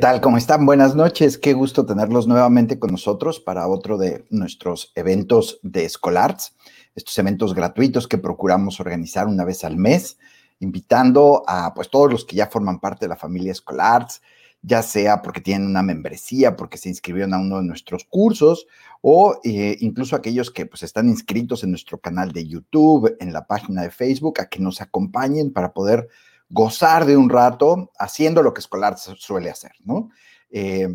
[0.00, 0.22] ¿Qué tal?
[0.22, 0.64] ¿Cómo están?
[0.64, 1.36] Buenas noches.
[1.36, 6.56] Qué gusto tenerlos nuevamente con nosotros para otro de nuestros eventos de Scholarts,
[6.94, 10.16] estos eventos gratuitos que procuramos organizar una vez al mes,
[10.58, 14.22] invitando a pues todos los que ya forman parte de la familia Scholarts,
[14.62, 18.66] ya sea porque tienen una membresía, porque se inscribieron a uno de nuestros cursos
[19.02, 23.46] o eh, incluso aquellos que pues están inscritos en nuestro canal de YouTube, en la
[23.46, 26.08] página de Facebook, a que nos acompañen para poder
[26.50, 30.10] gozar de un rato haciendo lo que escolar suele hacer, ¿no?
[30.50, 30.88] Eh,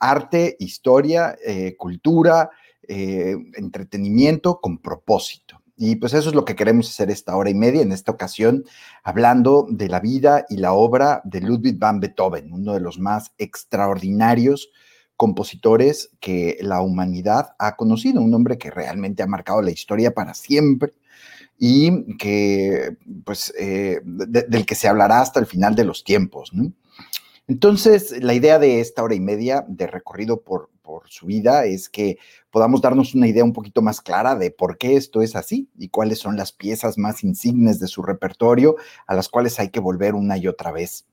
[0.00, 2.50] arte, historia, eh, cultura,
[2.82, 5.62] eh, entretenimiento con propósito.
[5.76, 8.64] Y pues eso es lo que queremos hacer esta hora y media, en esta ocasión,
[9.02, 13.32] hablando de la vida y la obra de Ludwig van Beethoven, uno de los más
[13.38, 14.70] extraordinarios
[15.16, 20.34] compositores que la humanidad ha conocido, un hombre que realmente ha marcado la historia para
[20.34, 20.92] siempre
[21.58, 26.52] y que, pues, eh, del que se hablará hasta el final de los tiempos.
[27.46, 31.88] Entonces, la idea de esta hora y media de recorrido por, por su vida es
[31.88, 32.18] que
[32.50, 35.88] podamos darnos una idea un poquito más clara de por qué esto es así y
[35.88, 40.14] cuáles son las piezas más insignes de su repertorio a las cuales hay que volver
[40.14, 41.06] una y otra vez.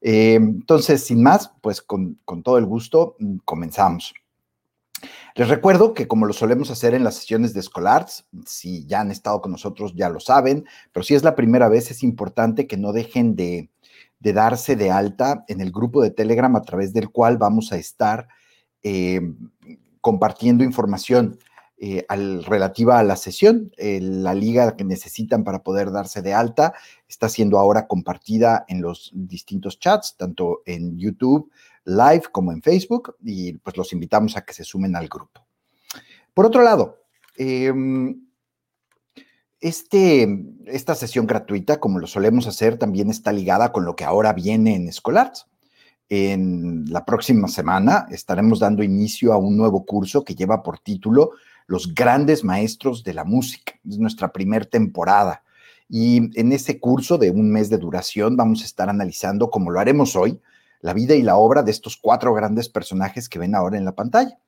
[0.00, 4.14] Eh, entonces, sin más, pues con, con todo el gusto, mm, comenzamos.
[5.34, 9.10] Les recuerdo que como lo solemos hacer en las sesiones de Scholarts, si ya han
[9.10, 12.76] estado con nosotros ya lo saben, pero si es la primera vez es importante que
[12.76, 13.70] no dejen de,
[14.20, 18.28] darse de alta en el grupo de Telegram a través del cual vamos a estar
[18.82, 19.20] eh,
[20.00, 21.38] compartiendo información
[21.76, 22.06] eh,
[22.46, 23.72] relativa a la sesión.
[23.76, 26.72] la liga que necesitan para poder darse de alta
[27.08, 31.50] está siendo ahora compartida en los distintos chats, tanto en YouTube
[31.84, 35.46] live como en Facebook y pues los invitamos a que se sumen al grupo.
[36.32, 36.98] Por otro lado,
[37.36, 38.24] em,
[39.60, 40.28] este,
[40.66, 44.74] esta sesión gratuita, como lo solemos hacer, también está ligada con lo que ahora viene
[44.74, 45.46] en Escolarts.
[46.08, 51.30] En la próxima semana estaremos dando inicio a un nuevo curso que lleva por título
[51.66, 53.72] Los grandes maestros de la música.
[53.88, 55.42] Es nuestra primera temporada.
[55.88, 59.80] Y en ese curso de un mes de duración vamos a estar analizando, como lo
[59.80, 60.40] haremos hoy,
[60.84, 63.94] la vida y la obra de estos cuatro grandes personajes que ven ahora en la
[63.94, 64.38] pantalla.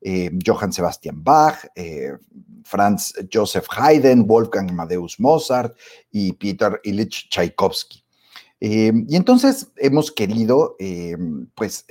[0.00, 2.12] Eh, Johann Sebastian Bach, eh,
[2.64, 5.76] Franz Joseph Haydn, Wolfgang Amadeus Mozart
[6.10, 8.01] y Peter Ilich Tchaikovsky.
[8.64, 10.76] Eh, y entonces hemos querido,
[11.56, 11.84] pues,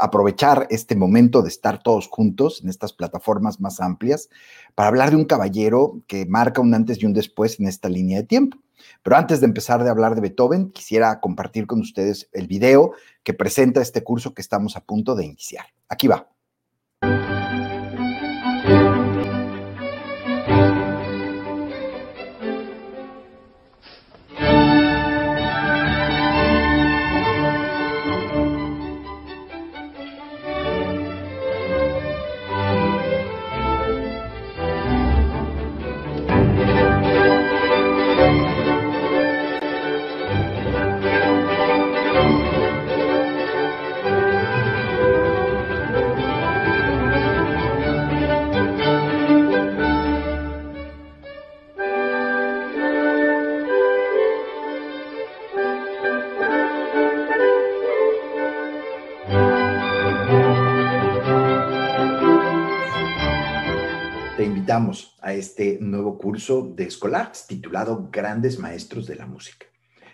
[0.00, 4.30] aprovechar este momento de estar todos juntos en estas plataformas más amplias
[4.74, 8.22] para hablar de un caballero que marca un antes y un después en esta línea
[8.22, 8.56] de tiempo.
[9.02, 12.92] Pero antes de empezar de hablar de Beethoven, quisiera compartir con ustedes el video
[13.22, 15.66] que presenta este curso que estamos a punto de iniciar.
[15.90, 16.37] Aquí va.
[65.22, 69.66] A este nuevo curso de Escolars titulado Grandes Maestros de la Música.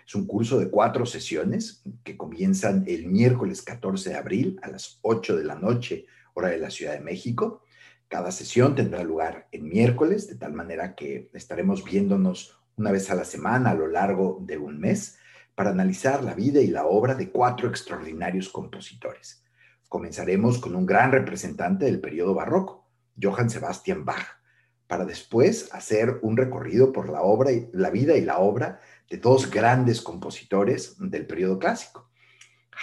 [0.07, 4.97] Es un curso de cuatro sesiones que comienzan el miércoles 14 de abril a las
[5.03, 7.61] 8 de la noche, hora de la Ciudad de México.
[8.07, 13.15] Cada sesión tendrá lugar en miércoles, de tal manera que estaremos viéndonos una vez a
[13.15, 15.19] la semana a lo largo de un mes
[15.53, 19.43] para analizar la vida y la obra de cuatro extraordinarios compositores.
[19.87, 22.89] Comenzaremos con un gran representante del periodo barroco,
[23.21, 24.43] Johann Sebastian Bach,
[24.87, 28.79] para después hacer un recorrido por la obra la vida y la obra
[29.09, 32.09] de dos grandes compositores del periodo clásico,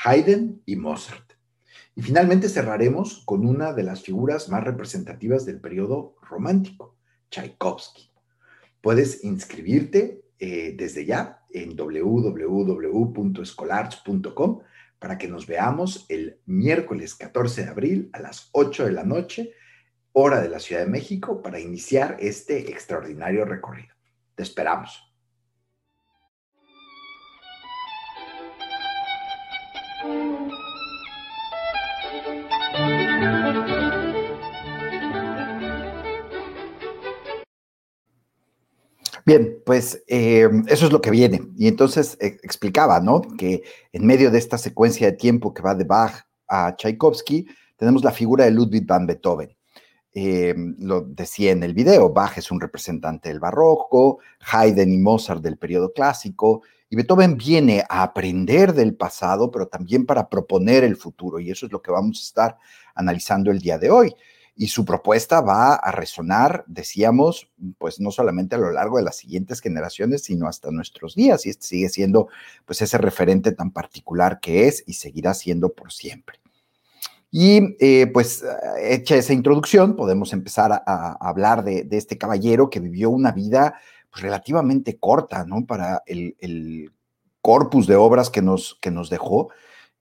[0.04, 1.32] Haydn y Mozart.
[1.94, 6.96] Y finalmente cerraremos con una de las figuras más representativas del periodo romántico,
[7.30, 8.10] Tchaikovsky.
[8.80, 14.60] Puedes inscribirte eh, desde ya en www.scholarts.com
[14.98, 19.52] para que nos veamos el miércoles 14 de abril a las 8 de la noche
[20.12, 23.94] hora de la Ciudad de México para iniciar este extraordinario recorrido.
[24.34, 25.08] Te esperamos.
[39.24, 41.42] Bien, pues eh, eso es lo que viene.
[41.56, 43.22] Y entonces eh, explicaba, ¿no?
[43.22, 43.62] Que
[43.92, 48.10] en medio de esta secuencia de tiempo que va de Bach a Tchaikovsky, tenemos la
[48.10, 49.56] figura de Ludwig van Beethoven.
[50.14, 55.42] Eh, lo decía en el video, Bach es un representante del barroco, Haydn y Mozart
[55.42, 60.96] del periodo clásico, y Beethoven viene a aprender del pasado, pero también para proponer el
[60.96, 62.58] futuro, y eso es lo que vamos a estar
[62.94, 64.14] analizando el día de hoy
[64.54, 67.48] y su propuesta va a resonar, decíamos,
[67.78, 71.50] pues no solamente a lo largo de las siguientes generaciones, sino hasta nuestros días, y
[71.50, 72.28] este sigue siendo
[72.66, 76.41] pues ese referente tan particular que es y seguirá siendo por siempre.
[77.34, 78.44] Y eh, pues
[78.78, 83.80] hecha esa introducción, podemos empezar a, hablar de, este caballero que vivió una vida
[84.10, 85.64] pues, relativamente corta, ¿no?
[85.64, 86.92] Para el,
[87.40, 89.48] corpus de obras que nos, que nos dejó,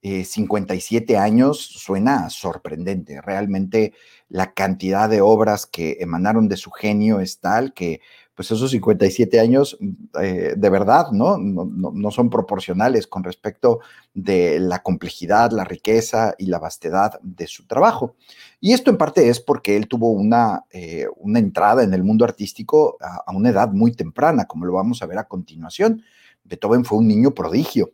[0.04, 3.22] 57 eh, años suena sorprendente.
[3.22, 3.94] Realmente
[4.30, 8.02] la cantidad de obras que emanaron de su genio es tal que
[8.36, 9.78] pues esos 57 años
[10.22, 11.38] eh, de verdad ¿no?
[11.38, 12.12] No, ¿no?
[12.12, 13.80] son proporcionales con respecto
[14.14, 18.16] de la complejidad, la riqueza y la vastedad de su trabajo.
[18.60, 22.26] Y esto en parte es porque él tuvo una, eh, una entrada en el mundo
[22.26, 26.04] artístico a, una edad muy temprana, como lo vamos a ver a continuación.
[26.44, 27.92] Beethoven fue un niño prodigio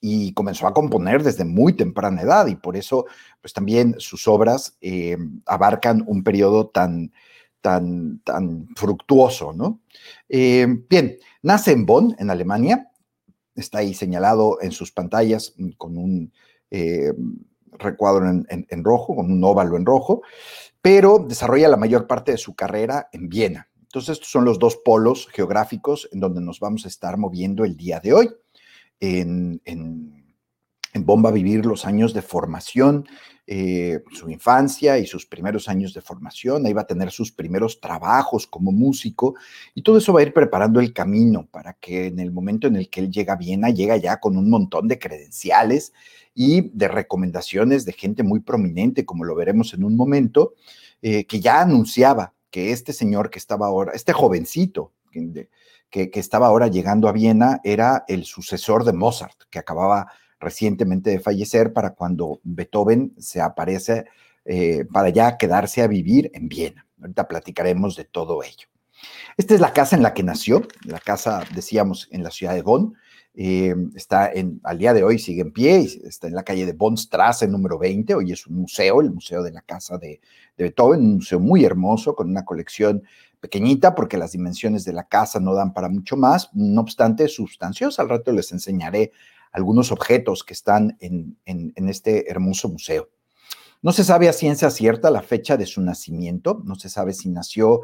[0.00, 3.04] y comenzó a componer desde muy temprana edad y por eso
[3.42, 7.12] pues también sus obras eh, abarcan un periodo tan,
[7.60, 9.80] tan, tan fructuoso, ¿no?
[10.28, 12.90] Eh, bien, nace en Bonn, en Alemania,
[13.54, 16.32] está ahí señalado en sus pantallas con un
[16.70, 17.12] eh,
[17.72, 20.22] recuadro en, rojo, con un óvalo en rojo,
[20.82, 23.68] pero desarrolla la mayor parte de su carrera en Viena.
[23.80, 27.76] Entonces, estos son los dos polos geográficos en donde nos vamos a estar moviendo el
[27.76, 28.30] día de hoy
[30.94, 33.06] Bomba vivir los años de formación,
[33.46, 37.80] eh, su infancia y sus primeros años de formación, ahí va a tener sus primeros
[37.80, 39.34] trabajos como músico
[39.74, 42.76] y todo eso va a ir preparando el camino para que en el momento en
[42.76, 45.92] el que él llega a Viena, llega ya con un montón de credenciales
[46.34, 50.54] y de recomendaciones de gente muy prominente, como lo veremos en un momento,
[51.02, 54.92] eh, que ya anunciaba que este señor que estaba ahora, este jovencito,
[55.90, 61.20] que, estaba ahora llegando a Viena era el sucesor de Mozart, que acababa recientemente de
[61.20, 64.06] fallecer para cuando Beethoven se aparece
[64.44, 66.86] eh, para ya quedarse a vivir en Viena.
[67.00, 68.68] Ahorita platicaremos de todo ello.
[69.36, 72.62] Esta es la casa en la que nació, la casa, decíamos, en la ciudad de
[72.62, 72.94] Bonn.
[73.34, 76.72] Eh, está en, al día de hoy sigue en pie, está en la calle de
[76.72, 80.20] Bonnstrasse número 20, hoy es un museo, el museo de la casa de,
[80.58, 83.02] Beethoven, un museo muy hermoso con una colección
[83.40, 88.02] pequeñita porque las dimensiones de la casa no dan para mucho más, no obstante sustanciosa.
[88.02, 89.12] Al rato les enseñaré
[89.52, 91.36] algunos objetos que están en,
[91.88, 93.08] este hermoso museo.
[93.82, 97.30] No se sabe a ciencia cierta la fecha de su nacimiento, no se sabe si
[97.30, 97.82] nació,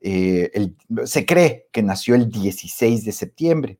[0.00, 0.72] eh,
[1.04, 3.78] se cree que nació el 16 de septiembre.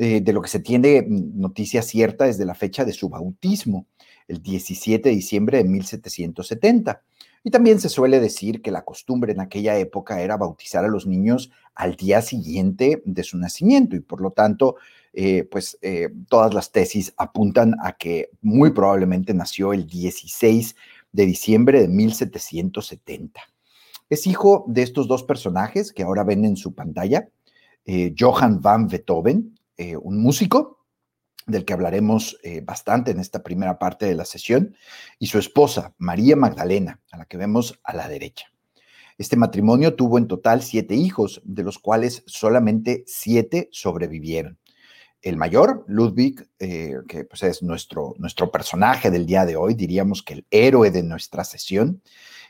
[0.00, 3.88] Eh, de lo que se tiene noticia cierta es de la fecha de su bautismo,
[4.28, 7.02] el 17 de diciembre de 1770.
[7.42, 11.06] Y también se suele decir que la costumbre en aquella época era bautizar a los
[11.06, 14.76] niños al día siguiente de su nacimiento y por lo tanto,
[15.12, 20.76] eh, pues eh, todas las tesis apuntan a que muy probablemente nació el 16
[21.12, 23.40] de diciembre de 1770.
[24.10, 27.28] Es hijo de estos dos personajes que ahora ven en su pantalla,
[27.84, 29.54] eh, Johann van Beethoven,
[30.02, 30.84] un músico
[31.46, 34.74] del que hablaremos bastante en esta primera parte de la sesión,
[35.20, 38.46] y su esposa, María Magdalena, a la que vemos a la derecha.
[39.18, 44.58] Este matrimonio tuvo en total siete hijos, de los cuales solamente siete sobrevivieron.
[45.22, 50.22] El mayor, Ludwig, eh, que pues es nuestro, nuestro personaje del día de hoy, diríamos
[50.22, 52.02] que el héroe de nuestra sesión,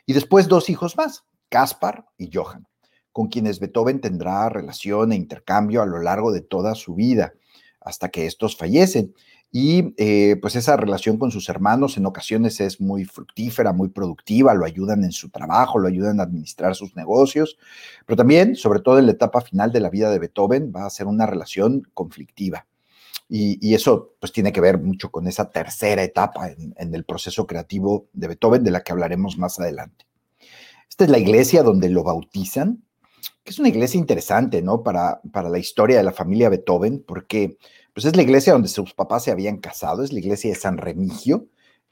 [0.05, 2.67] y después dos hijos más, Caspar y Johann,
[3.11, 7.33] con quienes Beethoven tendrá relación e intercambio a lo largo de toda su vida
[7.81, 9.13] hasta que estos fallecen.
[9.51, 14.53] Y eh, pues esa relación con sus hermanos en ocasiones es muy fructífera, muy productiva,
[14.53, 17.57] lo ayudan en su trabajo, lo ayudan a administrar sus negocios,
[18.05, 20.89] pero también, sobre todo en la etapa final de la vida de Beethoven, va a
[20.91, 22.67] ser una relación conflictiva.
[23.31, 27.45] Y, eso pues tiene que ver mucho con esa tercera etapa en, en el proceso
[27.45, 30.05] creativo de Beethoven, de la que hablaremos más adelante.
[30.89, 32.83] Esta es la iglesia donde lo bautizan,
[33.43, 34.83] que es una iglesia interesante, ¿no?
[34.83, 37.57] Para, para la historia de la familia Beethoven, porque
[37.93, 40.77] pues es la iglesia donde sus papás se habían casado, es la iglesia de San
[40.77, 41.47] Remigio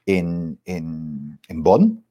[0.06, 2.04] en, en, Bonn.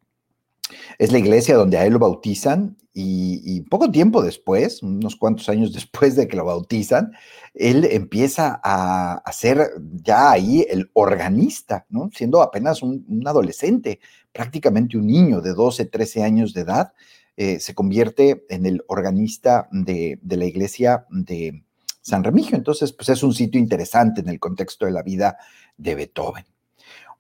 [1.00, 5.72] Es la iglesia donde a él lo bautizan y, poco tiempo después, unos cuantos años
[5.74, 7.12] después de que lo bautizan,
[7.54, 9.70] él empieza a, ser
[10.04, 12.10] ya ahí el organista, ¿no?
[12.14, 14.00] Siendo apenas un, adolescente,
[14.32, 16.94] prácticamente un niño de 12, 13 años de edad,
[17.36, 21.64] eh, se convierte en el organista de, la iglesia de
[22.08, 22.56] San Remigio.
[22.56, 25.38] Entonces, pues es un sitio interesante en el contexto de la vida
[25.76, 26.46] de Beethoven.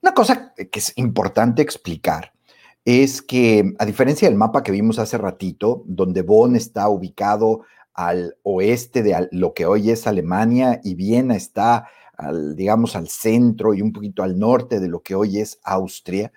[0.01, 2.32] Una cosa que es importante explicar
[2.86, 7.63] es que, a diferencia del mapa que vimos hace ratito, donde Bonn está ubicado
[7.94, 11.89] al oeste de lo que hoy es Alemania y Viena está,
[12.56, 16.32] digamos, al centro y un poquito al norte de lo que hoy es Austria,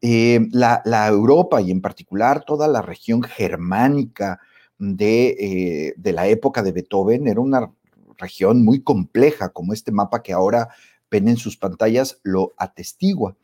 [0.00, 4.40] eh, la, Europa y en particular toda la región germánica
[4.78, 7.70] de, eh, de la época de Beethoven era una
[8.22, 10.68] región muy compleja, como este mapa que ahora
[11.10, 13.36] ven en sus pantallas lo atestigua.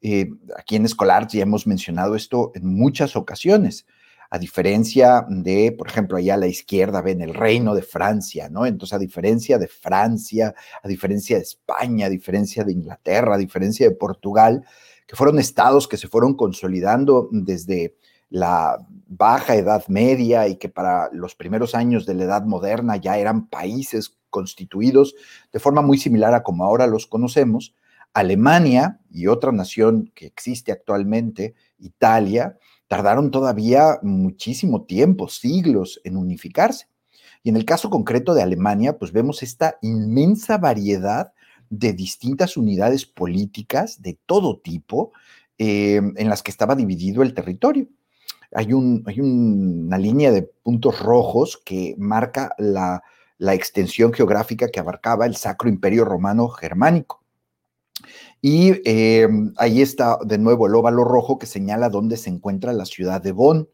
[0.00, 3.86] Eh, aquí en Escolar ya hemos mencionado esto en muchas ocasiones.
[4.30, 8.64] A diferencia de, por ejemplo, allá a la izquierda ven el reino de Francia, ¿no?
[8.64, 13.88] Entonces, a diferencia de Francia, a diferencia de España, a diferencia de Inglaterra, a diferencia
[13.88, 14.64] de Portugal,
[15.06, 17.96] que fueron estados que se fueron consolidando desde
[18.28, 23.18] la baja edad media y que para los primeros años de la edad moderna ya
[23.18, 25.14] eran países constituidos
[25.52, 27.74] de forma muy similar a como ahora los conocemos,
[28.12, 32.58] Alemania y otra nación que existe actualmente, Italia,
[32.88, 36.86] tardaron todavía muchísimo tiempo, siglos, en unificarse.
[37.42, 41.32] Y en el caso concreto de Alemania, pues vemos esta inmensa variedad
[41.70, 45.12] de distintas unidades políticas de todo tipo
[45.56, 47.86] eh, en las que estaba dividido el territorio.
[48.52, 53.04] Hay, un, hay una línea de puntos rojos que marca la,
[53.40, 57.24] la extensión geográfica que abarcaba el Sacro Imperio Romano Germánico.
[58.42, 62.84] Y eh, ahí está de nuevo el óvalo rojo que señala dónde se encuentra la
[62.84, 63.66] ciudad de Bonn.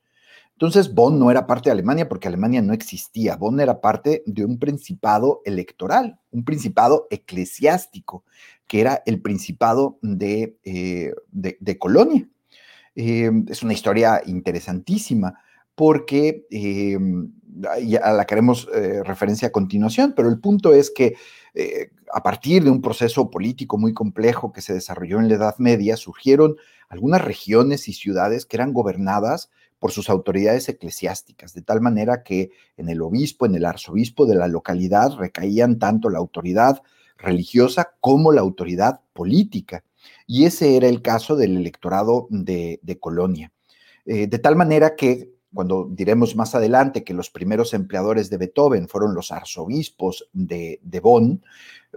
[0.52, 3.34] Entonces, Bonn no era parte de Alemania porque Alemania no existía.
[3.34, 8.24] Bonn era parte de un principado electoral, un principado eclesiástico,
[8.68, 12.28] que era el principado de, eh, de, Colonia.
[12.94, 15.40] Eh, es una historia interesantísima
[15.76, 16.46] porque
[18.02, 18.68] a la que haremos
[19.04, 21.14] referencia a continuación, pero el punto es que
[21.58, 25.54] eh, a partir de un proceso político muy complejo que se desarrolló en la Edad
[25.56, 26.56] Media, surgieron
[26.90, 32.50] algunas regiones y ciudades que eran gobernadas por sus autoridades eclesiásticas, de tal manera que
[32.76, 36.82] en el obispo, en el arzobispo de la localidad recaían tanto la autoridad
[37.16, 39.82] religiosa como la autoridad política.
[40.26, 43.50] Y ese era el caso del electorado de, Colonia.
[44.04, 48.88] Eh, de tal manera que cuando diremos más adelante que los primeros empleadores de Beethoven
[48.88, 51.42] fueron los arzobispos de, Bonn,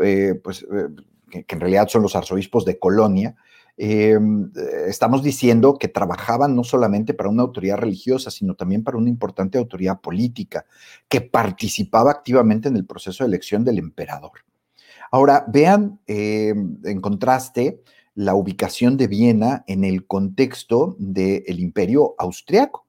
[0.02, 0.88] eh, pues eh,
[1.30, 3.36] que, en realidad son los arzobispos de Colonia,
[3.78, 4.52] em,
[4.88, 9.58] estamos diciendo que trabajaban no solamente para una autoridad religiosa, sino también para una importante
[9.58, 10.66] autoridad política,
[11.08, 14.40] que participaba activamente en el proceso de elección del emperador.
[15.12, 17.84] Ahora, vean em, en contraste
[18.16, 22.89] la ubicación de Viena en el contexto del imperio austriaco.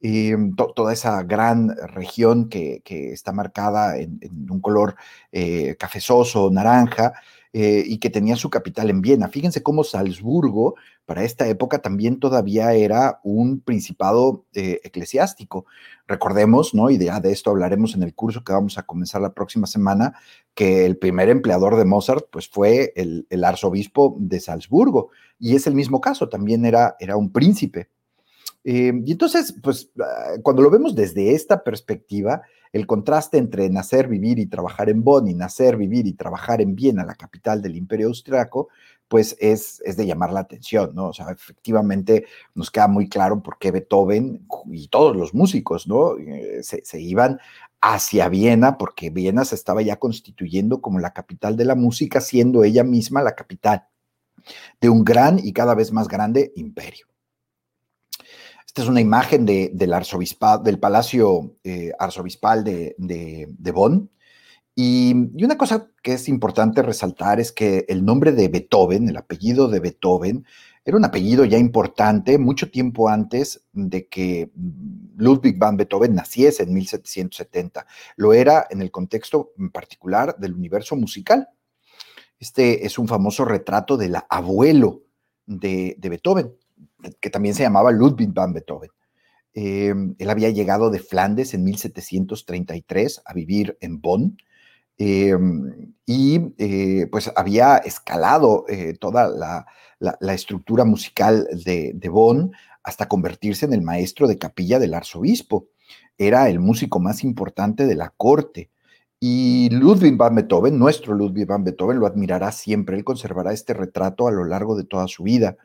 [0.00, 4.96] Em, toda esa gran región que, está marcada en, un color
[5.32, 7.14] eh, cafezoso, naranja,
[7.52, 9.28] eh, y que tenía su capital en Viena.
[9.28, 10.74] Fíjense cómo Salzburgo
[11.06, 15.64] para esta época también todavía era un principado eh, eclesiástico.
[16.06, 16.90] Recordemos, ¿no?
[16.90, 20.14] Y de, de, esto hablaremos en el curso que vamos a comenzar la próxima semana,
[20.54, 25.10] que el primer empleador de Mozart, pues fue el, el arzobispo de Salzburgo.
[25.38, 27.88] Y es el mismo caso, también era, era un príncipe.
[28.64, 34.08] Eh, y entonces, pues, ah, cuando lo vemos desde esta perspectiva, el contraste entre nacer,
[34.08, 37.76] vivir y trabajar en Bonn y nacer, vivir y trabajar en Viena, la capital del
[37.76, 38.68] Imperio Austriaco,
[39.08, 41.08] pues es, es de llamar la atención, ¿no?
[41.08, 46.18] O sea, efectivamente nos queda muy claro por qué Beethoven y todos los músicos, ¿no?
[46.18, 47.38] Eh, se, se iban
[47.80, 52.64] hacia Viena, porque Viena se estaba ya constituyendo como la capital de la música, siendo
[52.64, 53.86] ella misma la capital
[54.80, 57.06] de un gran y cada vez más grande imperio.
[58.76, 64.10] Esta es una imagen del del palacio eh, arzobispal de, Bonn.
[64.74, 69.68] Y, una cosa que es importante resaltar es que el nombre de Beethoven, el apellido
[69.68, 70.44] de Beethoven,
[70.84, 74.50] era un apellido ya importante mucho tiempo antes de que
[75.16, 77.86] Ludwig van Beethoven naciese en 1770.
[78.16, 81.48] Lo era en el contexto en particular del universo musical.
[82.38, 85.04] Este es un famoso retrato del abuelo
[85.46, 86.52] de Beethoven
[87.20, 88.90] que también se llamaba Ludwig van Beethoven.
[89.54, 94.36] Em, él había llegado de Flandes en 1733 a vivir en Bonn
[94.98, 99.66] em, y eh, pues había escalado eh, toda la,
[100.34, 105.68] estructura musical de, de, Bonn hasta convertirse en el maestro de capilla del arzobispo.
[106.18, 108.70] Era el músico más importante de la corte.
[109.18, 112.96] Y Ludwig van Beethoven, nuestro Ludwig van Beethoven, lo admirará siempre.
[112.96, 115.56] Él conservará este retrato a lo largo de toda su vida.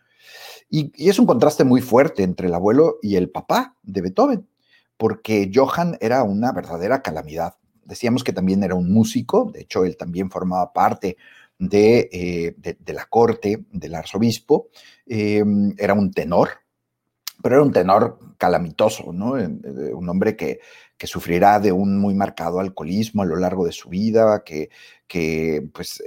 [0.71, 4.47] Y, es un contraste muy fuerte entre el abuelo y el papá de Beethoven,
[4.97, 7.55] porque Johann era una verdadera calamidad.
[7.83, 11.17] Decíamos que también era un músico, de hecho él también formaba parte
[11.59, 14.69] de, eh, de, la corte del arzobispo,
[15.05, 15.43] eh,
[15.77, 16.49] era un tenor,
[17.43, 19.37] pero era un tenor calamitoso, ¿no?
[19.37, 19.47] Eh,
[19.93, 20.59] un hombre que,
[21.01, 24.69] que, sufrirá de un muy marcado alcoholismo a lo largo de su vida, que,
[25.07, 26.03] que pues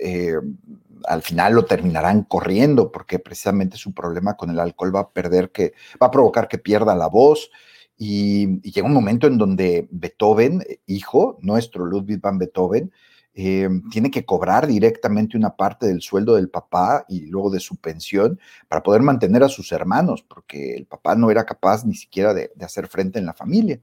[1.06, 5.50] al final lo terminarán corriendo porque precisamente su problema con el alcohol va a perder
[5.50, 7.50] que, va a provocar que pierda la voz.
[7.96, 12.92] Y, llega un momento en donde Beethoven, hijo, nuestro Ludwig van Beethoven,
[13.36, 17.76] eh, tiene que cobrar directamente una parte del sueldo del papá y luego de su
[17.76, 22.32] pensión para poder mantener a sus hermanos, porque el papá no era capaz ni siquiera
[22.32, 23.80] de, hacer frente en la familia.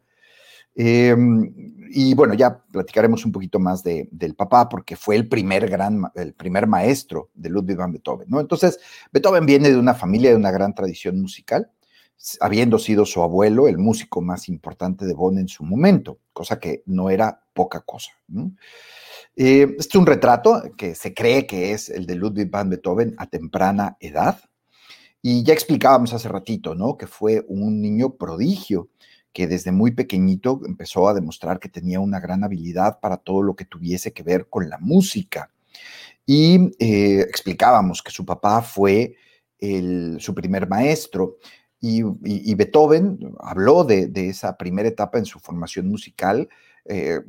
[0.76, 1.16] Eh,
[1.94, 6.04] y bueno, ya platicaremos un poquito más de, del papá, porque fue el primer gran,
[6.16, 8.28] el primer maestro de Ludwig van Beethoven.
[8.40, 8.80] Entonces,
[9.12, 11.70] Beethoven viene de una familia de una gran tradición musical,
[12.40, 16.84] habiendo sido su abuelo el músico más importante de Bonn en su momento, cosa que
[16.86, 18.12] no era poca cosa.
[19.36, 23.16] Eh, este es un retrato que se cree que es el de Ludwig van Beethoven
[23.18, 24.40] a temprana edad.
[25.24, 26.98] Y ya explicábamos hace ratito, ¿no?
[26.98, 28.90] Que fue un niño prodigio
[29.34, 33.56] que desde muy pequeñito empezó a demostrar que tenía una gran habilidad para todo lo
[33.56, 35.52] que tuviese que ver con la música.
[36.26, 39.16] Y eh, explicábamos que su papá fue
[40.20, 41.38] su primer maestro.
[41.80, 42.04] Y,
[42.56, 46.50] Beethoven habló de, esa primera etapa en su formación musical,
[46.86, 47.22] eh,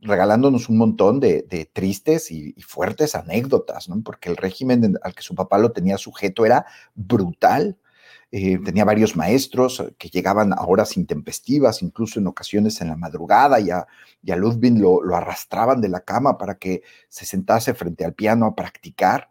[0.00, 4.00] regalándonos un montón de, tristes y, fuertes anécdotas, ¿no?
[4.02, 7.76] Porque el régimen al que su papá lo tenía sujeto era brutal.
[8.32, 13.58] Eh, tenía varios maestros que llegaban a horas intempestivas, incluso en ocasiones en la madrugada,
[13.58, 13.86] y a,
[14.22, 18.54] y Ludwig lo, arrastraban de la cama para que se sentase frente al piano a
[18.54, 19.30] practicar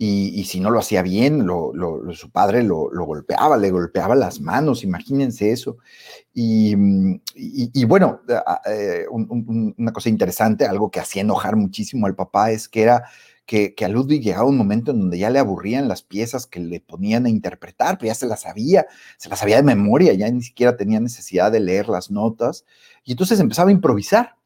[0.00, 1.46] y, si no lo hacía bien,
[2.12, 5.78] su padre lo, golpeaba, le golpeaba las manos, imagínense eso.
[6.32, 7.20] Y, mm,
[7.88, 8.20] bueno,
[8.66, 13.04] eh, una cosa interesante, algo que hacía enojar muchísimo al papá, es que era
[13.48, 16.80] que, a Ludwig llegaba un momento en donde ya le aburrían las piezas que le
[16.80, 20.42] ponían a interpretar, pero ya se las sabía, se las sabía de memoria, ya ni
[20.42, 22.66] siquiera tenía necesidad de leer las notas.
[23.04, 24.36] Y entonces empezaba a improvisar,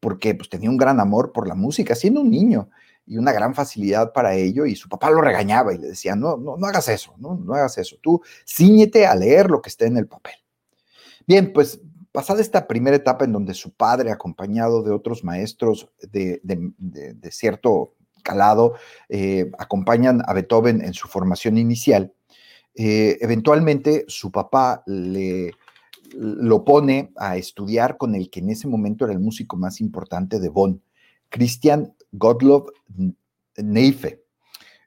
[0.00, 2.70] porque pues, tenía un gran amor por la música, siendo un niño
[3.04, 6.38] y una gran facilidad para ello, y su papá lo regañaba y le decía, no,
[6.38, 9.84] no, no hagas eso, no, no hagas eso, tú ciñete a leer lo que esté
[9.86, 10.34] en el papel.
[11.26, 11.82] Bien, pues
[12.12, 16.40] pasada esta primera etapa en donde su padre, acompañado de otros maestros de,
[17.30, 17.94] cierto
[19.08, 22.12] eh, acompañan a Beethoven en su formación inicial,
[22.74, 25.52] eh, eventualmente su papá le
[26.14, 30.40] lo pone a estudiar con el que en ese momento era el músico más importante
[30.40, 30.80] de Bonn,
[31.28, 32.72] Christian Gottlob
[33.58, 34.22] Neife.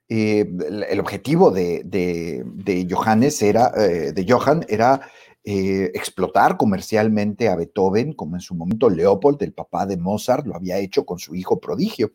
[0.10, 0.52] Eh,
[0.90, 5.02] el, objetivo de, Johannes era, de Johann era
[5.44, 10.80] explotar comercialmente a Beethoven, como en su momento Leopold, el papá de Mozart, lo había
[10.80, 12.14] hecho con su hijo prodigio.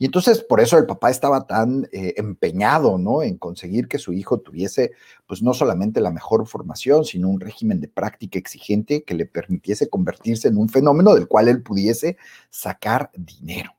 [0.00, 3.22] Y entonces por eso el papá estaba tan empeñado, ¿no?
[3.22, 4.92] En conseguir que su hijo tuviese,
[5.26, 9.90] pues no solamente la mejor formación, sino un régimen de práctica exigente que le permitiese
[9.90, 12.16] convertirse en un fenómeno del cual él pudiese
[12.48, 13.74] sacar dinero.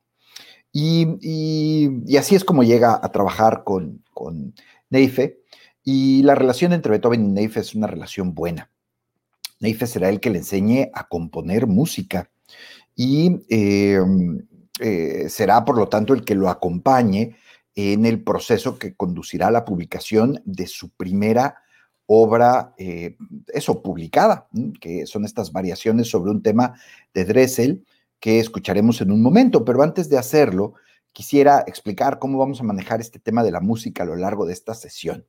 [0.71, 4.53] Y, así es como llega a trabajar con, con
[4.91, 5.41] Neife.
[5.84, 8.69] Y la relación entre Beethoven y Neife es una relación buena.
[9.60, 12.29] Neife será el que le enseñe a componer música
[12.95, 14.45] y em,
[14.82, 17.36] eh, será, por lo tanto, el que lo acompañe
[17.76, 21.56] en el proceso que conducirá a la publicación de su primera
[22.06, 23.15] obra, eh,
[23.54, 24.48] eso, publicada,
[24.82, 26.74] que son estas variaciones sobre un tema
[27.13, 27.86] de Dressel,
[28.20, 30.74] que escucharemos en un momento, pero antes de hacerlo,
[31.13, 34.54] quisiera explicar cómo vamos a manejar este tema de la música a lo largo de
[34.54, 35.26] esta sesión.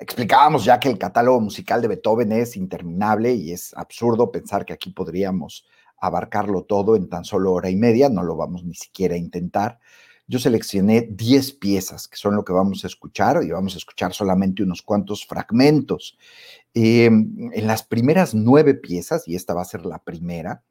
[0.00, 4.72] Explicábamos ya que el catálogo musical de Beethoven es interminable y es absurdo pensar que
[4.72, 5.66] aquí podríamos
[6.00, 9.78] abarcarlo todo en tan solo hora y media, no lo vamos ni siquiera a intentar.
[10.26, 14.12] Yo seleccioné 10 piezas, que son lo que vamos a escuchar, y vamos a escuchar
[14.14, 16.16] solamente unos cuantos fragmentos.
[16.72, 20.62] Em, en las primeras nueve piezas, y esta va a ser la primera,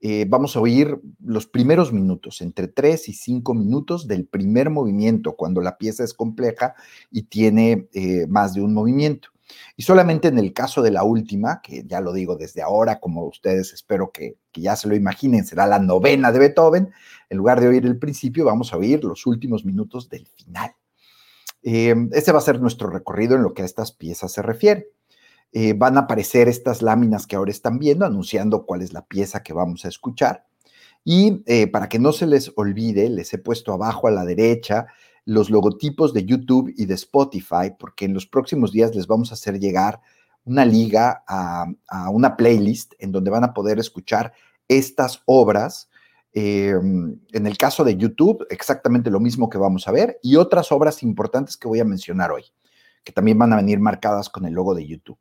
[0.00, 5.36] eh, vamos a oír los primeros minutos, entre tres y cinco minutos del primer movimiento,
[5.36, 6.74] cuando la pieza es compleja
[7.10, 9.30] y tiene eh, más de un movimiento.
[9.76, 13.24] Y solamente en el caso de la última, que ya lo digo desde ahora, como
[13.26, 16.90] ustedes espero que, ya se lo imaginen, será la novena de Beethoven,
[17.28, 20.74] en lugar de oír el principio, vamos a oír los últimos minutos del final.
[21.62, 24.88] Eh, ese va a ser nuestro recorrido en lo que a estas piezas se refiere.
[25.52, 29.42] Eh, van a aparecer estas láminas que ahora están viendo, anunciando cuál es la pieza
[29.42, 30.46] que vamos a escuchar.
[31.04, 34.86] Y eh, para que no se les olvide, les he puesto abajo a la derecha
[35.30, 39.34] los logotipos de YouTube y de Spotify, porque en los próximos días les vamos a
[39.34, 40.00] hacer llegar
[40.44, 41.66] una liga a,
[42.10, 44.32] una playlist en donde van a poder escuchar
[44.66, 45.88] estas obras.
[46.32, 50.72] Em, en el caso de YouTube, exactamente lo mismo que vamos a ver y otras
[50.72, 52.46] obras importantes que voy a mencionar hoy,
[53.04, 55.18] que también van a venir marcadas con el logo de YouTube.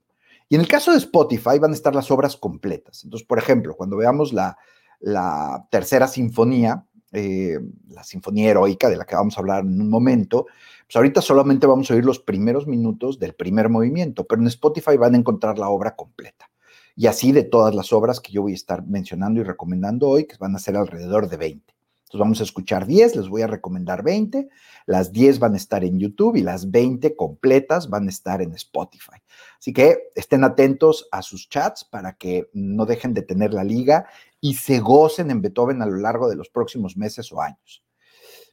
[0.47, 3.03] Y en el caso de Spotify van a estar las obras completas.
[3.03, 4.57] Entonces, por ejemplo, cuando veamos la,
[4.99, 9.89] la tercera sinfonía, eh, la sinfonía heroica de la que vamos a hablar en un
[9.89, 10.45] momento,
[10.85, 14.97] pues ahorita solamente vamos a oír los primeros minutos del primer movimiento, pero en Spotify
[14.97, 16.49] van a encontrar la obra completa.
[16.95, 20.25] Y así de todas las obras que yo voy a estar mencionando y recomendando hoy,
[20.25, 21.73] que van a ser alrededor de 20.
[22.09, 24.49] Entonces vamos a escuchar 10, les voy a recomendar 20.
[24.87, 28.51] Las 10 van a estar en YouTube y las 20 completas van a estar en
[28.55, 29.21] Spotify.
[29.59, 34.07] Así que estén atentos a sus chats para que no dejen de tener la liga
[34.41, 37.83] y se gocen en Beethoven a lo largo de los próximos meses o años.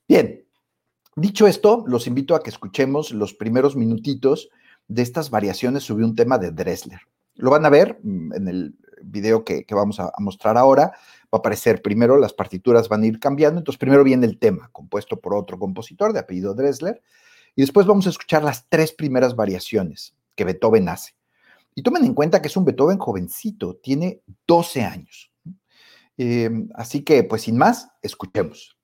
[0.08, 0.44] Bien,
[1.14, 4.48] dicho esto, los invito a que escuchemos los primeros minutitos
[4.88, 7.00] de estas variaciones sobre un tema de Dressler.
[7.34, 10.92] Lo van a ver mm, en el video que, vamos a mostrar ahora,
[11.24, 14.70] va a aparecer primero, las partituras van a ir cambiando, entonces primero viene el tema,
[14.72, 17.02] compuesto por otro compositor de apellido Dressler,
[17.54, 21.14] y después vamos a escuchar las tres primeras variaciones que Beethoven hace.
[21.74, 25.30] Y tomen en cuenta que es un Beethoven jovencito, tiene 12 años.
[26.18, 28.75] Eh, así que, pues sin más, escuchemos.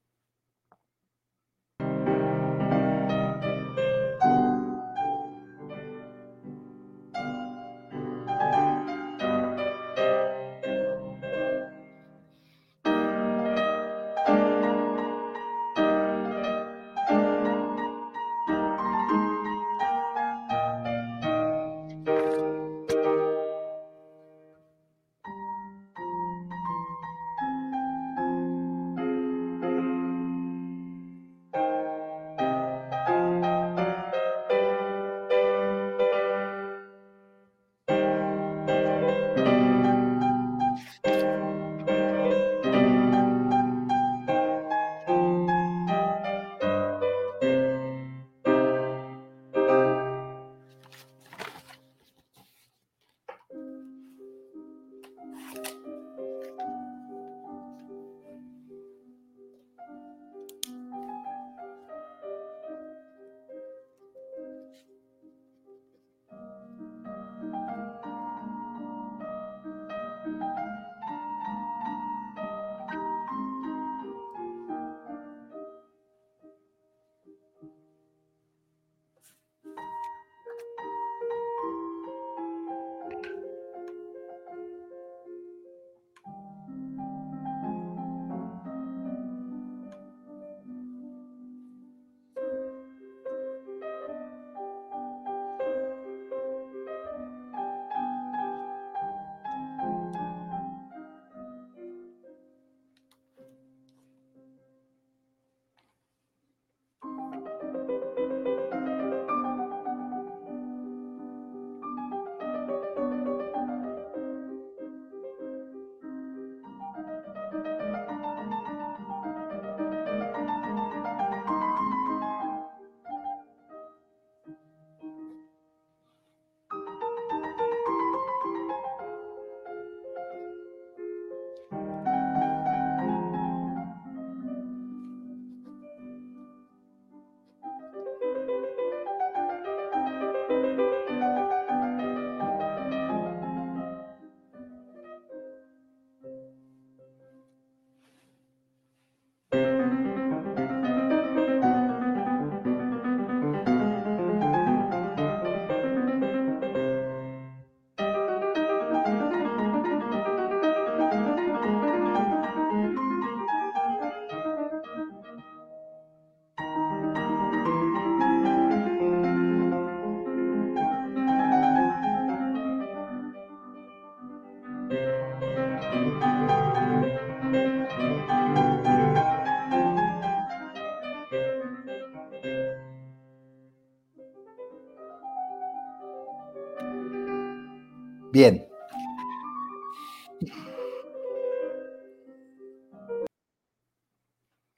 [188.32, 188.66] Bien.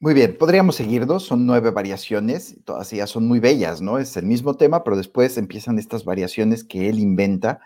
[0.01, 3.99] Muy bien, podríamos seguirnos, son nueve variaciones, todas ellas son muy bellas, ¿no?
[3.99, 7.61] Es el mismo tema, pero después empiezan estas variaciones que él inventa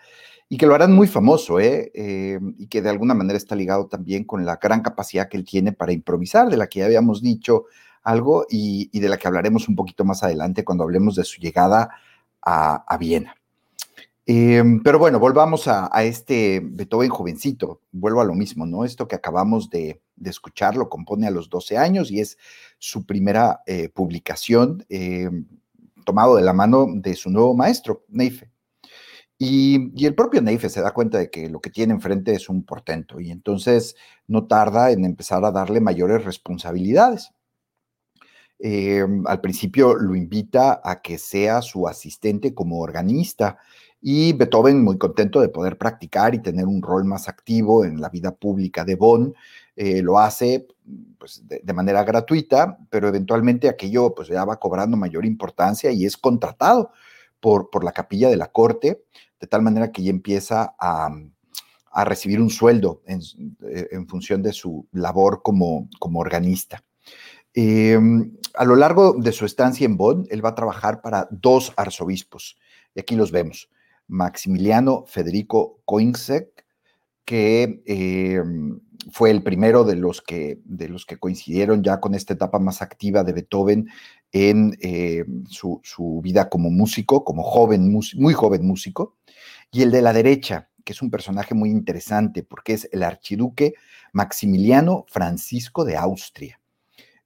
[0.47, 1.91] y que lo harán muy famoso, ¿eh?
[1.93, 2.39] ¿eh?
[2.57, 5.73] y que de alguna manera está ligado también con la gran capacidad que él tiene
[5.73, 7.65] para improvisar, de la que ya habíamos dicho
[8.03, 11.89] algo y, de la que hablaremos un poquito más adelante cuando hablemos de su llegada
[12.41, 13.38] a, Viena.
[14.31, 17.81] Em, pero bueno, volvamos a, este Beethoven jovencito.
[17.91, 18.85] Vuelvo a lo mismo, ¿no?
[18.85, 22.37] Esto que acabamos de, escuchar lo compone a los 12 años y es
[22.77, 25.47] su primera eh, publicación em,
[26.05, 28.51] tomado de la mano de su nuevo maestro, Neife.
[29.39, 32.63] Y, el propio Neife se da cuenta de que lo que tiene enfrente es un
[32.63, 33.95] portento y entonces
[34.27, 37.31] no tarda en empezar a darle mayores responsabilidades.
[38.59, 43.57] Eh, al principio lo invita a que sea su asistente como organista
[44.01, 48.09] y Beethoven muy contento de poder practicar y tener un rol más activo en la
[48.09, 49.35] vida pública de Bonn,
[49.75, 50.67] eh, lo hace
[51.17, 56.17] pues, de, manera gratuita, pero eventualmente aquello pues ya va cobrando mayor importancia y es
[56.17, 56.91] contratado
[57.39, 59.03] por, por la capilla de la corte
[59.39, 61.09] de tal manera que ya empieza a,
[62.05, 66.83] recibir un sueldo en, función de su labor como, como organista.
[67.53, 71.73] Em, a lo largo de su estancia en Bonn, él va a trabajar para dos
[71.75, 72.57] arzobispos,
[72.95, 73.69] y aquí los vemos,
[74.09, 76.51] Maximiliano Federico Koenigsegg,
[77.25, 78.79] que em,
[79.11, 82.81] fue el primero de los, que, de los que coincidieron ya con esta etapa más
[82.81, 83.87] activa de Beethoven
[84.31, 89.15] en em, su, su, vida como músico, como joven, muy joven músico,
[89.71, 93.75] y el de la derecha, que es un personaje muy interesante porque es el archiduque
[94.11, 96.59] Maximiliano Francisco de Austria.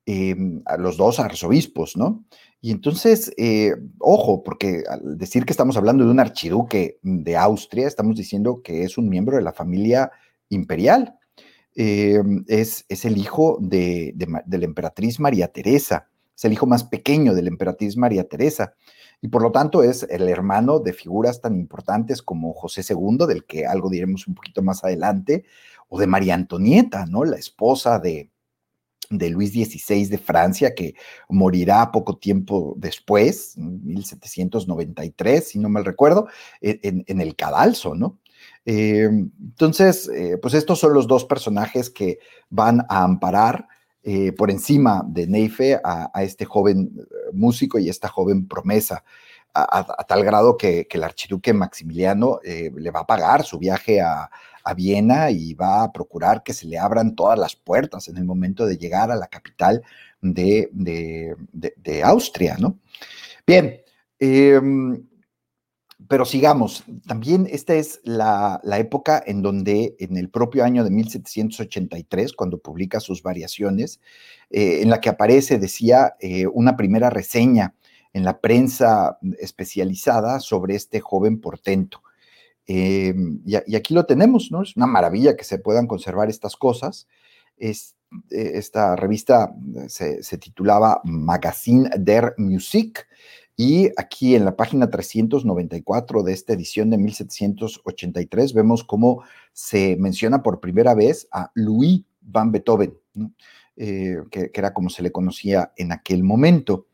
[0.06, 2.26] Em, los dos arzobispos, ¿no?
[2.65, 7.86] Y entonces, eh, ojo, porque al decir que estamos hablando de un archiduque de Austria,
[7.86, 10.13] estamos diciendo que es un miembro de la familia
[10.47, 11.19] imperial.
[11.76, 16.86] Em, es, es, el hijo de, de la emperatriz María Teresa, es el hijo más
[16.86, 18.76] pequeño de la emperatriz María Teresa
[19.19, 23.43] y por lo tanto es el hermano de figuras tan importantes como José II, del
[23.43, 25.43] que algo diremos un poquito más adelante,
[25.89, 27.26] o de María Antonieta, ¿no?
[27.26, 28.30] La esposa de,
[29.17, 30.95] de Luis XVI de Francia, que
[31.30, 36.28] morirá poco tiempo después, 1793, si no mal recuerdo,
[36.62, 38.19] e, en, el cadalso, ¿no?
[38.65, 39.10] Eh,
[39.41, 43.67] entonces, eh, pues estos son los dos personajes que van a amparar
[44.04, 46.91] eh, por encima de Neife a, este joven
[47.32, 49.04] músico y esta joven promesa,
[49.54, 54.30] a, tal grado que, el archiduque Maximiliano eh, le va a pagar su viaje a,
[54.78, 58.66] Viena y va a procurar que se le abran todas las puertas en el momento
[58.66, 59.84] de llegar a la capital
[60.22, 62.80] de, de Austria, ¿no?
[63.46, 63.82] Bien,
[64.20, 65.06] em,
[66.08, 72.34] pero sigamos, también esta es la, época en donde en el propio año de 1783,
[72.34, 74.00] cuando publica sus variaciones,
[74.50, 77.74] eh, en la que aparece, decía, eh, una primera reseña
[78.13, 82.02] en la prensa especializada sobre este joven portento.
[82.65, 83.13] Eh,
[83.45, 84.62] y, aquí lo tenemos, ¿no?
[84.62, 87.08] Es una maravilla que se puedan conservar estas cosas.
[88.30, 89.54] esta revista
[89.88, 93.08] se, se titulaba Magazine der Musik
[93.56, 100.41] y aquí en la página 394 de esta edición de 1783 vemos cómo se menciona
[100.41, 102.97] por primera vez a Louis van Beethoven,
[103.76, 106.88] eh, que, era como se le conocía en aquel momento.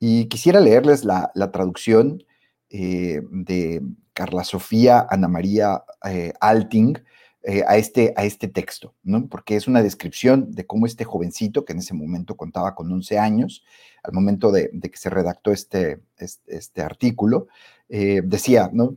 [0.00, 2.24] Y quisiera leerles la, traducción
[2.70, 3.82] eh, de
[4.14, 6.98] Carla Sofía Ana María eh, Alting,
[7.42, 9.26] eh, a, este, a este texto, ¿no?
[9.26, 13.18] Porque es una descripción de cómo este jovencito, que en ese momento contaba con 11
[13.18, 13.62] años,
[14.02, 17.48] al momento de, que se redactó este, este, artículo,
[17.88, 18.94] decía, ¿no?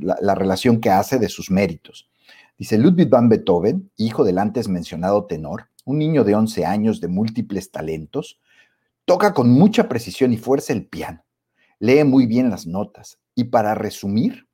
[0.00, 2.08] La, relación que hace de sus méritos.
[2.56, 7.08] Dice, Ludwig van Beethoven, hijo del antes mencionado tenor, un niño de 11 años de
[7.08, 8.40] múltiples talentos,
[9.08, 11.24] toca con mucha precisión y fuerza el piano,
[11.78, 14.50] lee muy bien las notas y para resumir,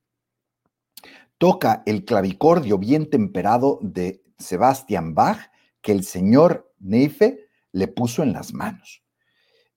[1.38, 5.50] toca el clavicordio bien temperado de Sebastian Bach
[5.82, 9.02] que el señor Neife le puso en las manos.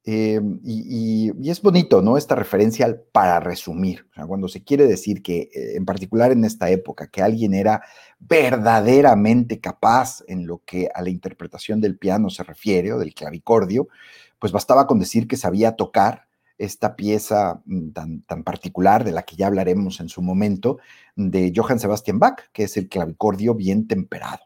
[0.10, 2.16] Eh, y, es bonito, ¿no?
[2.16, 6.70] Esta referencia al para resumir, cuando se quiere decir que, eh, en particular en esta
[6.70, 7.82] época, que alguien era
[8.20, 13.90] verdaderamente capaz en lo que a la interpretación del piano se refiere, o del clavicordio,
[14.39, 19.23] pues bastaba con decir que sabía tocar esta pieza mm, tan, tan, particular de la
[19.23, 20.80] que ya hablaremos en su momento,
[21.15, 24.43] de Johann Sebastian Bach, que es el clavicordio bien temperado.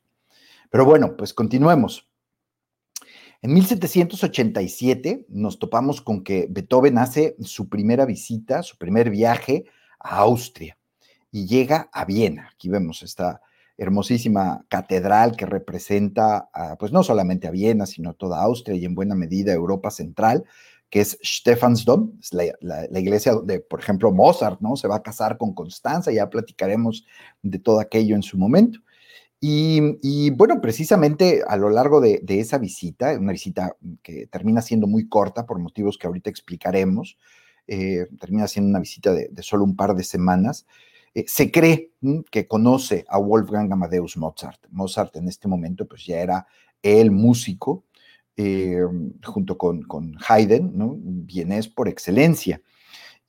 [0.69, 2.07] Pero bueno, pues continuemos.
[3.41, 9.65] En 1787 nos topamos con que Beethoven hace su primera visita, su primer viaje
[9.99, 10.77] a Austria
[11.31, 12.49] y llega a Viena.
[12.53, 13.41] Aquí vemos esta
[13.81, 19.15] hermosísima catedral que representa, pues no solamente a Viena, sino toda Austria y en buena
[19.15, 20.43] medida Europa Central,
[20.89, 24.75] que es Stephansdom, la, la, iglesia donde, por ejemplo, Mozart, ¿no?
[24.75, 27.05] Se va a casar con Constanza, ya platicaremos
[27.41, 28.79] de todo aquello en su momento.
[29.43, 35.09] Y, bueno, precisamente a lo largo de, esa visita, una visita que termina siendo muy
[35.09, 37.17] corta por motivos que ahorita explicaremos,
[37.65, 40.67] eh, termina siendo una visita de, solo un par de semanas,
[41.13, 41.91] eh, se cree
[42.29, 44.65] que conoce a Wolfgang Amadeus Mozart.
[44.69, 46.47] Mozart en este momento pues ya era
[46.81, 47.85] el músico,
[48.37, 48.81] eh,
[49.23, 50.95] junto con, con Haydn, ¿no?
[50.97, 52.61] vienés por excelencia.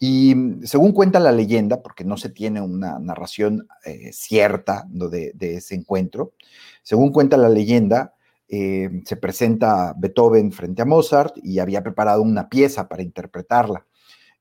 [0.05, 5.33] Y mm, según cuenta la leyenda, porque no se tiene una narración eh, cierta de,
[5.39, 6.33] ese encuentro,
[6.83, 8.15] según cuenta la leyenda,
[8.49, 13.87] eh, se presenta Beethoven frente a Mozart y había preparado una pieza para interpretarla.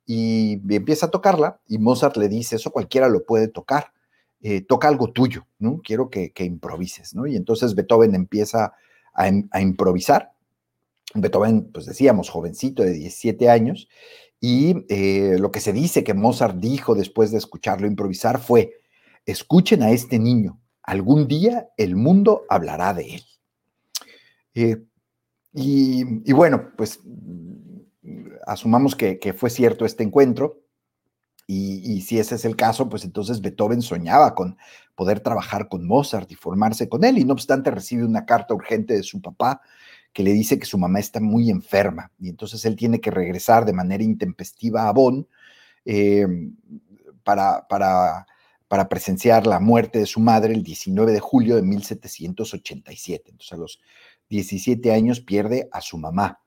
[0.05, 3.93] Y empieza a tocarla y Mozart le dice, eso cualquiera lo puede tocar,
[4.41, 5.81] eh, toca algo tuyo, ¿no?
[5.83, 7.27] Quiero que, improvises, ¿no?
[7.27, 8.73] Y entonces Beethoven empieza
[9.13, 10.31] a, a improvisar.
[11.13, 13.87] Beethoven, pues decíamos, jovencito de 17 años,
[14.43, 18.73] y eh, lo que se dice que Mozart dijo después de escucharlo improvisar fue,
[19.27, 23.23] escuchen a este niño, algún día el mundo hablará de él.
[24.55, 24.83] Eh,
[25.53, 27.01] y, bueno, pues
[28.51, 30.61] asumamos que, fue cierto este encuentro.
[31.47, 34.57] Y, si ese es el caso, pues entonces Beethoven soñaba con
[34.95, 37.17] poder trabajar con Mozart y formarse con él.
[37.17, 39.61] Y no obstante, recibe una carta urgente de su papá
[40.13, 43.65] que le dice que su mamá está muy enferma y entonces él tiene que regresar
[43.65, 45.25] de manera intempestiva a Bonn
[45.85, 46.27] eh,
[47.23, 48.25] para, para,
[48.67, 53.31] para, presenciar la muerte de su madre el 19 de julio de 1787.
[53.31, 53.81] Entonces a los
[54.29, 56.41] 17 años pierde a su mamá.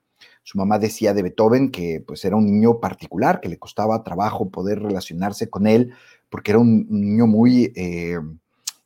[0.44, 4.50] Su mamá decía de Beethoven que pues era un niño particular, que le costaba trabajo
[4.50, 5.92] poder relacionarse con él,
[6.30, 7.72] porque era un, niño muy...
[7.74, 8.18] Eh,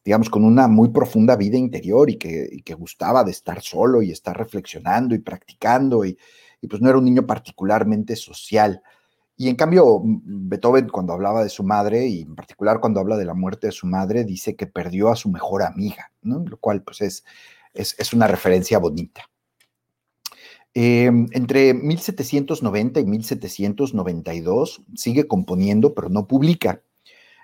[0.09, 4.35] digamos, con una muy profunda vida interior y que, gustaba de estar solo y estar
[4.35, 6.17] reflexionando y practicando y,
[6.67, 8.81] pues no era un niño particularmente social.
[9.37, 13.27] Y en cambio, Beethoven cuando hablaba de su madre y en particular cuando habla de
[13.27, 16.43] la muerte de su madre, dice que perdió a su mejor amiga, ¿no?
[16.43, 17.23] Lo cual pues es,
[17.75, 19.29] es, una referencia bonita.
[20.81, 26.83] Em, entre 1790 y 1792 sigue componiendo, pero no publica.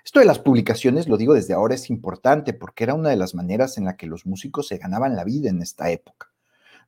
[0.05, 3.35] Esto de las publicaciones, lo digo desde ahora, es importante porque era una de las
[3.35, 6.31] maneras en la que los músicos se ganaban la vida en esta época.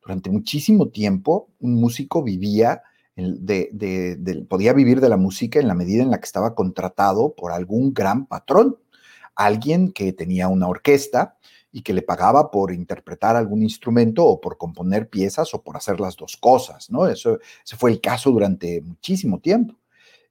[0.02, 2.82] Durante muchísimo tiempo, un músico vivía,
[4.48, 7.94] podía vivir de la música en la medida en la que estaba contratado por algún
[7.94, 8.78] gran patrón,
[9.36, 11.36] alguien que tenía una orquesta
[11.72, 16.00] y que le pagaba por interpretar algún instrumento o por componer piezas o por hacer
[16.00, 17.08] las dos cosas, ¿no?
[17.08, 19.76] Eso, ese fue el caso durante muchísimo tiempo.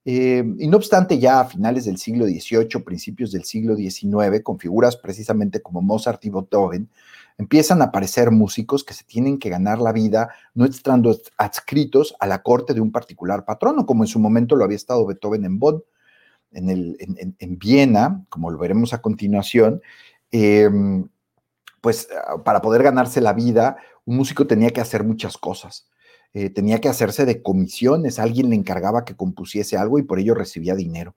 [0.09, 4.57] Eh, y no obstante, ya a finales del siglo XVIII, principios del siglo XIX, con
[4.57, 6.89] figuras precisamente como Mozart y Beethoven,
[7.39, 12.29] empiezan a aparecer músicos que se tienen que ganar la vida no estando adscritos a
[12.29, 15.59] la corte de un particular patrono, como en su momento lo había estado Beethoven en
[15.59, 15.83] Bonn,
[16.53, 16.97] en, el,
[17.39, 19.83] en, Viena, como lo veremos a continuación.
[20.31, 21.09] Em,
[21.81, 22.09] pues
[22.45, 25.89] para poder ganarse la vida, un músico tenía que hacer muchas cosas.
[26.33, 30.35] Eh, tenía que hacerse de comisiones, alguien le encargaba que compusiese algo y por ello
[30.35, 31.15] recibía dinero.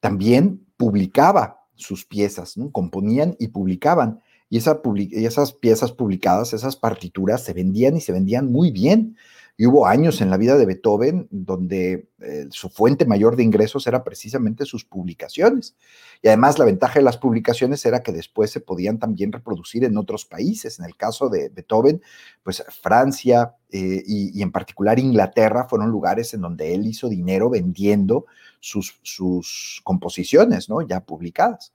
[0.00, 4.20] También publicaba sus piezas, componían y publicaban.
[4.48, 9.16] Y esas piezas publicadas, esas partituras, se vendían y se vendían muy bien.
[9.56, 13.86] Y hubo años en la vida de Beethoven donde eh, su fuente mayor de ingresos
[13.86, 15.76] era precisamente sus publicaciones.
[16.22, 19.96] Y además la ventaja de las publicaciones era que después se podían también reproducir en
[19.96, 20.80] otros países.
[20.80, 22.02] En el caso de Beethoven,
[22.42, 28.26] pues Francia eh, y, en particular Inglaterra fueron lugares en donde él hizo dinero vendiendo
[28.58, 30.82] sus, sus composiciones, ¿no?
[30.82, 31.72] Ya publicadas.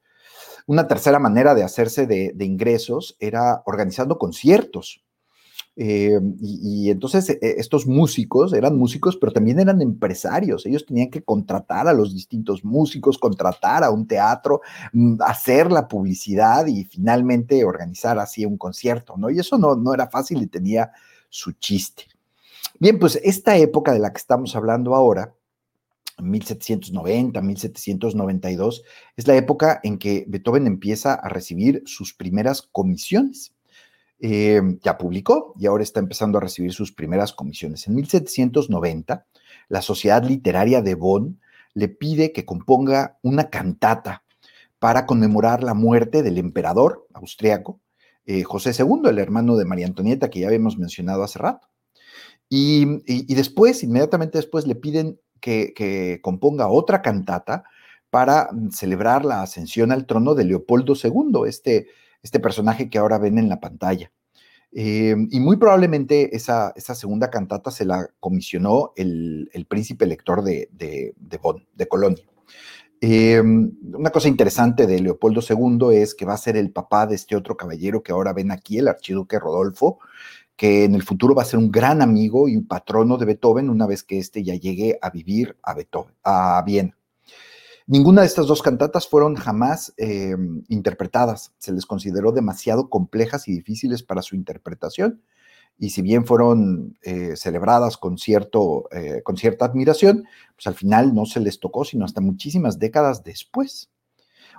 [0.68, 5.02] Una tercera manera de hacerse de ingresos era organizando conciertos
[5.82, 10.66] eh, y, entonces eh, estos músicos eran músicos, pero también eran empresarios.
[10.66, 14.60] Ellos tenían que contratar a los distintos músicos, contratar a un teatro,
[14.92, 19.30] mm, hacer la publicidad y finalmente organizar así un concierto, ¿no?
[19.30, 20.92] Y eso no, no era fácil y tenía
[21.30, 22.04] su chiste.
[22.78, 25.34] Bien, pues esta época de la que estamos hablando ahora,
[26.18, 28.84] 1790, 1792,
[29.16, 33.54] es la época en que Beethoven empieza a recibir sus primeras comisiones.
[34.22, 37.88] Eh, ya publicó y ahora está empezando a recibir sus primeras comisiones.
[37.88, 39.26] En 1790,
[39.70, 41.40] la Sociedad Literaria de Bonn
[41.74, 44.24] le pide que componga una cantata
[44.78, 47.80] para conmemorar la muerte del emperador austriaco
[48.26, 51.68] eh, José II, el hermano de María Antonieta, que ya habíamos mencionado hace rato.
[52.48, 52.86] Y,
[53.34, 57.64] después, inmediatamente después, le piden que, que componga otra cantata
[58.12, 61.88] para mm, celebrar la ascensión al trono de Leopoldo II, este
[62.24, 64.12] este personaje que ahora ven en la pantalla.
[64.72, 70.70] Eh, y muy probablemente esa, esa, segunda cantata se la comisionó el, príncipe elector de,
[70.72, 72.24] de, Bonn, de Colonia.
[73.02, 77.16] Em, una cosa interesante de Leopoldo II es que va a ser el papá de
[77.16, 80.00] este otro caballero que ahora ven aquí, el archiduque Rodolfo,
[80.56, 83.70] que en el futuro va a ser un gran amigo y un patrono de Beethoven
[83.70, 86.99] una vez que éste ya llegue a vivir a, Beethoven, a Viena.
[87.92, 91.54] Ninguna de estas dos cantatas fueron jamás em, interpretadas.
[91.58, 95.24] Se les consideró demasiado complejas y difíciles para su interpretación.
[95.80, 101.16] Y si bien fueron eh, celebradas con, cierto, eh, con cierta admiración, pues al final
[101.16, 103.90] no se les tocó sino hasta muchísimas décadas después.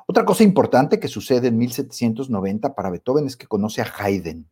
[0.08, 4.50] Otra cosa importante que sucede en 1790 para Beethoven es que conoce a Haydn.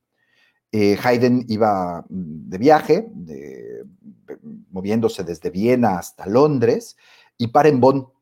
[0.70, 3.10] Eh, Haydn iba de viaje,
[4.70, 6.96] moviéndose desde Viena hasta Londres,
[7.36, 8.17] y para en Bonn.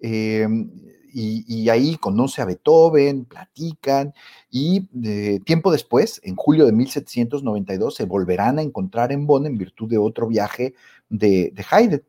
[0.00, 0.70] Em,
[1.12, 4.14] y, ahí conoce a Beethoven, platican,
[4.50, 9.58] y eh, tiempo después, en julio de 1792, se volverán a encontrar en Bonn en
[9.58, 10.74] virtud de otro viaje
[11.08, 12.02] de, de Haydn.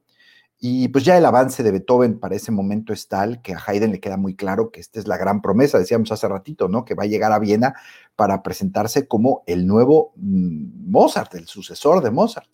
[0.62, 3.92] Y pues ya el avance de Beethoven para ese momento es tal que a Haydn
[3.92, 6.84] le queda muy claro que esta es la gran promesa, decíamos hace ratito, ¿no?
[6.84, 7.76] Que va a llegar a Viena
[8.18, 12.50] para presentarse como el nuevo mm, Mozart, el sucesor de Mozart.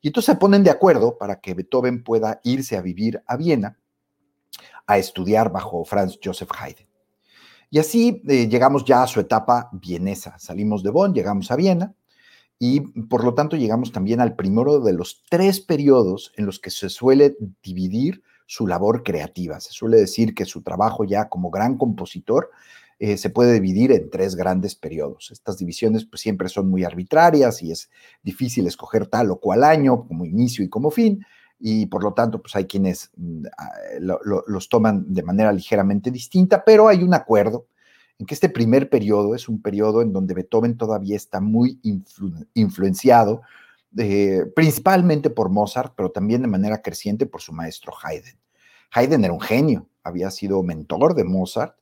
[0.00, 3.76] Y entonces se ponen de acuerdo para que Beethoven pueda irse a vivir a Viena
[4.88, 6.88] a estudiar bajo Franz Joseph Haydn.
[7.70, 10.36] Y así eh, llegamos ya a su etapa vienesa.
[10.38, 11.94] Salimos de Bonn, llegamos a Viena,
[12.58, 16.70] y por lo tanto llegamos también al primero de los tres periodos en los que
[16.70, 19.60] se suele dividir su labor creativa.
[19.60, 22.50] Se suele decir que su trabajo ya como gran compositor
[22.98, 25.30] eh, se puede dividir en tres grandes periodos.
[25.30, 27.90] Estas divisiones pues siempre son muy arbitrarias y es
[28.22, 31.24] difícil escoger tal o cual año como inicio y como fin,
[31.58, 36.64] y por lo tanto pues hay quienes mm, ah, los toman de manera ligeramente distinta,
[36.64, 37.66] pero hay un acuerdo
[38.18, 41.80] en que este primer periodo es un periodo en donde Beethoven todavía está muy
[42.54, 43.42] influenciado,
[43.96, 48.38] eh, principalmente por Mozart, pero también de manera creciente por su maestro Haydn.
[48.90, 51.76] Haydn era un genio, había sido mentor de Mozart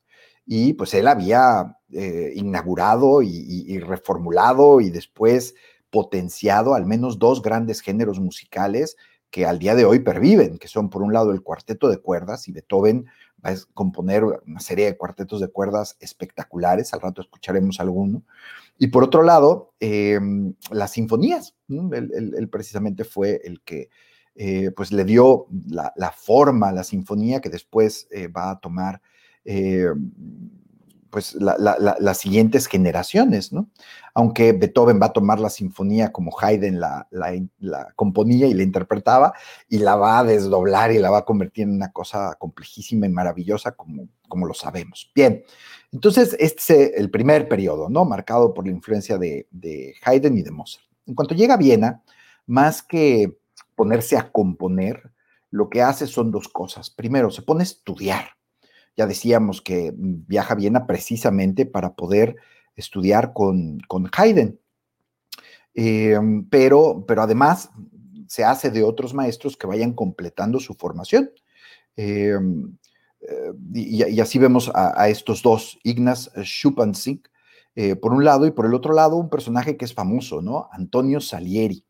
[0.45, 5.55] y pues él había eh, inaugurado y, reformulado y después
[5.89, 8.95] potenciado al menos dos grandes géneros musicales
[9.29, 12.47] que al día de hoy perviven, que son por un lado el cuarteto de cuerdas
[12.47, 13.05] y Beethoven
[13.45, 18.23] va a componer una serie de cuartetos de cuerdas espectaculares, al rato escucharemos alguno.
[18.77, 21.55] Y por otro lado, em, las sinfonías.
[21.69, 23.89] Él, precisamente fue el que
[24.35, 29.01] eh, pues le dio la, forma a la sinfonía que después eh, va a tomar
[31.17, 33.71] pues las siguientes generaciones, ¿no?
[34.13, 39.33] Aunque Beethoven va a tomar la sinfonía como Haydn la, la, componía y la interpretaba
[39.67, 43.09] y la va a desdoblar y la va a convertir en una cosa complejísima y
[43.09, 45.11] maravillosa como, como lo sabemos.
[45.15, 45.43] Bien,
[45.91, 48.05] entonces este es el primer periodo, ¿no?
[48.05, 50.85] Marcado por la influencia de, de Haydn y de Mozart.
[51.07, 52.03] En cuanto llega a Viena,
[52.45, 53.39] más que
[53.73, 55.11] ponerse a componer,
[55.49, 56.91] lo que hace son dos cosas.
[56.91, 58.37] Primero, se pone a estudiar
[58.97, 62.35] ya decíamos que viaja a Viena precisamente para poder
[62.75, 64.59] estudiar con, con Haydn.
[65.75, 67.69] Em, pero, pero además
[68.27, 71.29] se hace de otros maestros que vayan completando su formación.
[71.95, 72.75] Em,
[73.21, 77.21] eh, y, así vemos a, estos dos, Ignaz Schuppanzig,
[77.75, 80.67] eh, por un lado, y por el otro lado, un personaje que es famoso, ¿no?
[80.71, 81.85] Antonio Salieri,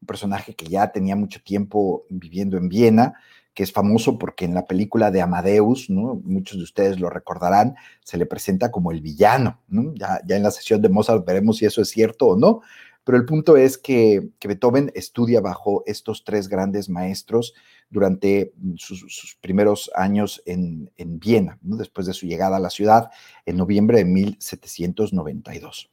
[0.00, 3.14] un personaje que ya tenía mucho tiempo viviendo en Viena,
[3.56, 8.18] que es famoso porque en la película de Amadeus, muchos de ustedes lo recordarán, se
[8.18, 9.62] le presenta como el villano.
[9.94, 12.60] Ya, en la sesión de Mozart veremos si eso es cierto o no,
[13.02, 17.54] pero el punto es que, Beethoven estudia bajo estos tres grandes maestros
[17.88, 23.08] durante sus, primeros años en, Viena, después de su llegada a la ciudad
[23.46, 25.90] en noviembre de 1792.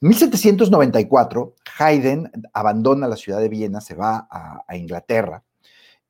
[0.00, 5.42] En 1794, Haydn abandona la ciudad de Viena, se va a Inglaterra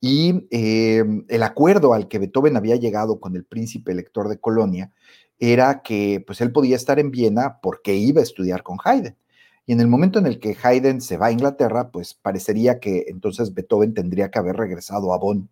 [0.04, 4.92] y em, el acuerdo al que Beethoven había llegado con el príncipe elector de Colonia
[5.38, 9.16] era que pues él podía estar en Viena porque iba a estudiar con Haydn.
[9.64, 13.04] Y en el momento en el que Haydn se va a Inglaterra, pues parecería que
[13.06, 15.48] entonces Beethoven tendría que haber regresado a Bonn.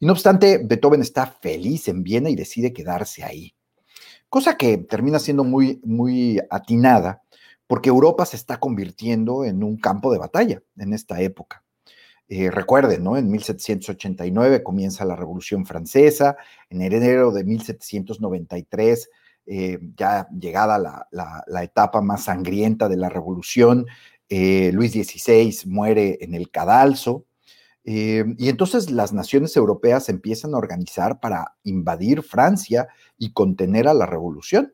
[0.00, 3.54] Y no obstante, Beethoven está feliz en Viena y decide quedarse ahí.
[4.30, 7.22] Cosa que termina siendo muy, muy atinada,
[7.66, 11.63] porque Europa se está convirtiendo en un campo de batalla en esta época.
[12.28, 13.18] Eh, recuerden, ¿no?
[13.18, 16.36] En 1789 comienza la Revolución Francesa,
[16.70, 19.10] en enero de 1793,
[19.46, 23.86] eh, ya llegada la, etapa más sangrienta de la Revolución,
[24.30, 27.26] eh, Luis XVI muere en el cadalso,
[27.86, 34.06] y entonces las naciones europeas empiezan a organizar para invadir Francia y contener a la
[34.06, 34.72] revolución.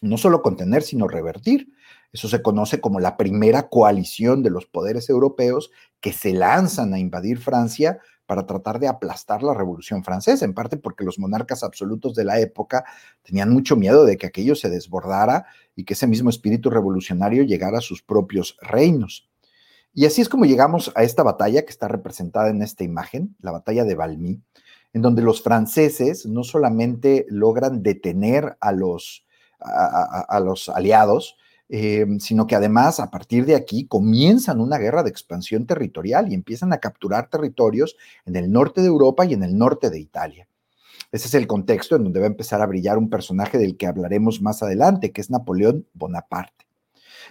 [0.00, 1.72] No solo contener, sino revertir.
[2.12, 6.98] Eso se conoce como la primera coalición de los poderes europeos que se lanzan a
[6.98, 12.14] invadir Francia para tratar de aplastar la Revolución Francesa, en parte porque los monarcas absolutos
[12.14, 12.84] de la época
[13.22, 17.78] tenían mucho miedo de que aquello se desbordara y que ese mismo espíritu revolucionario llegara
[17.78, 19.28] a sus propios reinos.
[19.92, 23.50] Y así es como llegamos a esta batalla que está representada en esta imagen, la
[23.50, 24.40] batalla de Valmy,
[24.92, 29.24] en donde los franceses no solamente logran detener a los,
[30.72, 31.36] aliados,
[31.72, 36.34] eh, sino que además a partir de aquí comienzan una guerra de expansión territorial y
[36.34, 37.96] empiezan a capturar territorios
[38.26, 40.48] en el norte de Europa y en el norte de Italia.
[41.12, 43.86] Ese es el contexto en donde va a empezar a brillar un personaje del que
[43.86, 46.66] hablaremos más adelante, que es Napoleón Bonaparte.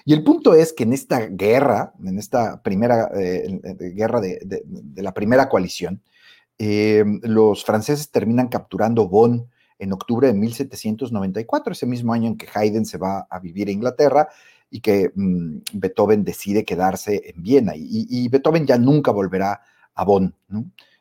[0.06, 3.60] Y el punto es que en esta guerra, en esta primera eh,
[3.94, 4.64] guerra de,
[4.96, 6.02] la primera coalición,
[6.58, 12.47] eh, los franceses terminan capturando Bonn, en octubre de 1794, ese mismo año en que
[12.53, 14.27] Haydn se va a vivir a Inglaterra
[14.69, 17.73] y que mm, Beethoven decide quedarse en Viena.
[17.75, 19.61] Y, Beethoven ya nunca volverá
[19.95, 20.36] a Bonn,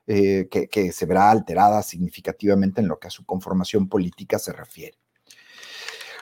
[0.07, 4.97] eh, que, se verá alterada significativamente en lo que a su conformación política se refiere.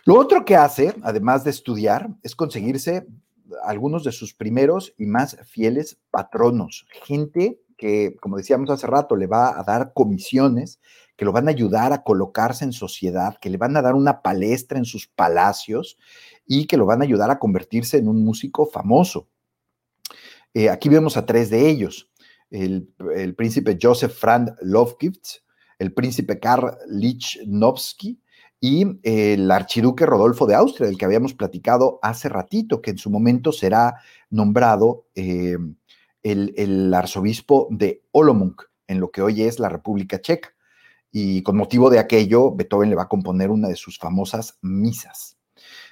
[0.04, 3.07] Lo otro que hace, además de estudiar, es conseguirse
[3.64, 9.26] algunos de sus primeros y más fieles patronos, gente que, como decíamos hace rato, le
[9.26, 10.80] va a dar comisiones
[11.17, 14.23] que lo van a ayudar a colocarse en sociedad, que le van a dar una
[14.23, 15.97] palestra en sus palacios
[16.47, 19.29] y que lo van a ayudar a convertirse en un músico famoso.
[20.53, 22.11] Eh, aquí vemos a tres de ellos.
[22.51, 22.89] El,
[23.37, 25.43] príncipe Joseph Franz Lovgifts,
[25.79, 28.21] el príncipe Karl Lichnowsky
[28.61, 33.11] y el archiduque Rodolfo de Austria, del que habíamos platicado hace ratito, que en su
[33.11, 33.97] momento será
[34.31, 35.57] nombrado eh,
[36.23, 40.55] el, el, arzobispo de Olomouc, en lo que hoy es la República Checa
[41.19, 45.39] y con motivo de aquello, Beethoven le va a componer una de sus famosas misas.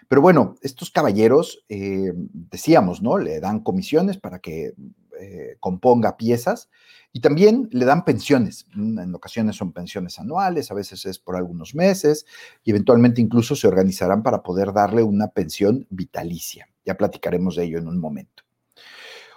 [0.06, 3.16] Pero bueno, estos caballeros, eh, decíamos, ¿no?
[3.16, 4.74] Le dan comisiones para que
[5.18, 6.68] eh, componga piezas
[7.10, 8.66] y también le dan pensiones.
[8.74, 12.26] En ocasiones son pensiones anuales, a veces es por algunos meses
[12.62, 16.68] y eventualmente incluso se organizarán para poder darle una pensión vitalicia.
[16.84, 18.43] Ya platicaremos de ello en un momento.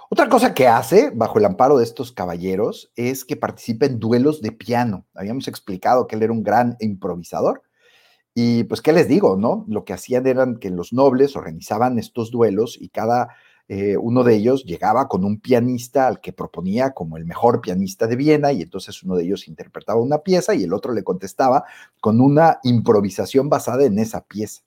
[0.10, 4.42] Otra cosa que hace bajo el amparo de estos caballeros es que participa en duelos
[4.42, 5.06] de piano.
[5.14, 7.62] Habíamos explicado que él era un gran improvisador.
[8.34, 9.36] Y pues, ¿qué les digo?
[9.36, 9.66] no?
[9.68, 13.36] Lo que hacían eran que los nobles organizaban estos duelos y cada
[13.68, 18.08] eh, uno de ellos llegaba con un pianista al que proponía como el mejor pianista
[18.08, 21.66] de Viena y entonces uno de ellos interpretaba una pieza y el otro le contestaba
[22.00, 24.62] con una improvisación basada en esa pieza.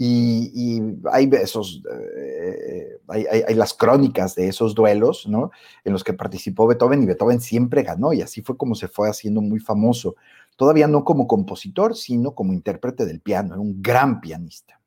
[0.00, 0.80] Y,
[1.10, 5.50] hay esos, eh, hay, las crónicas de esos duelos, ¿no?
[5.84, 9.10] En los que participó Beethoven y Beethoven siempre ganó y así fue como se fue
[9.10, 10.14] haciendo muy famoso.
[10.56, 14.77] Todavía no como compositor, sino como intérprete del piano, era un gran pianista.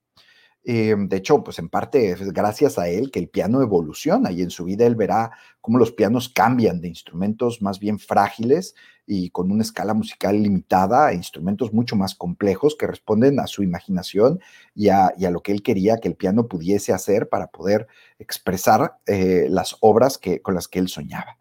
[0.64, 4.42] Eh, de hecho, pues en parte es gracias a él que el piano evoluciona y
[4.42, 8.76] en su vida él verá cómo los pianos cambian de instrumentos más bien frágiles
[9.08, 13.64] y con una escala musical limitada a instrumentos mucho más complejos que responden a su
[13.64, 14.40] imaginación
[14.76, 17.88] y a, lo que él quería que el piano pudiese hacer para poder
[18.20, 21.38] expresar eh, las obras que, con las que él soñaba.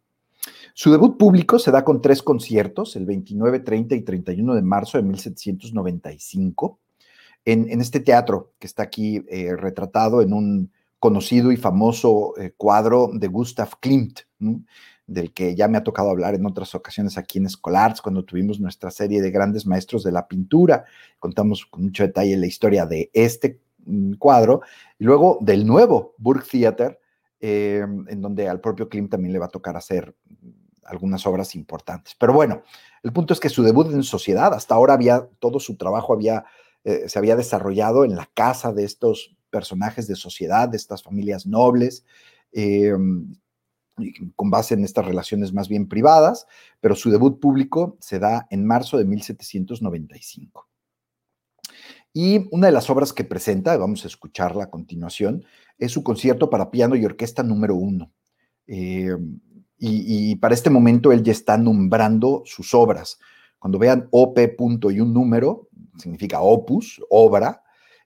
[0.72, 4.96] Su debut público se da con tres conciertos, el 29, 30 y 31 de marzo
[4.96, 6.78] de 1795
[7.44, 13.10] en, este teatro que está aquí eh, retratado en un conocido y famoso eh, cuadro
[13.12, 14.20] de Gustav Klimt,
[15.06, 18.60] del que ya me ha tocado hablar en otras ocasiones aquí en Escolarts, cuando tuvimos
[18.60, 20.84] nuestra serie de grandes maestros de la pintura.
[21.18, 24.60] Contamos con mucho detalle la historia de este mm, cuadro
[24.98, 27.00] y luego del nuevo Burg Theater,
[27.40, 30.14] eh, en donde al propio Klimt también le va a tocar hacer
[30.84, 32.14] algunas obras importantes.
[32.18, 32.62] Pero bueno,
[33.02, 36.44] el punto es que su debut en sociedad, hasta ahora había, todo su trabajo había
[36.84, 41.46] eh, se había desarrollado en la casa de estos personajes de sociedad, de estas familias
[41.46, 42.04] nobles,
[42.52, 42.92] eh,
[44.34, 46.46] con base en estas relaciones más bien privadas,
[46.80, 50.68] pero su debut público se da en marzo de 1795.
[52.12, 55.44] Y una de las obras que presenta, vamos a escucharla a continuación,
[55.78, 58.12] es su concierto para piano y orquesta número uno.
[58.66, 59.16] Eh,
[59.78, 63.18] y, y, para este momento él ya está nombrando sus obras.
[63.60, 67.62] Cuando vean OP punto y un número, significa opus, obra,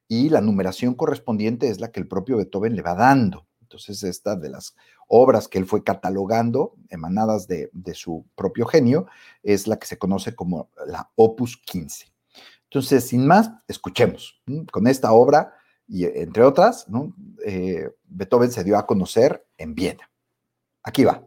[0.09, 3.47] y la numeración correspondiente es la que el propio Beethoven le va dando.
[3.63, 4.77] Entonces, esta de las
[5.09, 9.07] obras que él fue catalogando, emanadas de, su propio genio,
[9.43, 12.13] es la que se conoce como la Opus 15.
[12.65, 14.43] Entonces, sin más, escuchemos.
[14.71, 15.55] Con esta obra,
[15.87, 16.87] y entre otras,
[17.47, 20.11] eh, Beethoven se dio a conocer en Viena.
[20.83, 21.25] Aquí va.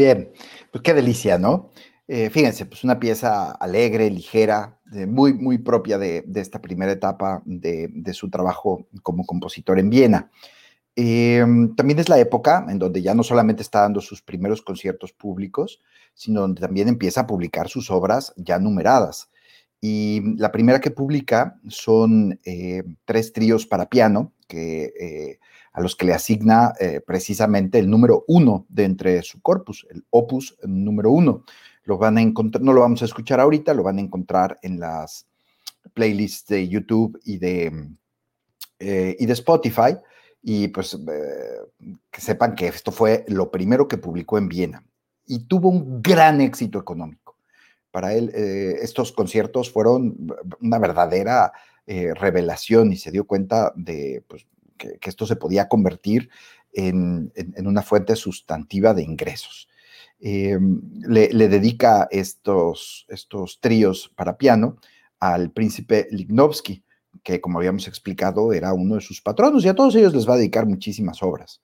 [0.00, 0.32] Bien,
[0.72, 1.68] pues qué delicia, ¿no?
[2.08, 8.14] Eh, fíjense, pues una pieza alegre, ligera, muy, muy propia de, esta primera etapa de,
[8.14, 10.30] su trabajo como compositor en Viena.
[10.96, 15.12] Em, también es la época en donde ya no solamente está dando sus primeros conciertos
[15.12, 15.82] públicos,
[16.14, 19.29] sino donde también empieza a publicar sus obras ya numeradas.
[19.80, 25.38] Y la primera que publica son eh, tres tríos para piano, que, eh,
[25.72, 30.04] a los que le asigna eh, precisamente el número uno de entre su corpus, el
[30.10, 31.44] opus número uno.
[31.84, 34.78] Lo van a encontrar, no lo vamos a escuchar ahorita, lo van a encontrar en
[34.78, 35.26] las
[35.94, 37.88] playlists de YouTube y de,
[38.78, 39.96] y de Spotify.
[40.42, 40.98] Y pues
[42.10, 44.84] que sepan que esto fue lo primero que publicó en Viena
[45.26, 47.29] y tuvo un gran éxito económico
[47.90, 50.16] para él eh, estos conciertos fueron
[50.60, 51.52] una verdadera
[51.86, 56.30] eh, revelación y se dio cuenta de pues, que, esto se podía convertir
[56.72, 57.32] en,
[57.64, 59.68] una fuente sustantiva de ingresos.
[60.20, 60.58] Eh,
[61.08, 64.76] le, dedica estos, estos tríos para piano
[65.18, 66.84] al príncipe Lignovsky,
[67.24, 70.34] que como habíamos explicado era uno de sus patronos y a todos ellos les va
[70.34, 71.60] a dedicar muchísimas obras,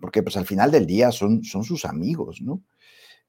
[0.00, 2.62] porque pues al final del día son, son sus amigos, ¿no?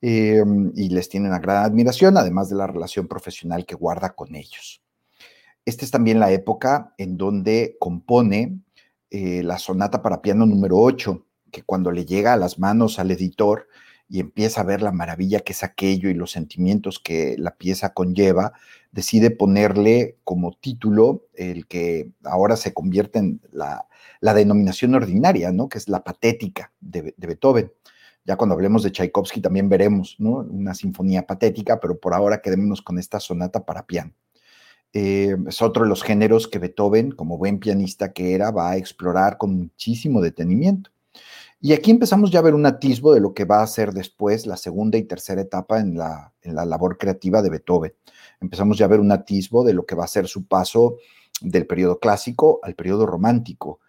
[0.02, 4.36] Em, y les tiene una gran admiración, además de la relación profesional que guarda con
[4.36, 4.84] ellos.
[5.66, 8.60] Esta es también la época en donde compone
[9.10, 13.10] eh, la sonata para piano número 8, que cuando le llega a las manos al
[13.10, 13.68] editor
[14.08, 17.94] y empieza a ver la maravilla que es aquello y los sentimientos que la pieza
[17.94, 18.54] conlleva,
[18.92, 23.88] decide ponerle como título el que ahora se convierte en la,
[24.22, 25.70] denominación ordinaria, ¿no?
[25.70, 27.72] que es la patética de Beethoven.
[28.28, 30.46] Ya cuando hablemos de Tchaikovsky también veremos ¿no?
[30.50, 34.12] una sinfonía patética, pero por ahora quedémonos con esta sonata para piano.
[34.92, 38.78] Eh, es otro de los géneros que Beethoven, como buen pianista que era, va a
[38.78, 40.92] explorar con muchísimo detenimiento.
[41.62, 44.46] Y aquí empezamos ya a ver un atisbo de lo que va a ser después
[44.46, 47.94] la segunda y tercera etapa en la, en la labor creativa de Beethoven.
[48.42, 50.98] Empezamos ya a ver un atisbo de lo que va a ser su paso
[51.40, 53.80] del periodo clásico al periodo romántico,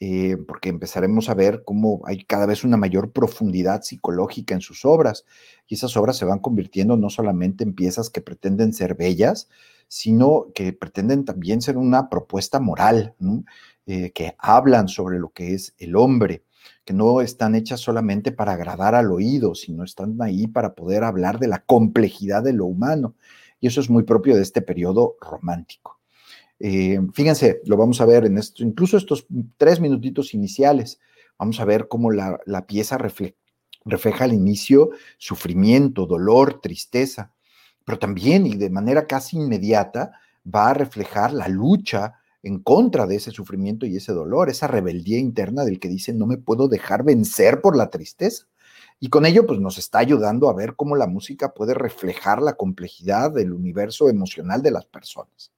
[0.00, 4.84] eh, porque empezaremos a ver cómo hay cada vez una mayor profundidad psicológica en sus
[4.84, 5.24] obras,
[5.68, 9.48] y esas obras se van convirtiendo no solamente en piezas que pretenden ser bellas,
[9.88, 13.14] sino que pretenden también ser una propuesta moral,
[13.86, 16.44] eh, que hablan sobre lo que es el hombre,
[16.84, 21.38] que no están hechas solamente para agradar al oído, sino están ahí para poder hablar
[21.38, 23.14] de la complejidad de lo humano.
[23.60, 26.00] Y eso es muy propio de este periodo romántico.
[26.66, 29.26] Eh, fíjense, lo vamos a ver en esto, incluso estos
[29.58, 30.98] tres minutitos iniciales.
[31.38, 34.88] Vamos a ver cómo la, pieza refleja al inicio
[35.18, 37.34] sufrimiento, dolor, tristeza,
[37.84, 40.12] pero también y de manera casi inmediata
[40.42, 45.18] va a reflejar la lucha en contra de ese sufrimiento y ese dolor, esa rebeldía
[45.18, 48.46] interna del que dice no me puedo dejar vencer por la tristeza.
[49.00, 52.54] Y con ello, pues nos está ayudando a ver cómo la música puede reflejar la
[52.54, 55.53] complejidad del universo emocional de las personas.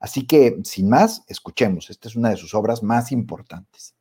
[0.00, 1.90] Así que, sin más, escuchemos.
[1.90, 3.94] Esta es una de sus obras más importantes.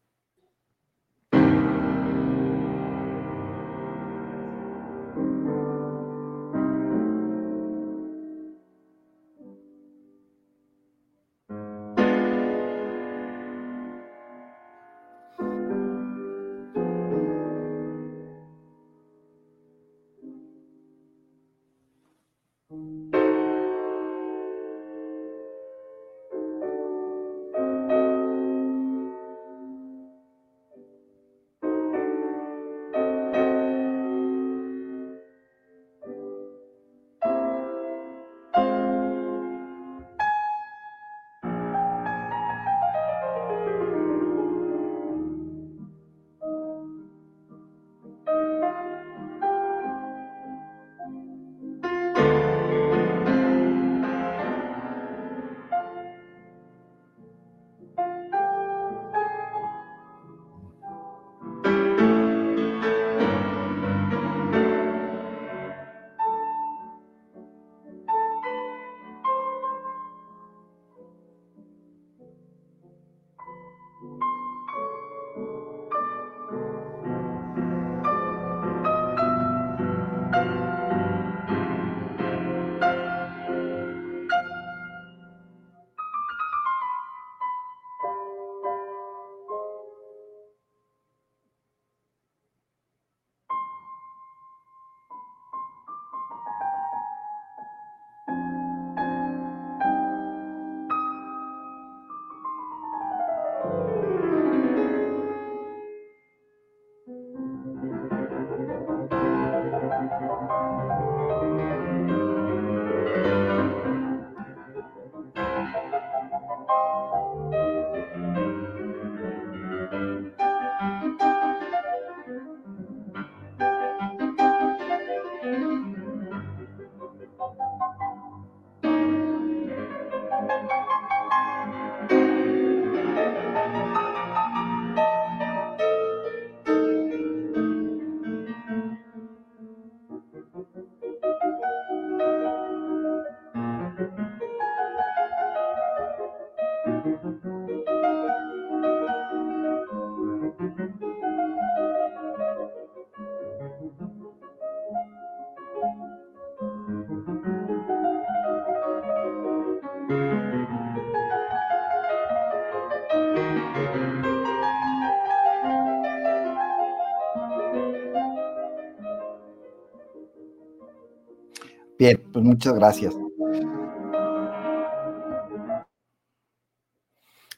[172.40, 173.16] Pues muchas gracias.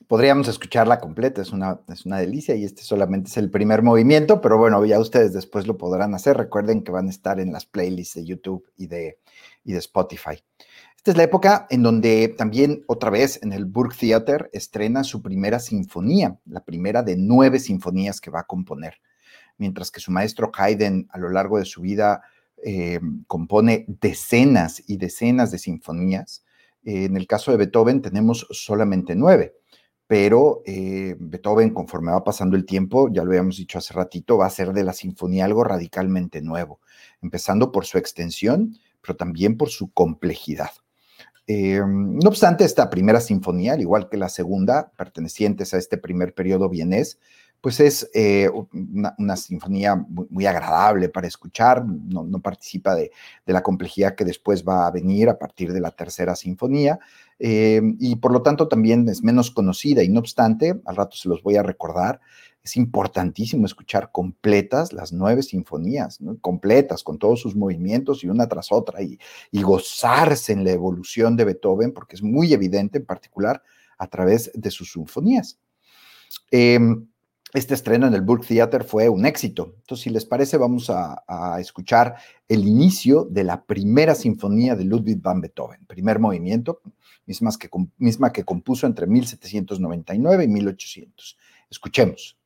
[0.07, 4.41] Podríamos escucharla completa, es una, es una delicia y este solamente es el primer movimiento,
[4.41, 6.35] pero bueno, ya ustedes después lo podrán hacer.
[6.35, 9.19] Recuerden que van a estar en las playlists de YouTube y de,
[9.63, 10.43] y de Spotify.
[10.97, 15.21] Esta es la época en donde también otra vez en el Burg Theater estrena su
[15.21, 18.95] primera sinfonía, la primera de nueve sinfonías que va a componer,
[19.57, 22.21] mientras que su maestro Haydn a lo largo de su vida
[22.63, 26.43] eh, compone decenas y decenas de sinfonías.
[26.83, 29.53] En el caso de Beethoven tenemos solamente nueve
[30.11, 34.45] pero eh, Beethoven, conforme va pasando el tiempo, ya lo habíamos dicho hace ratito, va
[34.45, 36.81] a ser de la sinfonía algo radicalmente nuevo,
[37.21, 40.71] empezando por su extensión, pero también por su complejidad.
[41.47, 46.33] Eh, no obstante, esta primera sinfonía, al igual que la segunda, pertenecientes a este primer
[46.33, 47.17] periodo vienés,
[47.61, 48.49] pues es eh,
[49.17, 53.11] una, sinfonía muy, agradable para escuchar, no, participa de,
[53.45, 56.99] la complejidad que después va a venir a partir de la tercera sinfonía,
[57.37, 61.29] eh, y por lo tanto también es menos conocida, y no obstante, al rato se
[61.29, 62.19] los voy a recordar,
[62.63, 68.71] es importantísimo escuchar completas las nueve sinfonías, completas, con todos sus movimientos y una tras
[68.71, 69.19] otra, y,
[69.61, 73.61] gozarse en la evolución de Beethoven, porque es muy evidente en particular
[73.99, 75.59] a través de sus sinfonías.
[76.49, 76.79] Eh,
[77.53, 79.75] este estreno en el Burg Theater fue un éxito.
[79.79, 81.23] Entonces, si les parece, vamos a,
[81.59, 82.15] escuchar
[82.47, 86.81] el inicio de la primera sinfonía de Ludwig van Beethoven, primer movimiento,
[87.25, 91.37] misma que, misma que compuso entre 1799 y 1800.
[91.69, 92.37] Escuchemos.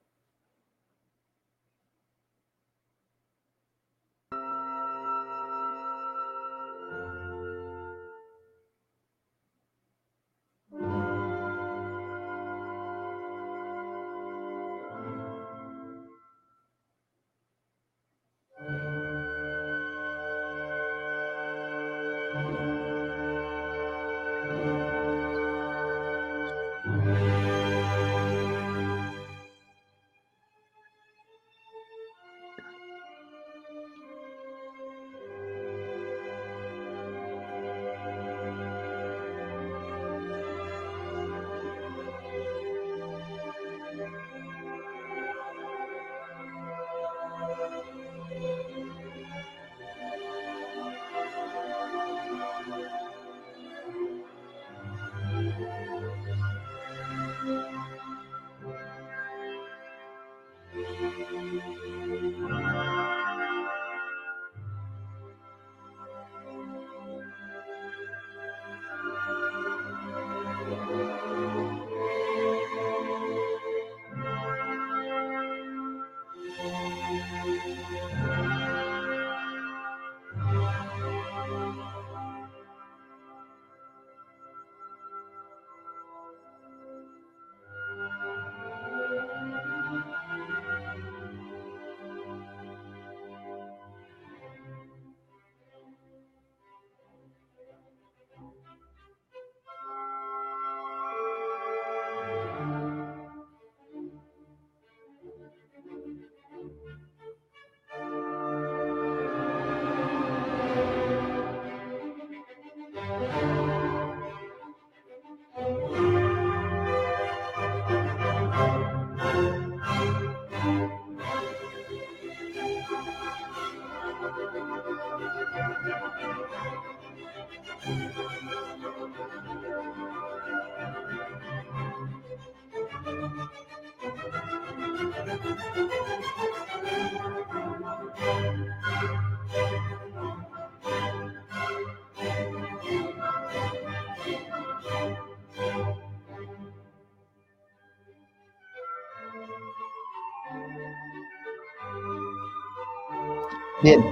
[153.85, 154.03] Bien.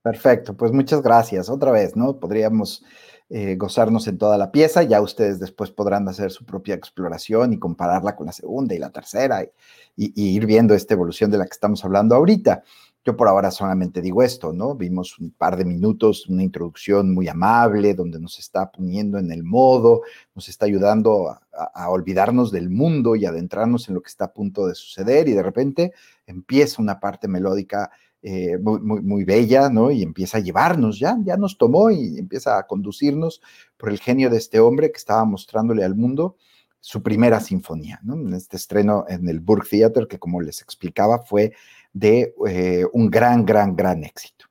[0.00, 1.50] Perfecto, pues muchas gracias.
[1.50, 2.18] Otra vez, ¿no?
[2.18, 2.82] Podríamos
[3.28, 7.58] eh, gozarnos en toda la pieza, ya ustedes después podrán hacer su propia exploración y
[7.58, 9.50] compararla con la segunda y la tercera y,
[9.96, 12.62] y ir viendo esta evolución de la que estamos hablando ahorita.
[13.08, 14.74] Yo por ahora solamente digo esto, ¿no?
[14.74, 19.44] Vimos un par de minutos, una introducción muy amable, donde nos está poniendo en el
[19.44, 20.02] modo,
[20.34, 24.66] nos está ayudando a, olvidarnos del mundo y adentrarnos en lo que está a punto
[24.66, 25.94] de suceder y de repente
[26.26, 27.90] empieza una parte melódica
[28.20, 29.90] eh, muy, muy, bella, ¿no?
[29.90, 33.40] Y empieza a llevarnos, ya, ya nos tomó y empieza a conducirnos
[33.78, 36.36] por el genio de este hombre que estaba mostrándole al mundo
[36.80, 38.14] su primera sinfonía, ¿no?
[38.14, 41.54] En este estreno en el Burg Theater, que como les explicaba, fue
[41.92, 44.46] de eh, un gran, gran, gran éxito.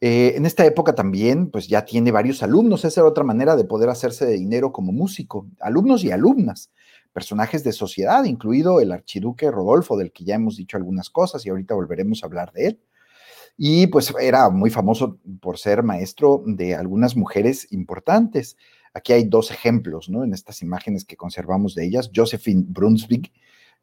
[0.00, 3.64] Eh, en esta época también, pues ya tiene varios alumnos, esa era otra manera de
[3.64, 6.70] poder hacerse de dinero como músico, alumnos y alumnas,
[7.12, 11.48] personajes de sociedad, incluido el archiduque Rodolfo, del que ya hemos dicho algunas cosas y
[11.50, 12.80] ahorita volveremos a hablar de él.
[13.56, 18.56] Y pues era muy famoso por ser maestro de algunas mujeres importantes.
[18.94, 20.22] Aquí hay dos ejemplos, ¿no?
[20.22, 22.08] En estas imágenes que conservamos de ellas.
[22.14, 23.32] Josephine Brunswick,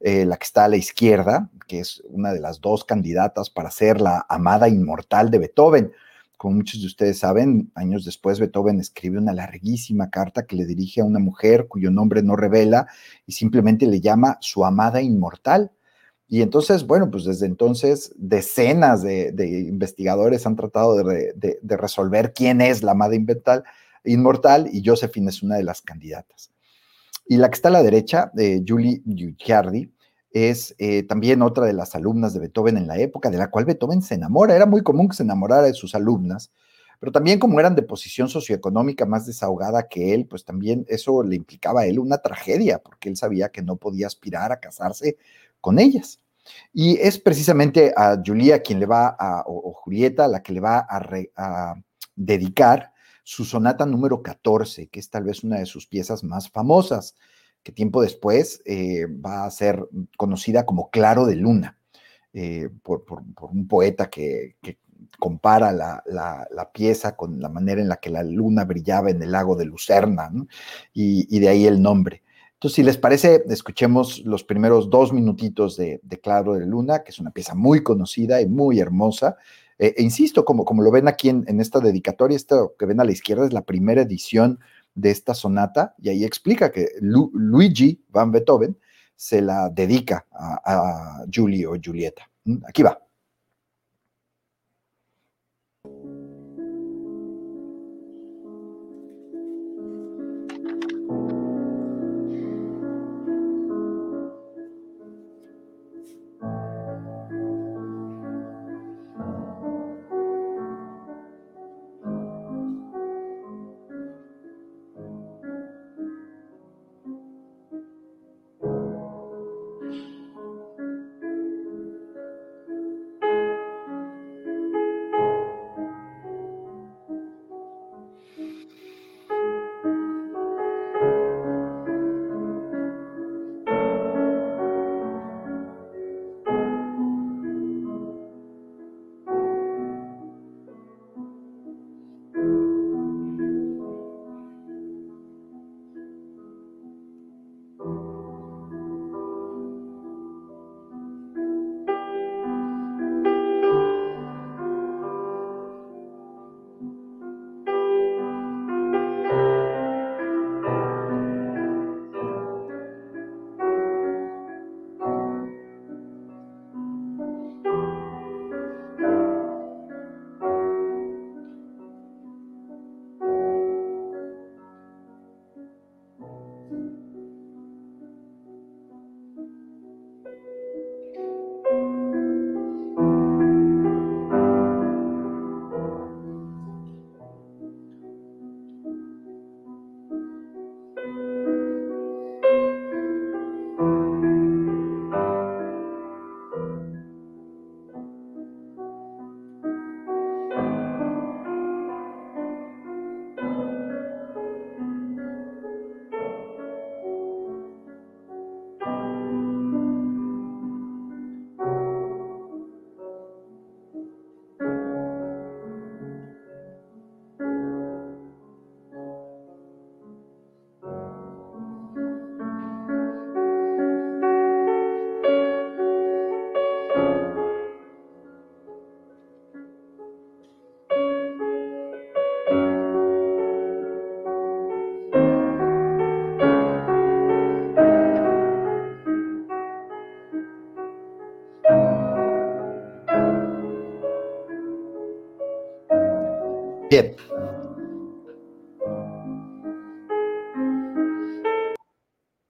[0.00, 3.70] eh, la que está a la izquierda, que es una de las dos candidatas para
[3.70, 5.92] ser la amada inmortal de Beethoven.
[6.36, 11.00] Como muchos de ustedes saben, años después Beethoven escribe una larguísima carta que le dirige
[11.00, 12.88] a una mujer cuyo nombre no revela
[13.26, 15.72] y simplemente le llama su amada inmortal.
[16.28, 19.32] Y entonces, bueno, pues desde entonces decenas de,
[19.66, 23.64] investigadores han tratado de, resolver quién es la amada invental,
[24.04, 26.50] inmortal y Josephine es una de las candidatas.
[27.28, 29.92] Y la que está a la derecha, eh, Julie Giugiardi,
[30.32, 30.76] es
[31.08, 34.16] también otra de las alumnas de Beethoven en la época, de la cual Beethoven se
[34.16, 34.54] enamora.
[34.54, 36.52] Era muy común que se enamorara de sus alumnas,
[36.98, 41.36] pero también como eran de posición socioeconómica más desahogada que él, pues también eso le
[41.36, 45.16] implicaba a él una tragedia, porque él sabía que no podía aspirar a casarse
[45.60, 46.20] con ellas.
[46.72, 49.16] Y es precisamente a Julia quien le va
[49.46, 51.74] o, Julieta, la que le va a,
[52.14, 52.92] dedicar
[53.26, 57.16] su sonata número 14, que es tal vez una de sus piezas más famosas,
[57.64, 59.84] que tiempo después eh, va a ser
[60.16, 61.76] conocida como Claro de Luna,
[62.32, 63.04] eh, por,
[63.50, 64.54] un poeta que,
[65.18, 69.56] compara la, pieza con la manera en la que la luna brillaba en el lago
[69.56, 70.30] de Lucerna,
[70.92, 72.22] y de ahí el nombre.
[72.56, 77.18] Entonces, si les parece, escuchemos los primeros dos minutitos de, Claro de Luna, que es
[77.18, 79.36] una pieza muy conocida y muy hermosa.
[79.78, 83.04] Eh, e insisto, como, como lo ven aquí en, esta dedicatoria, esto que ven a
[83.04, 84.58] la izquierda es la primera edición
[84.94, 88.78] de esta sonata, y ahí explica que Luigi van Beethoven
[89.14, 92.30] se la dedica a, a Julie o Julieta.
[92.44, 92.64] ¿Mm?
[92.66, 93.05] Aquí va.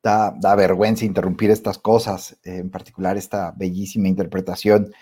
[0.02, 4.92] Da, vergüenza interrumpir estas cosas, en particular esta bellísima interpretación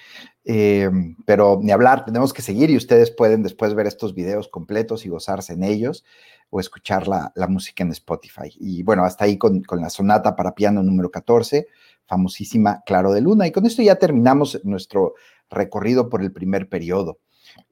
[0.46, 0.90] Eh,
[1.24, 5.08] pero ni hablar, tenemos que seguir y ustedes pueden después ver estos videos completos y
[5.08, 6.04] gozarse en ellos
[6.50, 8.52] o escuchar la, música en Spotify.
[8.60, 11.66] Y bueno, hasta ahí con, la sonata para piano número 14,
[12.06, 13.46] famosísima Claro de Luna.
[13.46, 15.14] Y con esto ya terminamos nuestro
[15.50, 17.18] recorrido por el primer periodo.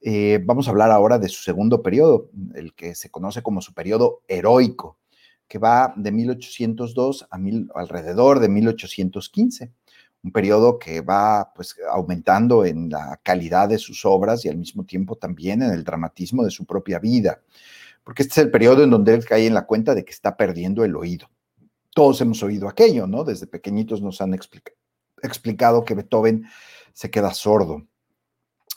[0.01, 3.75] Eh, vamos a hablar ahora de su segundo periodo, el que se conoce como su
[3.75, 4.99] periodo heroico,
[5.49, 7.39] que va de 1802 a
[7.79, 9.73] alrededor de 1815
[10.23, 14.85] un periodo que va pues aumentando en la calidad de sus obras y al mismo
[14.85, 17.43] tiempo también en el dramatismo de su propia vida,
[18.05, 20.37] porque este es el periodo en donde él cae en la cuenta de que está
[20.37, 21.29] perdiendo el oído.
[21.95, 23.25] Todos hemos oído aquello, ¿no?
[23.25, 26.47] Desde pequeñitos nos han explicado que Beethoven
[26.93, 27.87] se queda sordo.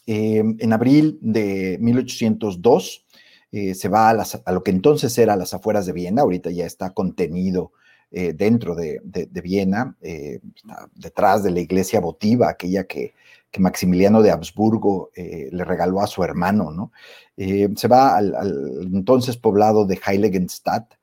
[0.06, 3.06] Em, en abril de 1802
[3.51, 6.93] eh, se va a, lo que entonces era las afueras de Viena, ahorita ya está
[6.93, 7.72] contenido
[8.12, 9.01] eh, dentro de,
[9.43, 10.39] Viena, eh,
[10.93, 13.14] detrás de la iglesia votiva, aquella que,
[13.58, 16.91] Maximiliano de Habsburgo eh, le regaló a su hermano, ¿no?
[17.38, 18.36] se va al,
[18.93, 20.95] entonces poblado de Heiligenstadt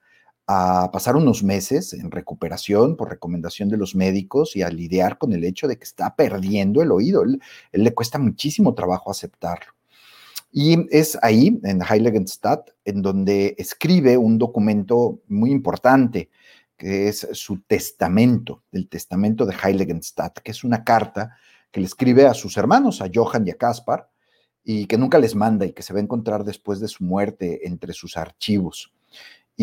[0.46, 5.32] a pasar unos meses en recuperación por recomendación de los médicos y a lidiar con
[5.32, 7.22] el hecho de que está perdiendo el oído.
[7.22, 7.40] Él,
[7.72, 9.72] le cuesta muchísimo trabajo aceptarlo.
[10.50, 16.30] Y es ahí, en Heiligenstadt, en donde escribe un documento muy importante
[16.76, 21.36] que es su testamento, el testamento de Heiligenstadt, que es una carta
[21.70, 24.10] que le escribe a sus hermanos, a Johann y a Caspar,
[24.64, 27.66] y que nunca les manda y que se va a encontrar después de su muerte
[27.66, 28.92] entre sus archivos.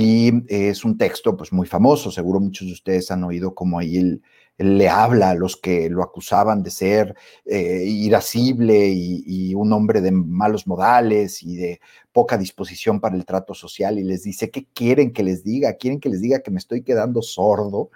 [0.01, 3.97] Y es un texto pues muy famoso, seguro muchos de ustedes han oído como ahí
[3.97, 4.21] él,
[4.57, 10.11] le habla a los que lo acusaban de ser eh, irascible y, un hombre de
[10.13, 11.81] malos modales y de
[12.13, 15.73] poca disposición para el trato social y les dice, ¿qué quieren que les diga?
[15.73, 17.89] ¿Quieren que les diga que me estoy quedando sordo?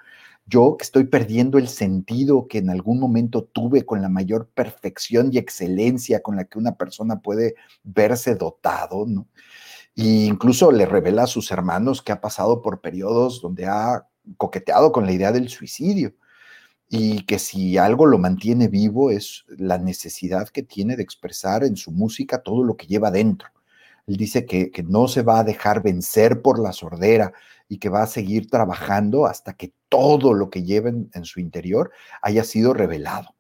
[0.46, 5.30] Yo que estoy perdiendo el sentido que en algún momento tuve con la mayor perfección
[5.32, 9.26] y excelencia con la que una persona puede verse dotado, ¿no?
[9.96, 14.92] E incluso le revela a sus hermanos que ha pasado por periodos donde ha coqueteado
[14.92, 16.14] con la idea del suicidio
[16.90, 21.76] y que si algo lo mantiene vivo es la necesidad que tiene de expresar en
[21.76, 23.50] su música todo lo que lleva dentro.
[24.06, 27.34] Él dice que, que, no se va a dejar vencer por la sordera
[27.70, 31.92] y que va a seguir trabajando hasta que todo lo que lleva en su interior
[32.22, 33.33] haya sido revelado.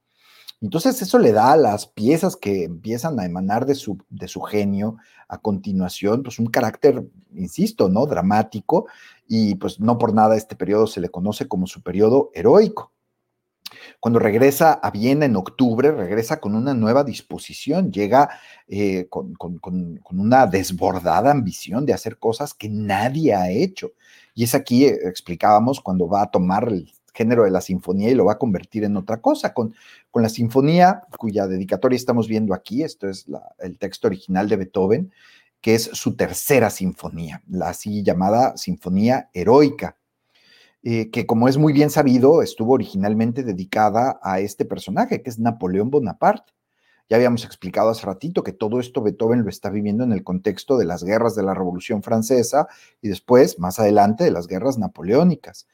[0.64, 4.40] Entonces eso le da a las piezas que empiezan a emanar de su, de su
[4.40, 4.96] genio
[5.28, 7.04] a continuación, pues un carácter,
[7.36, 8.06] insisto, ¿no?
[8.06, 8.88] Dramático
[9.28, 12.94] y pues no por nada este periodo se le conoce como su periodo heroico.
[14.00, 18.30] Cuando regresa a Viena en octubre, regresa con una nueva disposición, llega
[18.70, 23.92] eh, con, con, una desbordada ambición de hacer cosas que nadie ha hecho.
[24.34, 28.16] Y es aquí, eh, explicábamos, cuando va a tomar el género de la sinfonía y
[28.16, 29.54] lo va a convertir en otra cosa.
[29.54, 29.74] Con,
[30.12, 33.26] con la sinfonía, cuya dedicatoria estamos viendo aquí, esto es
[33.60, 35.12] el texto original de Beethoven,
[35.64, 39.96] que es su tercera sinfonía, la así llamada Sinfonía Heroica,
[40.84, 45.40] eh, que como es muy bien sabido, estuvo originalmente dedicada a este personaje, que es
[45.40, 46.52] Napoleón Bonaparte.
[47.10, 50.78] Ya habíamos explicado hace ratito que todo esto Beethoven lo está viviendo en el contexto
[50.78, 52.68] de las guerras de la Revolución Francesa
[53.02, 55.68] y después, más adelante, de las guerras napoleónicas.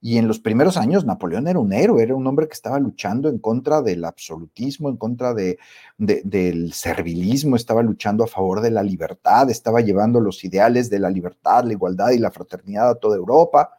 [0.00, 3.28] Y en los primeros años Napoleón era un héroe, era un hombre que estaba luchando
[3.28, 5.58] en contra del absolutismo, en contra de,
[5.96, 11.10] del servilismo, estaba luchando a favor de la libertad, estaba llevando los ideales de la
[11.10, 13.70] libertad, la igualdad y la fraternidad a toda Europa.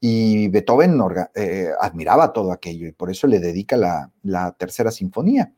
[0.00, 0.98] Y Beethoven
[1.34, 5.52] eh, admiraba todo aquello y por eso le dedica la, tercera sinfonía.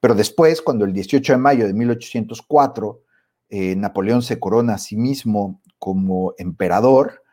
[0.00, 3.02] Pero después, cuando el 18 de mayo de 1804,
[3.50, 7.23] eh, Napoleón se corona a sí mismo como emperador,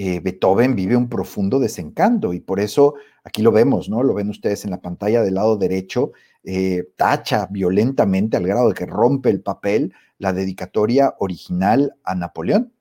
[0.00, 2.94] eh, Beethoven vive un profundo desencanto y por eso
[3.24, 4.04] aquí lo vemos, ¿no?
[4.04, 6.12] Lo ven ustedes en la pantalla del lado derecho,
[6.44, 12.72] eh, tacha violentamente al grado de que rompe el papel la dedicatoria original a Napoleón.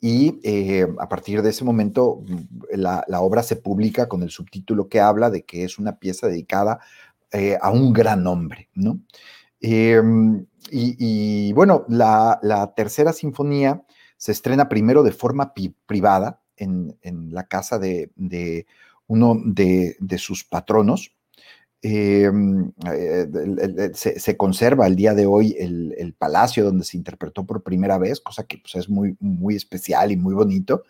[0.00, 2.22] Y eh, a partir de ese momento
[2.70, 6.78] la, obra se publica con el subtítulo que habla de que es una pieza dedicada
[7.60, 9.00] a un gran hombre, ¿no?
[9.60, 13.82] Em, y, bueno, la tercera sinfonía
[14.18, 15.54] se estrena primero de forma
[15.86, 16.98] privada en,
[17.30, 18.66] la casa de,
[19.06, 21.14] uno de, sus patronos.
[21.80, 27.98] Em, eh, se, conserva al día de hoy el, palacio donde se interpretó por primera
[27.98, 30.82] vez, cosa que pues, es muy, muy especial y muy bonito.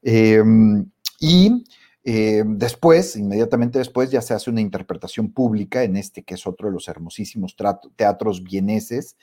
[0.00, 0.86] Em,
[1.20, 1.64] y
[2.04, 6.68] em, después, inmediatamente después, ya se hace una interpretación pública en este que es otro
[6.68, 7.54] de los hermosísimos
[7.96, 9.16] teatros vieneses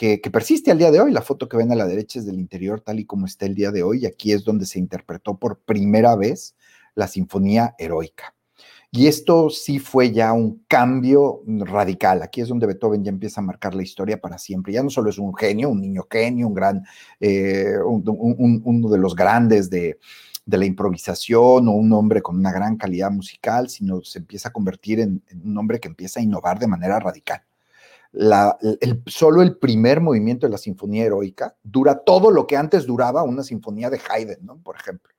[0.00, 1.12] que, persiste al día de hoy.
[1.12, 3.54] La foto que ven a la derecha es del interior tal y como está el
[3.54, 4.04] día de hoy.
[4.04, 6.56] Y aquí es donde se interpretó por primera vez
[6.94, 8.34] la Sinfonía Heroica.
[8.90, 12.22] Y esto sí fue ya un cambio radical.
[12.22, 14.72] Aquí es donde Beethoven ya empieza a marcar la historia para siempre.
[14.72, 16.82] Ya no solo es un genio, un niño genio, un gran,
[17.20, 19.98] eh, uno de los grandes de,
[20.46, 24.98] la improvisación o un hombre con una gran calidad musical, sino se empieza a convertir
[24.98, 27.42] en, un hombre que empieza a innovar de manera radical.
[28.12, 33.22] El, solo el primer movimiento de la Sinfonía Heroica dura todo lo que antes duraba
[33.22, 34.60] una sinfonía de Haydn, ¿no?
[34.62, 35.12] por ejemplo.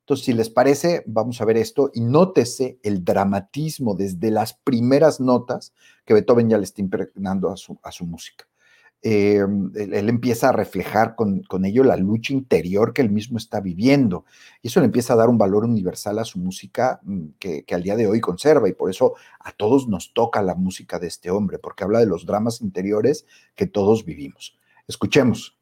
[0.00, 5.20] Entonces, si les parece, vamos a ver esto y nótese el dramatismo desde las primeras
[5.20, 5.72] notas
[6.04, 8.49] que Beethoven ya le está impregnando a su, a su música.
[9.02, 13.60] Eh, él, empieza a reflejar con, con, ello la lucha interior que él mismo está
[13.60, 14.26] viviendo.
[14.62, 17.74] Y eso le empieza a dar un valor universal a su música mm, que, que,
[17.74, 18.68] al día de hoy conserva.
[18.68, 22.06] Y por eso a todos nos toca la música de este hombre, porque habla de
[22.06, 24.58] los dramas interiores que todos vivimos.
[24.86, 25.56] Escuchemos.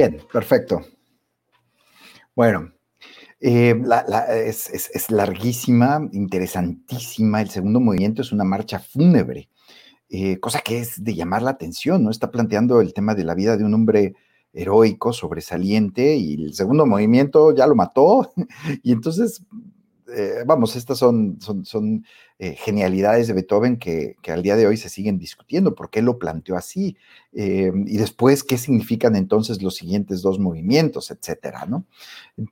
[0.00, 0.80] Bien, perfecto.
[2.34, 2.72] Bueno,
[3.38, 3.78] eh,
[4.46, 7.42] es, larguísima, interesantísima.
[7.42, 9.50] El segundo movimiento es una marcha fúnebre,
[10.08, 12.10] eh, cosa que es de llamar la atención, ¿no?
[12.10, 14.14] Está planteando el tema de la vida de un hombre
[14.54, 18.32] heroico, sobresaliente, y el segundo movimiento ya lo mató,
[18.82, 19.42] y entonces
[20.14, 22.04] eh, vamos, estas son, son,
[22.38, 26.18] eh, genialidades de Beethoven que, al día de hoy se siguen discutiendo, por qué lo
[26.18, 26.96] planteó así,
[27.32, 31.84] eh, y después qué significan entonces los siguientes dos movimientos, etcétera, ¿no?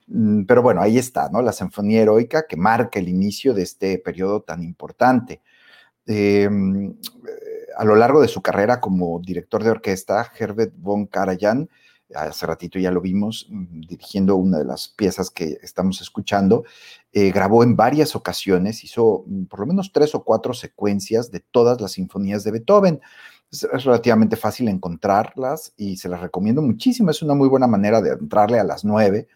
[0.07, 1.41] Mm, pero bueno, ahí está, ¿no?
[1.41, 5.41] La Sinfonía Heroica que marca el inicio de este periodo tan importante.
[7.77, 11.69] a lo largo de su carrera como director de orquesta, Herbert von Karajan
[12.15, 16.63] hace ratito ya lo vimos mm, dirigiendo una de las piezas que estamos escuchando,
[17.11, 21.39] eh, grabó en varias ocasiones, hizo mm, por lo menos tres o cuatro secuencias de
[21.39, 23.01] todas las sinfonías de Beethoven.
[23.51, 27.09] Es, relativamente fácil encontrarlas y se las recomiendo muchísimo.
[27.09, 29.27] Es una muy buena manera de entrarle a las nueve.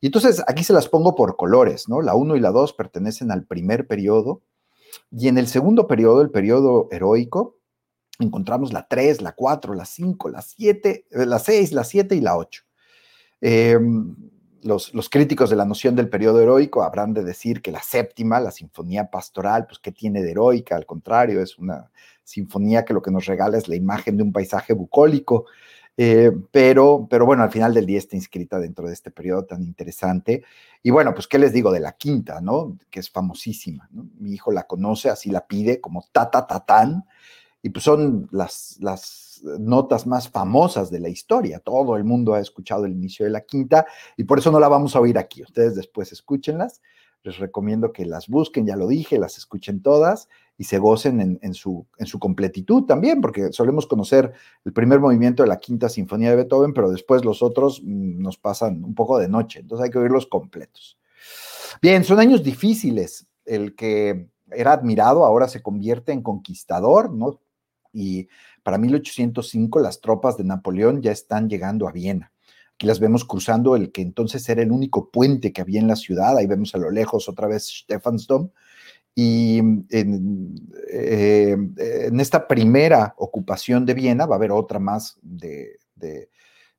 [0.00, 2.00] Y entonces aquí se las pongo por colores, ¿no?
[2.00, 4.40] La uno y la dos pertenecen al primer periodo
[5.10, 7.56] y en el segundo periodo, el periodo heroico,
[8.20, 12.20] encontramos la 3, la 4, la 5, la 7, eh, la 6, la 7 y
[12.20, 12.62] la 8.
[13.40, 14.14] Em,
[14.62, 18.40] los, los, críticos de la noción del periodo heroico habrán de decir que la séptima,
[18.40, 20.76] la sinfonía pastoral, pues ¿qué tiene de heroica?
[20.76, 21.90] Al contrario, es una
[22.24, 25.46] sinfonía que lo que nos regala es la imagen de un paisaje bucólico.
[25.96, 29.62] Eh, pero, pero bueno, al final del día está inscrita dentro de este periodo tan
[29.62, 30.44] interesante.
[30.82, 32.78] Y bueno, pues, ¿qué les digo de la quinta, no?
[32.90, 33.88] Que es famosísima.
[34.18, 37.04] Mi hijo la conoce, así la pide, como Tata Tatán,
[37.62, 41.60] y pues son las, las notas más famosas de la historia.
[41.60, 44.68] Todo el mundo ha escuchado el inicio de la quinta, y por eso no la
[44.68, 45.42] vamos a oír aquí.
[45.42, 46.80] Ustedes después escúchenlas.
[47.22, 51.54] Les recomiendo que las busquen, ya lo dije, las escuchen todas y se gocen en,
[51.54, 54.32] su, en su completitud también, porque solemos conocer
[54.64, 58.38] el primer movimiento de la quinta sinfonía de Beethoven, pero después los otros mm, nos
[58.38, 60.98] pasan un poco de noche, entonces hay que oírlos completos.
[61.82, 63.26] Bien, son años difíciles.
[63.44, 67.40] El que era admirado ahora se convierte en conquistador, ¿no?
[67.92, 68.28] Y
[68.62, 72.32] para 1805 las tropas de Napoleón ya están llegando a Viena.
[72.74, 75.96] Aquí las vemos cruzando el que entonces era el único puente que había en la
[75.96, 76.36] ciudad.
[76.36, 78.50] Ahí vemos a lo lejos otra vez Stephansdom
[79.14, 79.58] y
[79.90, 85.78] eh, en, esta primera ocupación de Viena, va a haber otra más de,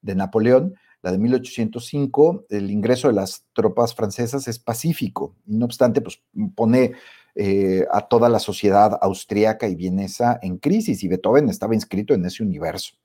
[0.02, 0.74] Napoleón,
[1.04, 5.36] la de 1805, el ingreso de las tropas francesas es pacífico.
[5.46, 6.22] No obstante, pues
[6.56, 6.94] pone
[7.36, 12.26] eh, a toda la sociedad austríaca y vienesa en crisis y Beethoven estaba inscrito en
[12.26, 12.96] ese universo.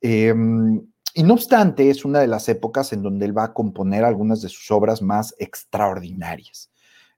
[0.00, 4.04] Em, y no obstante, es una de las épocas en donde él va a componer
[4.04, 6.70] algunas de sus obras más extraordinarias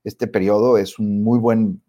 [0.03, 1.81] este periodo es un muy buen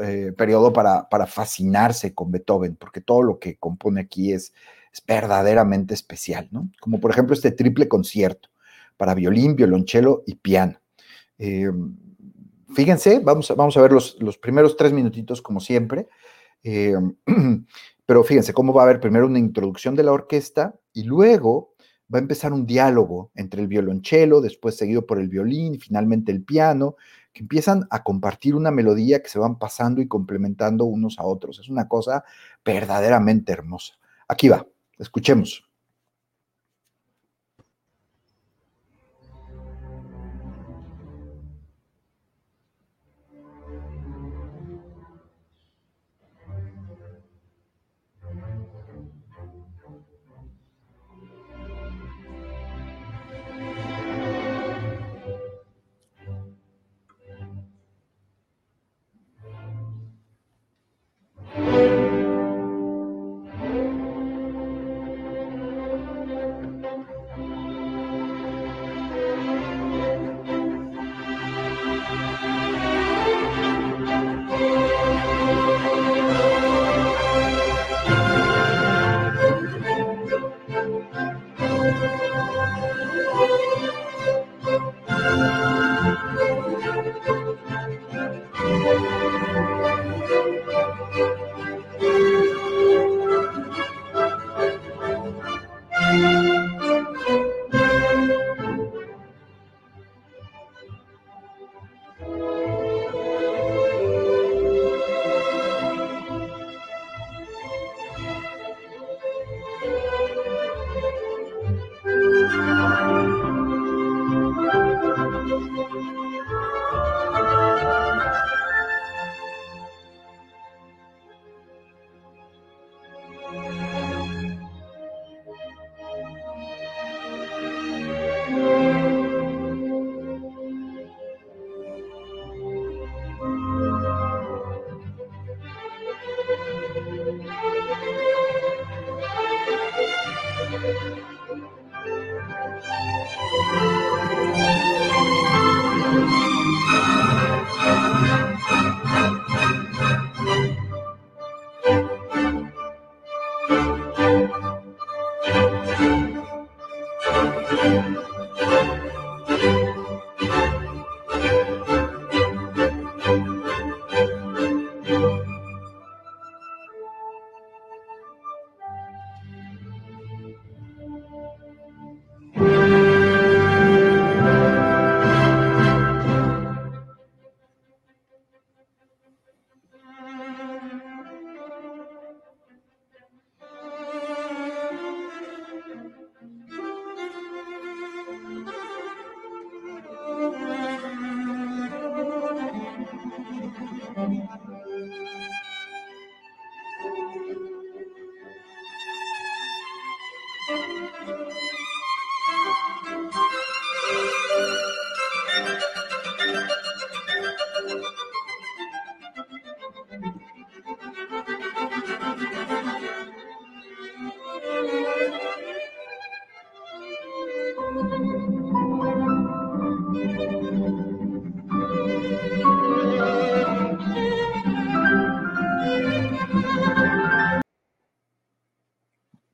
[0.00, 4.52] eh, periodo para, para, fascinarse con Beethoven, porque todo lo que compone aquí es,
[4.92, 6.70] es, verdaderamente especial, ¿no?
[6.80, 8.48] Como por ejemplo este triple concierto
[8.96, 10.78] para violín, violonchelo y piano.
[11.38, 11.70] Eh,
[12.74, 16.08] fíjense, vamos, vamos a ver los, los, primeros tres minutitos como siempre,
[16.62, 16.94] eh,
[18.06, 21.74] pero fíjense cómo va a haber primero una introducción de la orquesta y luego
[22.12, 26.42] va a empezar un diálogo entre el violonchelo, después seguido por el violín, finalmente el
[26.42, 26.96] piano,
[27.32, 31.60] que empiezan a compartir una melodía que se van pasando y complementando unos a otros.
[31.60, 32.24] Es una cosa
[32.64, 33.94] verdaderamente hermosa.
[34.26, 34.66] Aquí va,
[34.98, 35.69] escuchemos.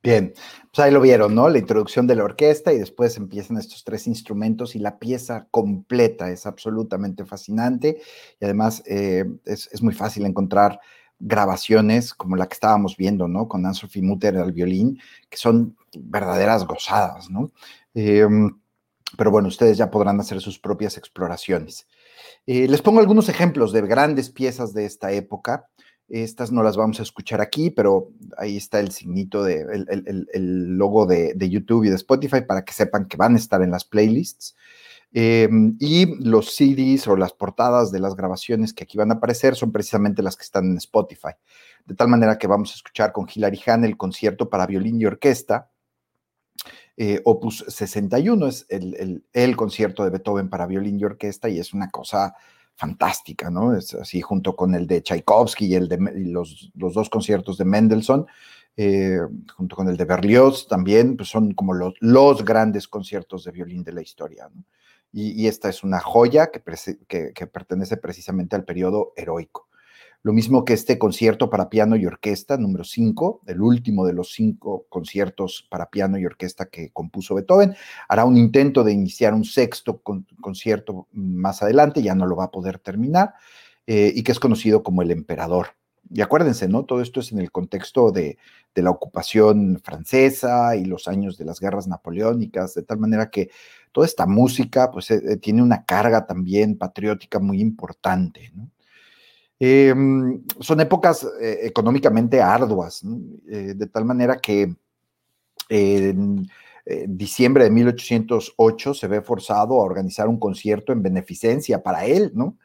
[0.07, 0.35] Bien,
[0.73, 1.49] pues ahí lo vieron, ¿no?
[1.49, 6.31] La introducción de la orquesta y después empiezan estos tres instrumentos y la pieza completa
[6.31, 8.01] es absolutamente fascinante
[8.39, 10.79] y además eh, es, muy fácil encontrar
[11.19, 13.49] grabaciones como la que estábamos viendo, ¿no?
[13.49, 17.51] Con Anne-Sophie Mutter al violín, que son verdaderas gozadas, ¿no?
[17.93, 18.57] Em,
[19.19, 21.89] pero bueno, ustedes ya podrán hacer sus propias exploraciones.
[22.47, 25.69] Eh, les pongo algunos ejemplos de grandes piezas de esta época.
[26.09, 29.63] Estas no las vamos a escuchar aquí, pero ahí está el signito, de,
[30.33, 33.73] el, logo de, YouTube y de Spotify para que sepan que van a estar en
[33.73, 34.55] las playlists.
[35.13, 39.57] Em, y los CDs o las portadas de las grabaciones que aquí van a aparecer
[39.57, 41.33] son precisamente las que están en Spotify.
[41.87, 45.07] De tal manera que vamos a escuchar con Hilary Hahn el concierto para violín y
[45.07, 45.71] orquesta,
[46.97, 51.75] eh, Opus 61, es el, el, concierto de Beethoven para violín y orquesta y es
[51.75, 52.35] una cosa
[52.77, 53.75] fantástica, ¿no?
[53.77, 58.27] Es así junto con el de Tchaikovsky y, el de, los, dos conciertos de Mendelssohn,
[58.77, 59.19] eh,
[59.57, 63.83] junto con el de Berlioz también, pues son como los, los grandes conciertos de violín
[63.83, 64.49] de la historia.
[65.13, 66.63] Y, esta es una joya que,
[67.35, 69.66] que pertenece precisamente al periodo heroico.
[70.27, 74.33] Lo mismo que este concierto para piano y orquesta número 5, el último de los
[74.33, 77.77] cinco conciertos para piano y orquesta que compuso Beethoven.
[78.09, 80.03] Hará un intento de iniciar un sexto
[80.41, 83.35] concierto más adelante, ya no lo va a poder terminar,
[83.87, 85.77] eh, y que es conocido como el emperador.
[86.11, 86.85] Y acuérdense, ¿no?
[86.85, 88.37] Todo esto es en el contexto de,
[88.75, 93.51] la ocupación francesa y los años de las guerras napoleónicas, de tal manera que
[93.93, 98.73] toda esta música, pues, eh, tiene una carga también patriótica muy importante, ¿no?
[99.59, 103.03] Em, son épocas eh, económicamente arduas,
[103.49, 104.75] eh, de tal manera que
[105.71, 106.47] en
[106.85, 112.33] eh, diciembre de 1808 se ve forzado a organizar un concierto en beneficencia para él,
[112.35, 112.59] ¿no?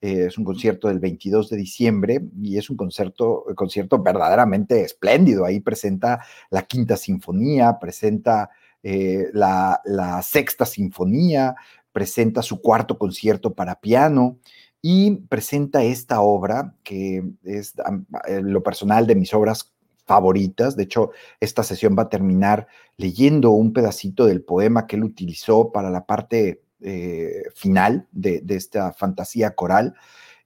[0.00, 5.44] es un concierto del 22 de diciembre y es un concierto, concierto verdaderamente espléndido.
[5.44, 8.48] Ahí presenta la quinta sinfonía, presenta
[9.32, 9.80] la,
[10.22, 11.56] sexta sinfonía,
[11.90, 14.38] presenta su cuarto concierto para piano
[14.90, 17.74] y presenta esta obra que es
[18.40, 19.74] lo personal de mis obras
[20.06, 20.76] favoritas.
[20.76, 21.10] De hecho,
[21.40, 26.06] esta sesión va a terminar leyendo un pedacito del poema que él utilizó para la
[26.06, 29.92] parte eh, final de, esta fantasía coral,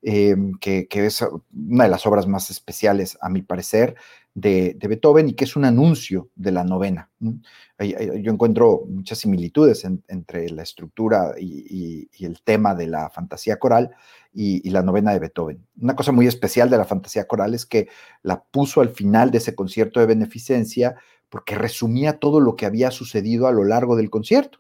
[0.03, 1.25] eh, que, es
[1.55, 3.95] una de las obras más especiales, a mi parecer,
[4.35, 7.11] de, Beethoven y que es un anuncio de la novena.
[7.19, 13.91] Yo encuentro muchas similitudes entre la estructura y, el tema de la fantasía coral
[14.33, 15.67] y, la novena de Beethoven.
[15.81, 17.89] Una cosa muy especial de la fantasía coral es que
[18.23, 20.97] la puso al final de ese concierto de beneficencia
[21.29, 24.59] porque resumía todo lo que había sucedido a lo largo del concierto.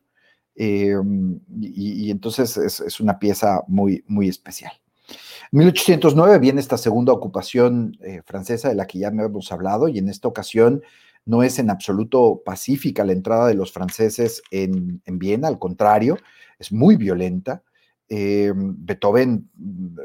[0.55, 0.95] Eh,
[1.61, 4.73] y, entonces es, una pieza muy, muy especial.
[5.53, 9.99] En 1809 viene esta segunda ocupación eh, francesa de la que ya hemos hablado y
[9.99, 10.83] en esta ocasión
[11.27, 16.17] no es en absoluto pacífica la entrada de los franceses en, en Viena, al contrario,
[16.59, 17.63] es muy violenta.
[18.15, 19.49] Eh, Beethoven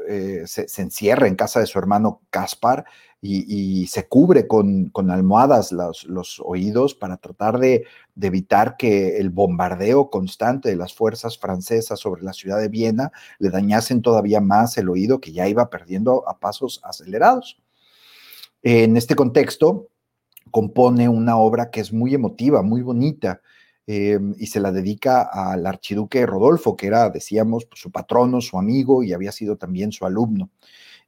[0.08, 2.86] eh, se, encierra en casa de su hermano Caspar
[3.20, 7.84] y, se cubre con, almohadas los, oídos para tratar de,
[8.18, 13.50] evitar que el bombardeo constante de las fuerzas francesas sobre la ciudad de Viena le
[13.50, 17.60] dañasen todavía más el oído que ya iba perdiendo a pasos acelerados.
[18.62, 19.88] En este contexto,
[20.50, 23.42] compone una obra que es muy emotiva, muy bonita,
[23.90, 28.58] Em, y se la dedica al archiduque Rodolfo, que era, decíamos, pues, su patrono, su
[28.58, 30.50] amigo y había sido también su alumno,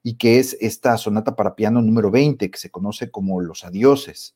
[0.03, 4.35] y que es esta sonata para piano número 20, que se conoce como Los Adioses.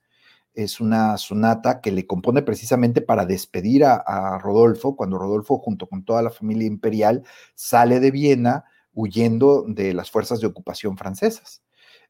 [0.54, 6.04] Es una sonata que le compone precisamente para despedir a, Rodolfo, cuando Rodolfo, junto con
[6.04, 11.62] toda la familia imperial, sale de Viena huyendo de las fuerzas de ocupación francesas.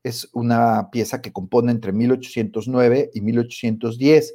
[0.02, 4.35] Es una pieza que compone entre 1809 y 1810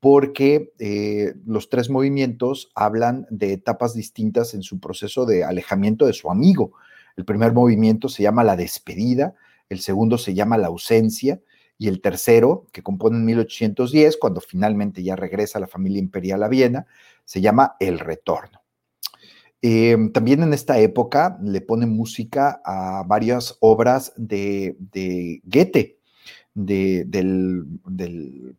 [0.00, 6.12] porque eh, los tres movimientos hablan de etapas distintas en su proceso de alejamiento de
[6.12, 6.72] su amigo.
[7.16, 9.34] El primer movimiento se llama la despedida,
[9.68, 11.40] el segundo se llama la ausencia
[11.78, 16.48] y el tercero, que compone en 1810, cuando finalmente ya regresa la familia imperial a
[16.48, 16.86] Viena,
[17.24, 18.62] se llama el retorno.
[19.60, 25.97] Em, también en esta época le pone música a varias obras de, de Goethe,
[26.58, 27.64] del,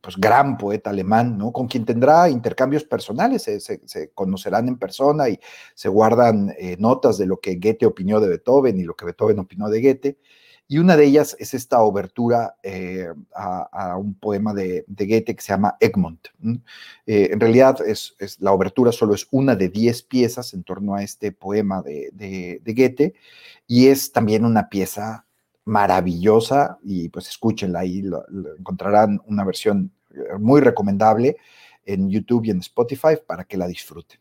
[0.01, 1.51] pues, gran poeta alemán, ¿no?
[1.51, 5.39] Con quien tendrá intercambios personales, se, conocerán en persona y
[5.73, 9.39] se guardan eh, notas de lo que Goethe opinó de Beethoven y lo que Beethoven
[9.39, 10.17] opinó de Goethe.
[10.71, 15.51] Y una de ellas es esta obertura eh, a, un poema de, Goethe que se
[15.51, 16.27] llama Egmont.
[17.07, 21.03] Eh, en realidad, es, la obertura solo es una de diez piezas en torno a
[21.03, 23.15] este poema de, de Goethe
[23.67, 25.25] y es también una pieza
[25.69, 28.03] maravillosa y pues escúchenla ahí,
[28.57, 29.91] encontrarán una versión
[30.39, 31.37] muy recomendable
[31.85, 34.19] en YouTube y en Spotify para que la disfruten.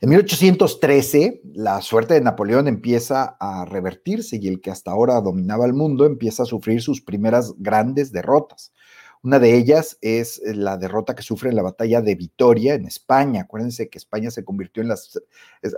[0.00, 5.66] En 1813, la suerte de Napoleón empieza a revertirse y el que hasta ahora dominaba
[5.66, 8.72] el mundo empieza a sufrir sus primeras grandes derrotas.
[9.22, 13.42] Una de ellas es la derrota que sufre en la batalla de Vitoria en España.
[13.42, 15.20] Acuérdense que España se convirtió en las,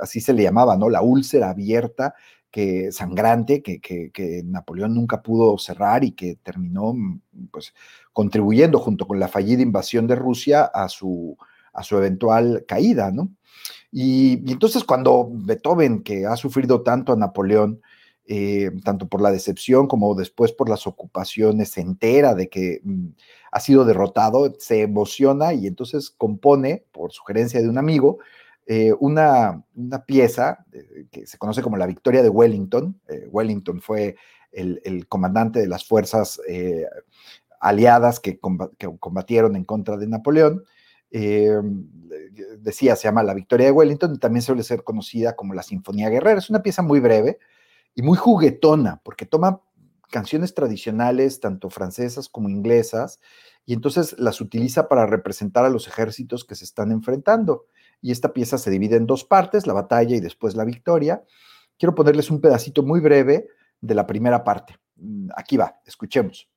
[0.02, 0.90] así se le llamaba, ¿no?
[0.90, 2.14] La úlcera abierta,
[2.50, 6.94] que sangrante, que, que, Napoleón nunca pudo cerrar y que terminó,
[7.50, 7.74] pues,
[8.12, 11.36] contribuyendo junto con la fallida invasión de Rusia a su,
[11.72, 13.30] a su eventual caída, ¿no?
[13.90, 17.80] Y, entonces cuando Beethoven, que ha sufrido tanto a Napoleón,
[18.26, 23.08] eh, tanto por la decepción como después por las ocupaciones, se entera de que mm,
[23.52, 28.18] ha sido derrotado, se emociona y entonces compone, por sugerencia de un amigo,
[28.68, 33.00] eh, una, una, pieza eh, que se conoce como la Victoria de Wellington.
[33.30, 34.16] Wellington fue
[34.52, 36.40] el, comandante de las fuerzas
[37.60, 40.64] aliadas que, combatieron en contra de Napoleón.
[41.10, 46.10] decía, se llama La Victoria de Wellington y también suele ser conocida como la Sinfonía
[46.10, 46.38] Guerrera.
[46.38, 47.38] Es una pieza muy breve,
[47.98, 49.60] y muy juguetona, porque toma
[50.08, 53.18] canciones tradicionales, tanto francesas como inglesas,
[53.66, 57.66] y entonces las utiliza para representar a los ejércitos que se están enfrentando.
[58.00, 61.22] Y esta pieza se divide en dos partes, la batalla y después la victoria.
[61.78, 63.48] Quiero ponerles un pedacito muy breve
[63.80, 64.76] de la primera parte.
[64.96, 66.48] Mm, aquí va, escuchemos.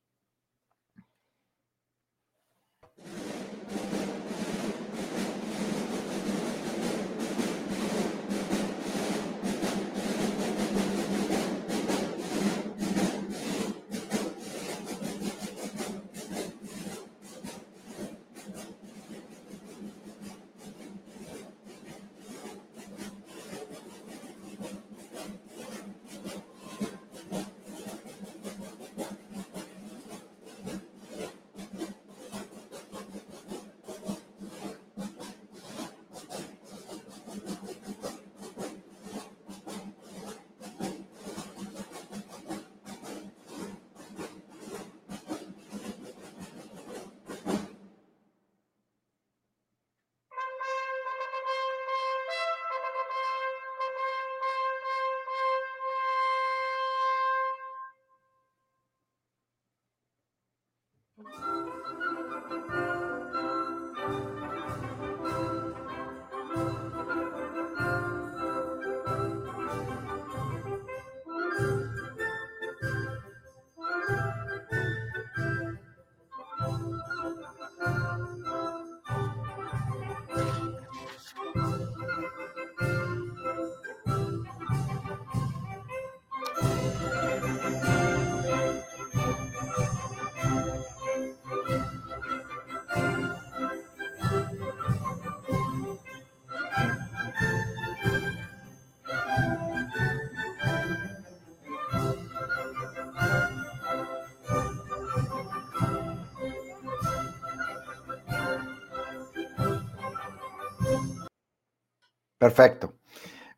[112.42, 112.96] Perfecto.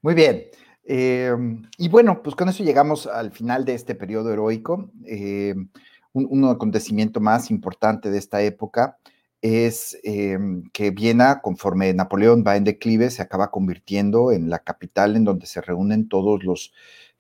[0.02, 0.44] Muy bien.
[0.84, 4.92] Em, y bueno, pues con eso llegamos al final de este periodo heroico.
[5.06, 5.70] Em,
[6.12, 8.98] un, acontecimiento más importante de esta época
[9.42, 15.16] es em, que Viena, conforme Napoleón va en declive, se acaba convirtiendo en la capital
[15.16, 16.74] en donde se reúnen todos los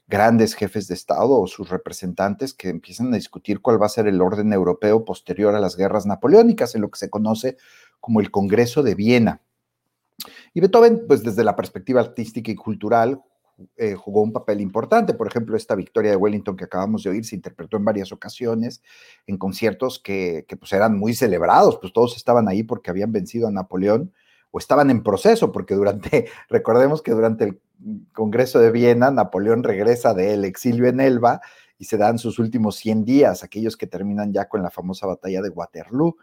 [0.08, 4.08] grandes jefes de Estado o sus representantes que empiezan a discutir cuál va a ser
[4.08, 7.56] el orden europeo posterior a las guerras napoleónicas, en lo que se conoce
[8.02, 9.42] como el Congreso de Viena.
[10.54, 13.22] Y Beethoven, pues desde la perspectiva artística y cultural,
[13.78, 15.14] eh, jugó un papel importante.
[15.14, 18.82] Por ejemplo, esta victoria de Wellington que acabamos de oír se interpretó en varias ocasiones
[19.28, 23.52] en conciertos que, pues eran muy celebrados, pues todos estaban ahí porque habían vencido a
[23.52, 24.12] Napoleón
[24.52, 27.62] o estaban en proceso, porque durante, recordemos que durante el
[28.14, 31.42] Congreso de Viena, Napoleón regresa del exilio en Elba
[31.78, 35.42] y se dan sus últimos 100 días, aquellos que terminan ya con la famosa batalla
[35.42, 36.18] de Waterloo.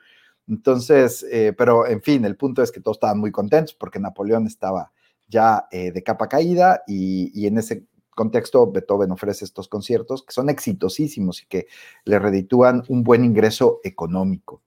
[0.49, 4.47] Entonces, eh, pero en fin, el punto es que todos estaban muy contentos porque Napoleón
[4.47, 4.93] estaba
[5.29, 10.51] ya eh, de capa caída y, en ese contexto Beethoven ofrece estos conciertos que son
[10.51, 11.69] exitosísimos y que
[12.05, 14.63] le reditúan un buen ingreso económico.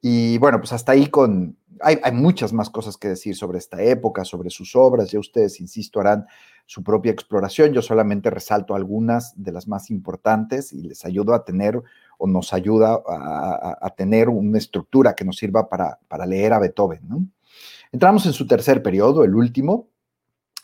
[0.00, 1.56] Y bueno, pues hasta ahí con...
[1.80, 5.60] Hay, hay, muchas más cosas que decir sobre esta época, sobre sus obras, ya ustedes,
[5.60, 6.26] insisto, harán
[6.66, 11.44] su propia exploración, yo solamente resalto algunas de las más importantes y les ayudo a
[11.44, 11.80] tener
[12.18, 17.32] o nos ayuda a, tener una estructura que nos sirva para, para leer a Beethoven.
[17.92, 19.88] Entramos en su tercer periodo, el último,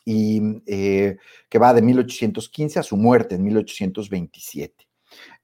[0.05, 1.17] y eh,
[1.49, 4.89] que va de 1815 a su muerte en 1827.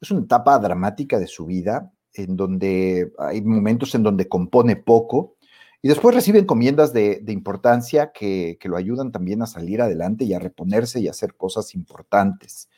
[0.00, 1.92] Es una etapa dramática de su vida.
[2.14, 5.35] en donde hay momentos en donde compone poco,
[5.86, 10.40] y después recibe encomiendas de, importancia que, lo ayudan también a salir adelante y a
[10.40, 12.68] reponerse y a hacer cosas importantes.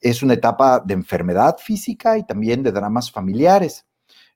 [0.00, 3.86] Es una etapa de enfermedad física y también de dramas familiares.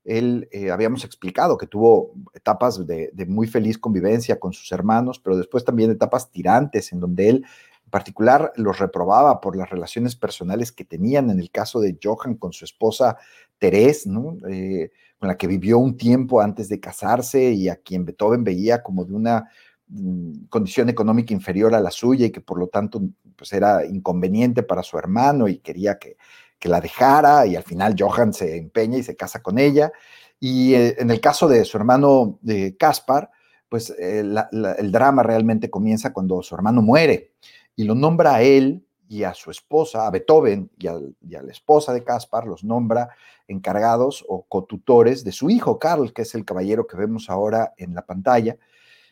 [0.05, 5.37] Él, eh, habíamos explicado que tuvo etapas de, muy feliz convivencia con sus hermanos, pero
[5.37, 7.45] después también etapas tirantes en donde él
[7.85, 12.37] en particular los reprobaba por las relaciones personales que tenían, en el caso de Johann
[12.37, 13.17] con su esposa
[13.59, 14.37] Therese, ¿no?
[14.49, 14.93] Eh,
[15.25, 19.07] con la que vivió un tiempo antes de casarse y a quien Beethoven veía como
[19.07, 19.49] de una
[19.89, 23.01] mm, condición económica inferior a la suya y que por lo tanto
[23.35, 26.19] pues era inconveniente para su hermano y quería que,
[26.59, 29.93] que la dejara y al final Johann se empeña y se casa con ella.
[30.39, 33.31] Y eh, en el caso de su hermano de Caspar,
[33.71, 37.33] pues eh, el drama realmente comienza cuando su hermano muere
[37.77, 41.93] y lo nombra a él y a su esposa, a Beethoven y a, la esposa
[41.93, 43.11] de Caspar, los nombra
[43.47, 47.95] encargados o cotutores de su hijo Carl, que es el caballero que vemos ahora en
[47.95, 48.57] la pantalla.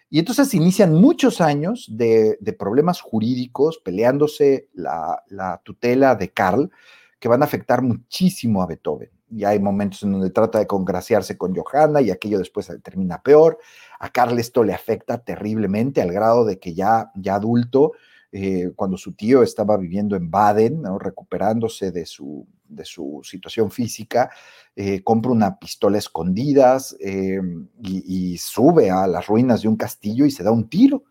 [0.09, 6.71] Y entonces inician muchos años de, problemas jurídicos, peleándose la, la, tutela de Carl,
[7.19, 9.11] que van a afectar muchísimo a Beethoven.
[9.31, 13.59] Y hay momentos en donde trata de congraciarse con Johanna y aquello después termina peor.
[14.01, 17.93] A Carl esto le afecta terriblemente al grado de que ya, ya adulto
[18.35, 24.31] eh, cuando su tío estaba viviendo en Baden, recuperándose de su, de su situación física,
[24.75, 27.43] eh, compra una pistola escondidas eh,
[27.83, 31.05] y, sube a las ruinas de un castillo y se da un tiro.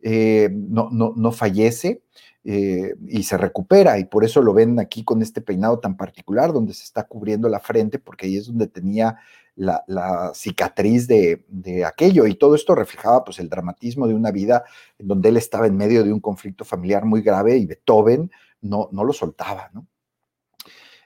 [0.00, 2.02] no, no, no, fallece.
[2.44, 6.72] y se recupera y por eso lo ven aquí con este peinado tan particular donde
[6.72, 9.16] se está cubriendo la frente porque ahí es donde tenía
[9.60, 12.26] la, cicatriz de, aquello.
[12.26, 14.64] Y todo esto reflejaba pues el dramatismo de una vida
[14.98, 18.30] en donde él estaba en medio de un conflicto familiar muy grave y Beethoven
[18.62, 19.86] no, no lo soltaba, ¿no?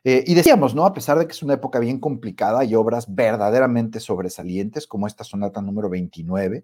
[0.07, 0.85] Eh, y decíamos, ¿no?
[0.85, 5.25] A pesar de que es una época bien complicada, hay obras verdaderamente sobresalientes, como esta
[5.25, 6.63] sonata número 29,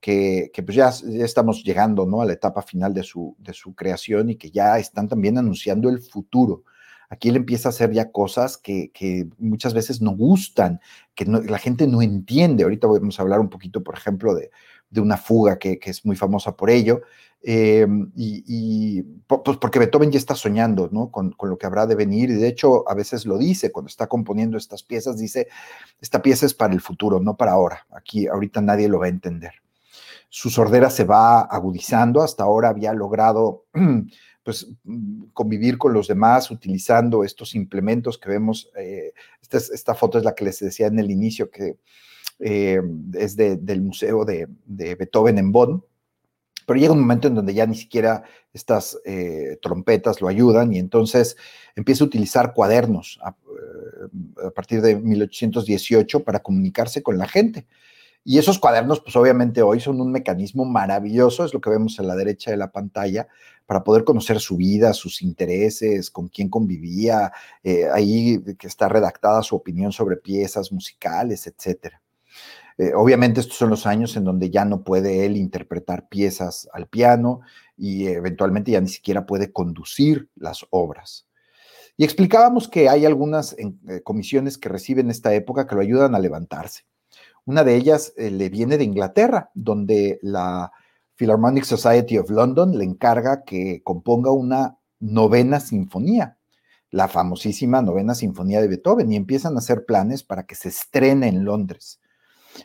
[0.00, 0.92] que, que pues ya,
[1.24, 2.20] estamos llegando, ¿no?
[2.20, 5.88] A la etapa final de su, de su creación y que ya están también anunciando
[5.88, 6.62] el futuro.
[7.10, 8.90] Aquí él empieza a hacer ya cosas que,
[9.38, 10.80] muchas veces no gustan,
[11.14, 12.64] que la gente no entiende.
[12.64, 14.50] Ahorita vamos a hablar un poquito, por ejemplo, de,
[15.00, 17.00] una fuga que, es muy famosa por ello.
[17.40, 17.86] Eh,
[18.16, 21.12] y, pues porque Beethoven ya está soñando ¿no?
[21.12, 23.86] Con, con, lo que habrá de venir y de hecho a veces lo dice cuando
[23.86, 25.46] está componiendo estas piezas, dice,
[26.00, 29.10] esta pieza es para el futuro, no para ahora, aquí ahorita nadie lo va a
[29.10, 29.52] entender.
[30.30, 33.66] Su sordera se va agudizando, hasta ahora había logrado
[34.48, 38.70] pues mm, convivir con los demás utilizando estos implementos que vemos.
[38.78, 39.12] Eh,
[39.42, 41.76] esta, foto es la que les decía en el inicio, que
[42.38, 42.80] eh,
[43.12, 45.84] es del Museo de, Beethoven en Bonn.
[46.64, 50.78] Pero llega un momento en donde ya ni siquiera estas eh, trompetas lo ayudan y
[50.78, 51.36] entonces
[51.76, 53.36] empieza a utilizar cuadernos a,
[54.46, 57.66] a partir de 1818 para comunicarse con la gente.
[58.30, 62.02] Y esos cuadernos, pues obviamente hoy son un mecanismo maravilloso, es lo que vemos a
[62.02, 63.26] la derecha de la pantalla,
[63.64, 67.32] para poder conocer su vida, sus intereses, con quién convivía,
[67.62, 71.94] eh, ahí que está redactada su opinión sobre piezas musicales, etc.
[72.76, 76.86] Eh, obviamente estos son los años en donde ya no puede él interpretar piezas al
[76.86, 77.40] piano
[77.78, 81.26] y eventualmente ya ni siquiera puede conducir las obras.
[81.96, 86.14] Y explicábamos que hay algunas eh, comisiones que recibe en esta época que lo ayudan
[86.14, 86.84] a levantarse.
[87.48, 90.70] Una de ellas eh, le viene de Inglaterra, donde la
[91.16, 96.36] Philharmonic Society of London le encarga que componga una novena sinfonía,
[96.90, 101.28] la famosísima novena sinfonía de Beethoven, y empiezan a hacer planes para que se estrene
[101.28, 102.00] en Londres.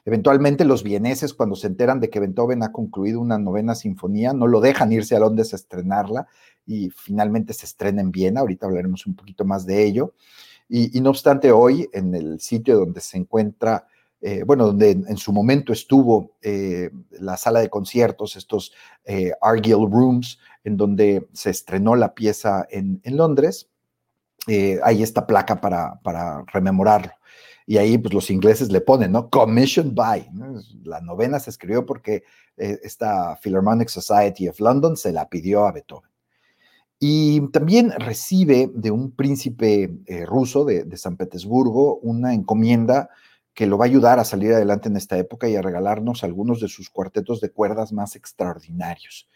[0.03, 4.47] Eventualmente los vieneses, cuando se enteran de que Beethoven ha concluido una novena sinfonía, no
[4.47, 6.27] lo dejan irse a Londres a estrenarla
[6.65, 8.41] y finalmente se estrena en Viena.
[8.41, 10.14] Ahorita hablaremos un poquito más de ello.
[10.68, 13.88] Y, y no obstante, hoy en el sitio donde se encuentra
[14.25, 18.71] eh, bueno, donde en, su momento estuvo eh, la sala de conciertos, estos
[19.03, 23.69] eh, Argyll Rooms, en donde se estrenó la pieza en, Londres.
[24.47, 27.11] hay esta placa para, rememorarlo.
[27.65, 29.29] Y ahí pues los ingleses le ponen, ¿no?
[29.29, 30.29] Commissioned by.
[30.85, 32.23] La novena se escribió porque
[32.55, 36.09] esta Philharmonic Society of London se la pidió a Beethoven.
[36.97, 39.91] Y también recibe de un príncipe
[40.25, 43.09] ruso de, San Petersburgo una encomienda
[43.53, 46.59] que lo va a ayudar a salir adelante en esta época y a regalarnos algunos
[46.59, 49.30] de sus cuartetos de cuerdas más extraordinarios.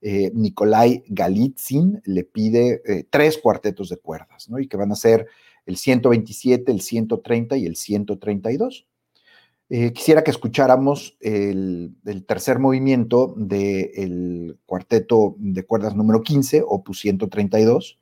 [0.00, 4.60] Eh, Nikolai Galitzin le pide eh, tres cuartetos de cuerdas, ¿no?
[4.60, 5.26] Y que van a ser
[5.66, 8.86] el 127, el 130 y el 132.
[9.70, 11.96] Eh, quisiera que escucháramos el,
[12.28, 17.98] tercer movimiento del cuarteto de cuerdas número 15, opus 132,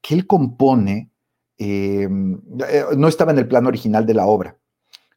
[0.00, 1.10] que él compone
[1.58, 4.58] no estaba en el plan original de la obra.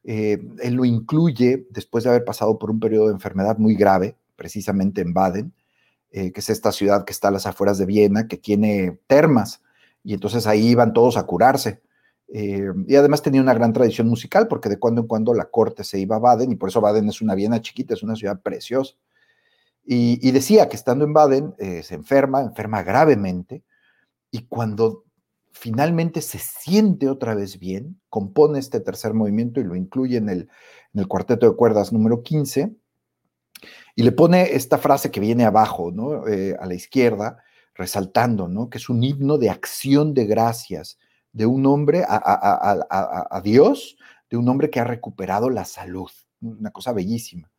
[0.04, 5.02] Él lo incluye después de haber pasado por un periodo de enfermedad muy grave, precisamente
[5.02, 5.52] en Baden,
[6.10, 9.62] que es esta ciudad que está a las afueras de Viena, que tiene termas,
[10.02, 11.80] y entonces ahí iban todos a curarse.
[12.32, 15.82] Eh, y además tenía una gran tradición musical porque de cuando en cuando la corte
[15.82, 18.40] se iba a Baden y por eso Baden es una Viena chiquita, es una ciudad
[18.40, 18.94] preciosa.
[19.84, 23.64] Y, decía que estando en Baden eh, se enferma, enferma gravemente
[24.30, 25.04] y cuando
[25.52, 30.48] finalmente se siente otra vez bien, compone este tercer movimiento y lo incluye en el,
[31.08, 32.74] cuarteto de cuerdas número 15
[33.94, 36.26] y le pone esta frase que viene abajo, ¿no?
[36.26, 37.42] Eh, a la izquierda,
[37.74, 38.70] resaltando, ¿no?
[38.70, 40.98] Que es un himno de acción de gracias
[41.32, 43.96] de un hombre a, Dios,
[44.28, 46.10] de un hombre que ha recuperado la salud.
[46.40, 47.50] Una cosa bellísima.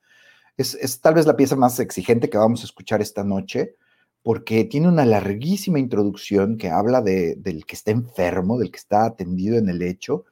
[0.57, 3.75] Es, tal vez la pieza más exigente que vamos a escuchar esta noche,
[4.23, 9.57] porque tiene una larguísima introducción que habla del que está enfermo, del que está atendido
[9.57, 10.25] en el lecho,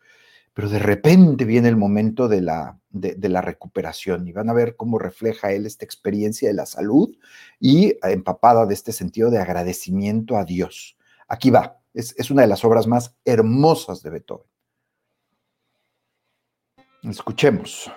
[0.54, 4.76] pero de repente viene el momento de la, de la recuperación y van a ver
[4.76, 7.16] cómo refleja él esta experiencia de la salud
[7.60, 10.98] y empapada de este sentido de agradecimiento a Dios.
[11.30, 11.80] Aquí va.
[11.94, 14.48] Es, una de las obras más hermosas de Beethoven.
[17.04, 17.90] Escuchemos.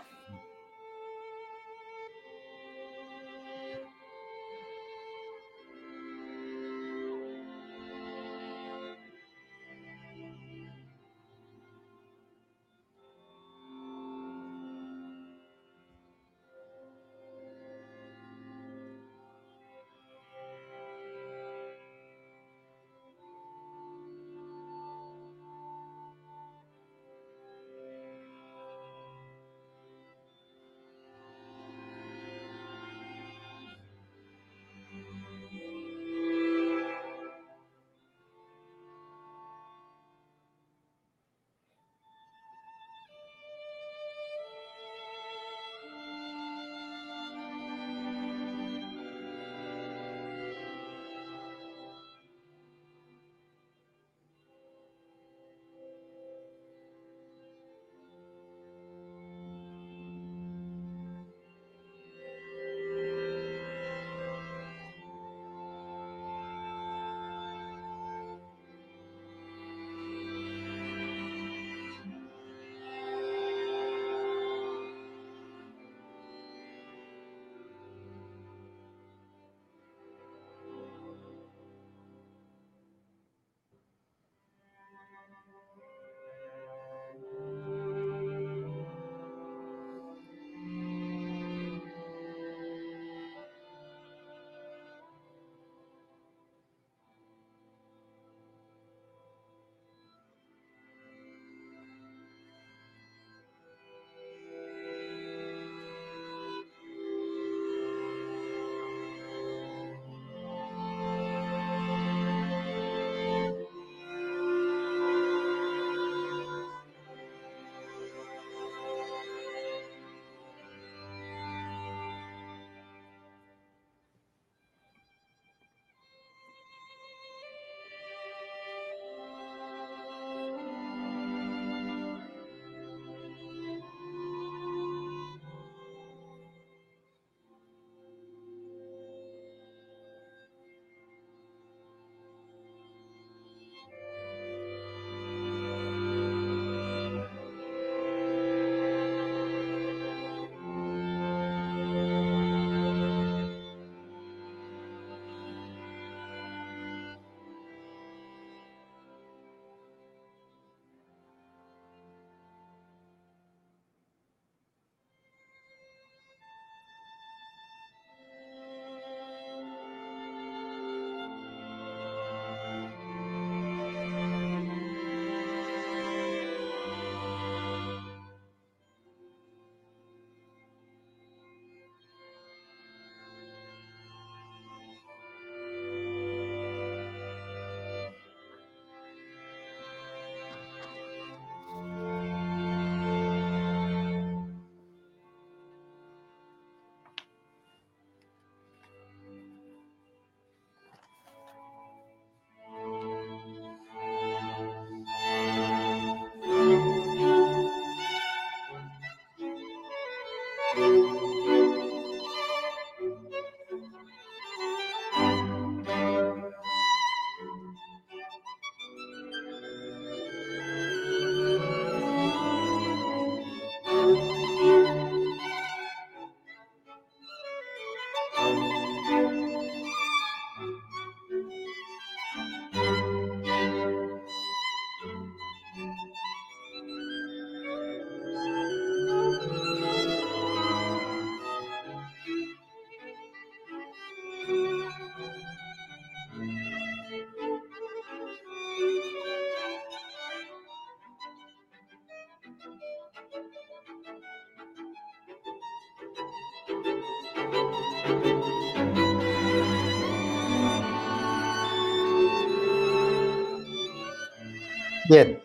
[265.13, 265.39] Bien.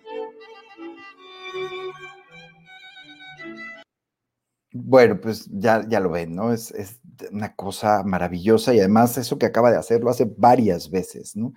[4.72, 6.53] Bueno, pues ya, ya lo ven, ¿no?
[6.53, 10.89] Es, es, una cosa maravillosa y además eso que acaba de hacer lo hace varias
[10.89, 11.53] veces, ¿no?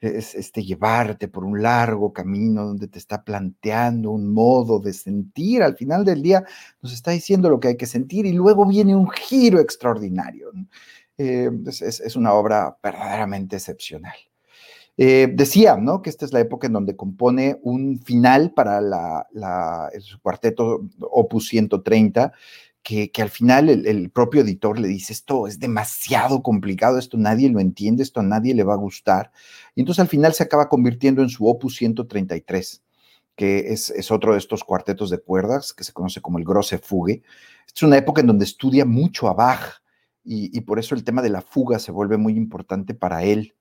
[0.00, 5.62] Es este llevarte por un largo camino donde te está planteando un modo de sentir.
[5.62, 6.42] Al final del día
[6.80, 10.50] nos está diciendo lo que hay que sentir y luego viene un giro extraordinario.
[11.16, 14.16] Eh, es, es, una obra verdaderamente excepcional.
[14.96, 16.02] Eh, decía, ¿no?
[16.02, 19.26] Que esta es la época en donde compone un final para la,
[19.92, 22.32] el cuarteto Opus 130,
[22.82, 27.60] que, al final el, propio editor le dice, esto es demasiado complicado, esto nadie lo
[27.60, 29.32] entiende, esto a nadie le va a gustar.
[29.74, 32.82] Y entonces al final se acaba convirtiendo en su Opus 133
[33.36, 37.22] que es, otro de estos cuartetos de cuerdas que se conoce como el Grosse Fugue.
[37.74, 39.82] Es una época en donde estudia mucho a Bach
[40.24, 43.54] y, por eso el tema de la fuga se vuelve muy importante para él.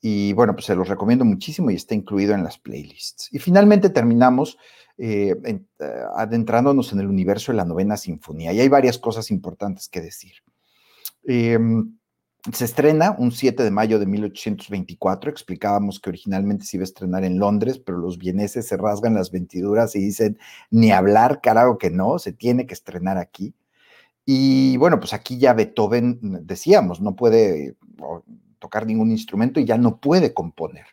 [0.00, 3.28] Y bueno, pues se los recomiendo muchísimo y está incluido en las playlists.
[3.32, 4.58] Y finalmente terminamos
[4.98, 8.52] eh, en, uh, adentrándonos en el universo de la novena sinfonía.
[8.52, 10.34] Y hay varias cosas importantes que decir.
[11.26, 11.58] Eh,
[12.52, 15.30] se estrena un 7 de mayo de 1824.
[15.30, 19.30] Explicábamos que originalmente se iba a estrenar en Londres, pero los vieneses se rasgan las
[19.30, 20.38] ventiduras y dicen,
[20.70, 23.54] ni hablar, carajo que no, se tiene que estrenar aquí.
[24.26, 27.76] Y bueno, pues aquí ya Beethoven, decíamos, no puede
[28.64, 30.86] tocar ningún instrumento y ya no puede componer.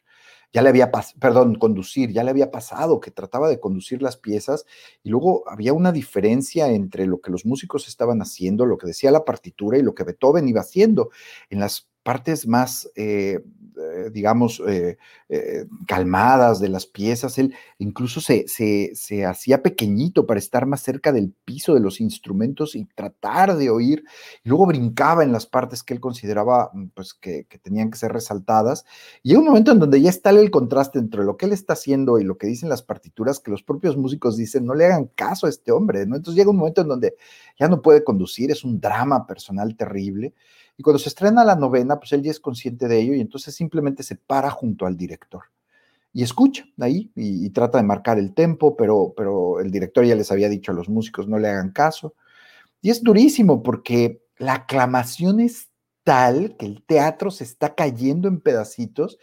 [0.52, 0.92] Ya le había,
[1.22, 4.66] perdón, conducir, ya le había pasado que trataba de conducir las piezas
[5.02, 9.10] y luego había una diferencia entre lo que los músicos estaban haciendo, lo que decía
[9.12, 11.12] la partitura y lo que Beethoven iba haciendo.
[11.50, 13.40] En las partes más, eh,
[13.78, 14.98] eh, digamos, eh,
[15.88, 17.38] calmadas de las piezas.
[17.38, 22.02] Él incluso se, se, se, hacía pequeñito para estar más cerca del piso de los
[22.02, 24.04] instrumentos y tratar de oír.
[24.44, 28.12] Luego brincaba en las partes que él consideraba mm, pues, que, que tenían que ser
[28.12, 28.86] resaltadas.
[29.24, 31.74] Y hay un momento en donde ya está el contraste entre lo que él está
[31.74, 35.06] haciendo y lo que dicen las partituras, que los propios músicos dicen, no le hagan
[35.16, 36.06] caso a este hombre.
[36.06, 36.16] ¿no?
[36.16, 37.16] Entonces llega un momento en donde
[37.60, 40.34] ya no puede conducir, es un drama personal terrible.
[40.82, 43.54] Y cuando se estrena la novena, pues él ya es consciente de ello y entonces
[43.54, 45.44] simplemente se para junto al director
[46.12, 50.32] y escucha ahí y, trata de marcar el tempo, pero, pero el director ya les
[50.32, 52.16] había dicho a los músicos no le hagan caso.
[52.82, 55.70] Y es durísimo porque la aclamación es
[56.04, 59.20] tal que el teatro se está cayendo en pedacitos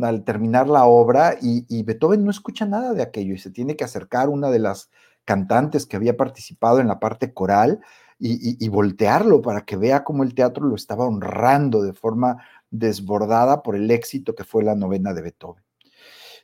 [0.00, 3.76] al terminar la obra y, y Beethoven no escucha nada de aquello y se tiene
[3.76, 4.90] que acercar una de las
[5.26, 7.80] cantantes que había participado en la parte coral
[8.24, 12.36] y, voltearlo para que vea cómo el teatro lo estaba honrando de forma
[12.70, 15.64] desbordada por el éxito que fue la novena de Beethoven.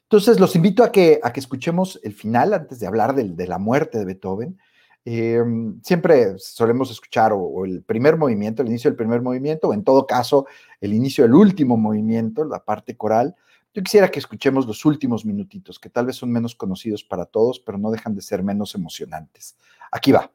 [0.02, 3.58] Entonces, los invito a que, a que escuchemos el final antes de hablar de, la
[3.58, 4.58] muerte de Beethoven.
[5.04, 5.40] Eh,
[5.82, 10.06] siempre solemos escuchar o, el primer movimiento, el inicio del primer movimiento, o en todo
[10.06, 10.46] caso,
[10.80, 13.36] el inicio del último movimiento, la parte coral.
[13.72, 17.60] Yo quisiera que escuchemos los últimos minutitos, que tal vez son menos conocidos para todos,
[17.60, 19.56] pero no dejan de ser menos emocionantes.
[19.92, 20.32] Aquí va.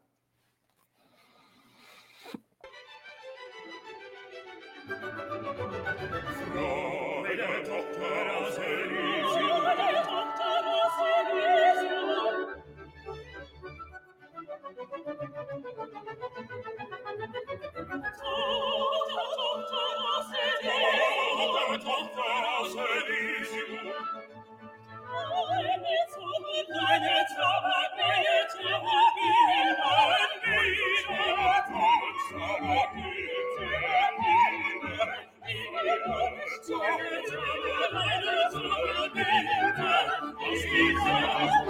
[40.61, 41.62] Jesus.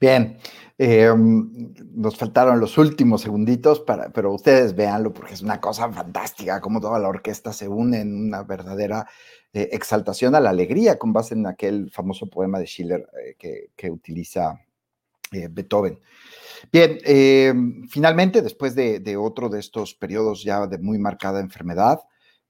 [0.00, 0.38] Bien,
[0.76, 6.60] em, nos faltaron los últimos segunditos, para, pero ustedes véanlo porque es una cosa fantástica,
[6.60, 9.06] como toda la orquesta se une en una verdadera
[9.52, 13.90] eh, exaltación a la alegría, con base en aquel famoso poema de Schiller eh, que,
[13.90, 14.60] utiliza
[15.32, 16.00] eh, Beethoven.
[16.72, 22.00] Bien, em, finalmente, después de, otro de estos periodos ya de muy marcada enfermedad,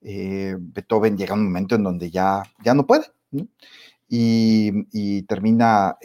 [0.01, 3.07] Beethoven llega a un momento en donde ya, ya no puede,
[4.09, 5.97] Y, y, termina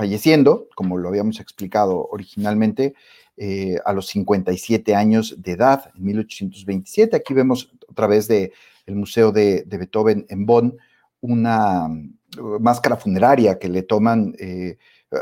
[0.00, 2.94] falleciendo, como lo habíamos explicado originalmente,
[3.36, 7.16] eh, a los 57 años de edad, en 1827.
[7.16, 8.50] Aquí vemos otra vez del
[8.86, 10.78] el Museo de, Beethoven en Bonn
[11.20, 14.78] una uh, máscara funeraria que le toman, eh,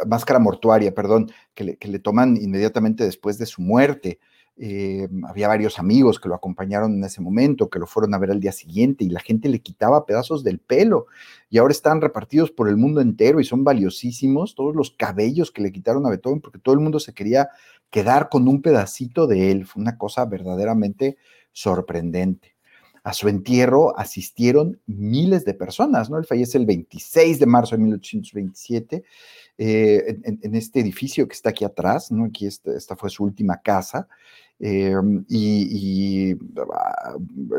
[0.07, 4.21] máscara mortuaria, perdón, que le toman inmediatamente después de su muerte.
[4.61, 8.33] Eh, había varios amigos que lo acompañaron en ese momento, que lo fueron a ver
[8.33, 11.07] al día siguiente y la gente le quitaba pedazos del pelo
[11.49, 15.63] y ahora están repartidos por el mundo entero y son valiosísimos todos los cabellos que
[15.63, 17.51] le quitaron a Beethoven porque todo el mundo se quería
[17.91, 19.65] quedar con un pedacito de él.
[19.65, 21.19] Fue una cosa verdaderamente
[21.53, 22.57] sorprendente.
[23.05, 26.19] A su entierro asistieron miles de personas, ¿no?
[26.19, 29.05] Él fallece el 26 de marzo de 1827
[29.61, 32.27] eh, en, este edificio que está aquí atrás, ¿no?
[32.27, 34.07] Aquí esta fue su última casa.
[34.61, 36.35] Em, y,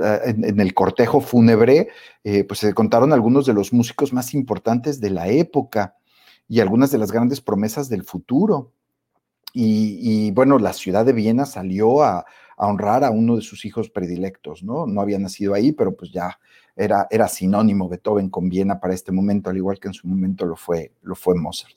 [0.02, 1.90] ah, en, el cortejo fúnebre,
[2.24, 5.96] eh, pues se contaron algunos de los músicos más importantes de la época
[6.48, 8.72] y algunas de las grandes promesas del futuro.
[9.54, 12.26] Y, bueno, la ciudad de Viena salió a,
[12.58, 14.86] honrar a uno de sus hijos predilectos, ¿no?
[14.86, 16.40] No había nacido ahí, pero pues ya
[16.76, 20.46] era, era sinónimo Beethoven con Viena para este momento, al igual que en su momento
[20.46, 21.76] lo fue, lo fue Mozart.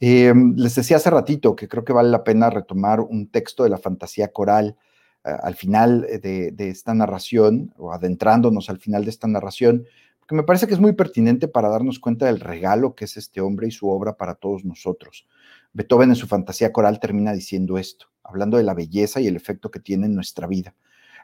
[0.00, 3.70] Eh, les decía hace ratito que creo que vale la pena retomar un texto de
[3.70, 4.76] la fantasía coral
[5.24, 9.86] eh, al final de, esta narración, o adentrándonos al final de esta narración,
[10.20, 13.40] porque me parece que es muy pertinente para darnos cuenta del regalo que es este
[13.40, 15.26] hombre y su obra para todos nosotros.
[15.72, 19.70] Beethoven en su fantasía coral termina diciendo esto, hablando de la belleza y el efecto
[19.70, 20.74] que tiene en nuestra vida.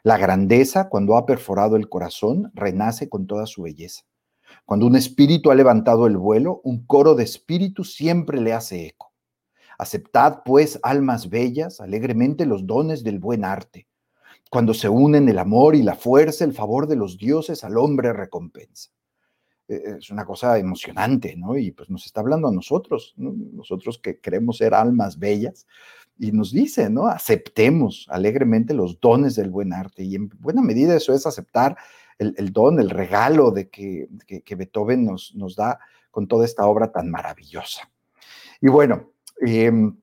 [0.03, 4.03] La grandeza, cuando ha perforado el corazón, renace con toda su belleza.
[4.65, 9.13] Cuando un espíritu ha levantado el vuelo, un coro de espíritus siempre le hace eco.
[9.77, 13.87] Aceptad, pues, almas bellas, alegremente los dones del buen arte.
[14.49, 18.13] Cuando se unen el amor y la fuerza, el favor de los dioses al hombre
[18.13, 18.89] recompensa.
[19.67, 21.57] E, es una cosa emocionante, ¿no?
[21.57, 25.67] Y pues nos está hablando a nosotros, nosotros que queremos ser almas bellas,
[26.17, 27.07] y nos dice, ¿no?
[27.07, 30.03] Aceptemos alegremente los dones del buen arte.
[30.03, 31.75] Y en buena medida eso es aceptar
[32.17, 34.07] el, don, el regalo de que,
[34.55, 35.79] Beethoven nos, nos, da
[36.11, 37.89] con toda esta obra tan maravillosa.
[38.61, 39.11] Y bueno,
[39.41, 39.97] em,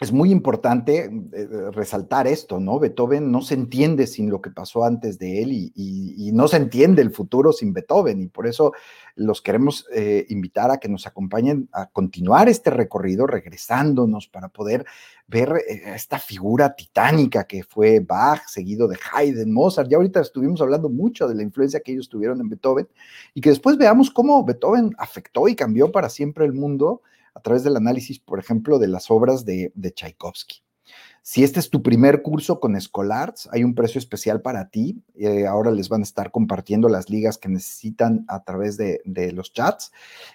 [0.00, 2.78] es muy importante eh, eh, resaltar esto, ¿no?
[2.78, 7.02] Beethoven no se entiende sin lo que pasó antes de él y, no se entiende
[7.02, 8.72] el futuro sin Beethoven y por eso
[9.16, 14.84] los queremos eh, invitar a que nos acompañen a continuar este recorrido regresándonos para poder
[15.26, 19.90] ver esta figura titánica que fue Bach, seguido de Haydn, Mozart.
[19.90, 22.86] Ya ahorita estuvimos hablando mucho de la influencia que ellos tuvieron en Beethoven
[23.34, 27.02] y que después veamos cómo Beethoven afectó y cambió para siempre el mundo
[27.38, 30.56] a través del análisis, por ejemplo, de las obras de, Tchaikovsky.
[31.22, 35.04] Si este es tu primer curso con Scholarts, hay un precio especial para ti.
[35.14, 39.32] Eh, ahora les van a estar compartiendo las ligas que necesitan a través de, de,
[39.32, 39.92] los chats.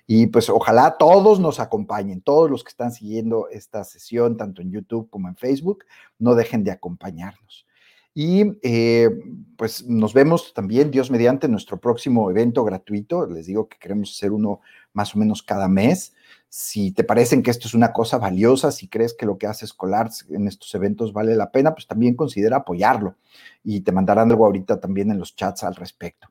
[0.08, 4.72] Y pues ojalá todos nos acompañen, todos los que están siguiendo esta sesión, tanto en
[4.72, 5.84] YouTube como en Facebook,
[6.20, 7.66] no dejen de acompañarnos.
[8.16, 9.10] Y eh,
[9.58, 13.26] pues nos vemos también, Dios mediante, nuestro próximo evento gratuito.
[13.26, 14.62] Les digo que queremos hacer uno
[14.94, 16.14] más o menos cada mes.
[16.48, 19.66] Si te parecen que esto es una cosa valiosa, si crees que lo que hace
[19.66, 23.16] Escolar en estos eventos vale la pena, pues también considera apoyarlo.
[23.64, 26.28] Y te mandarán algo ahorita también en los chats al respecto.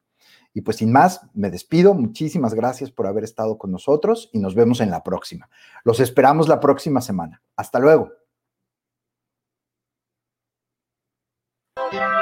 [0.55, 1.95] Y pues sin más, me despido.
[1.95, 5.49] Muchísimas gracias por haber estado con nosotros y nos vemos en la próxima.
[5.83, 7.43] Los esperamos la próxima semana.
[7.57, 8.22] Hasta luego.
[11.93, 12.22] Bye.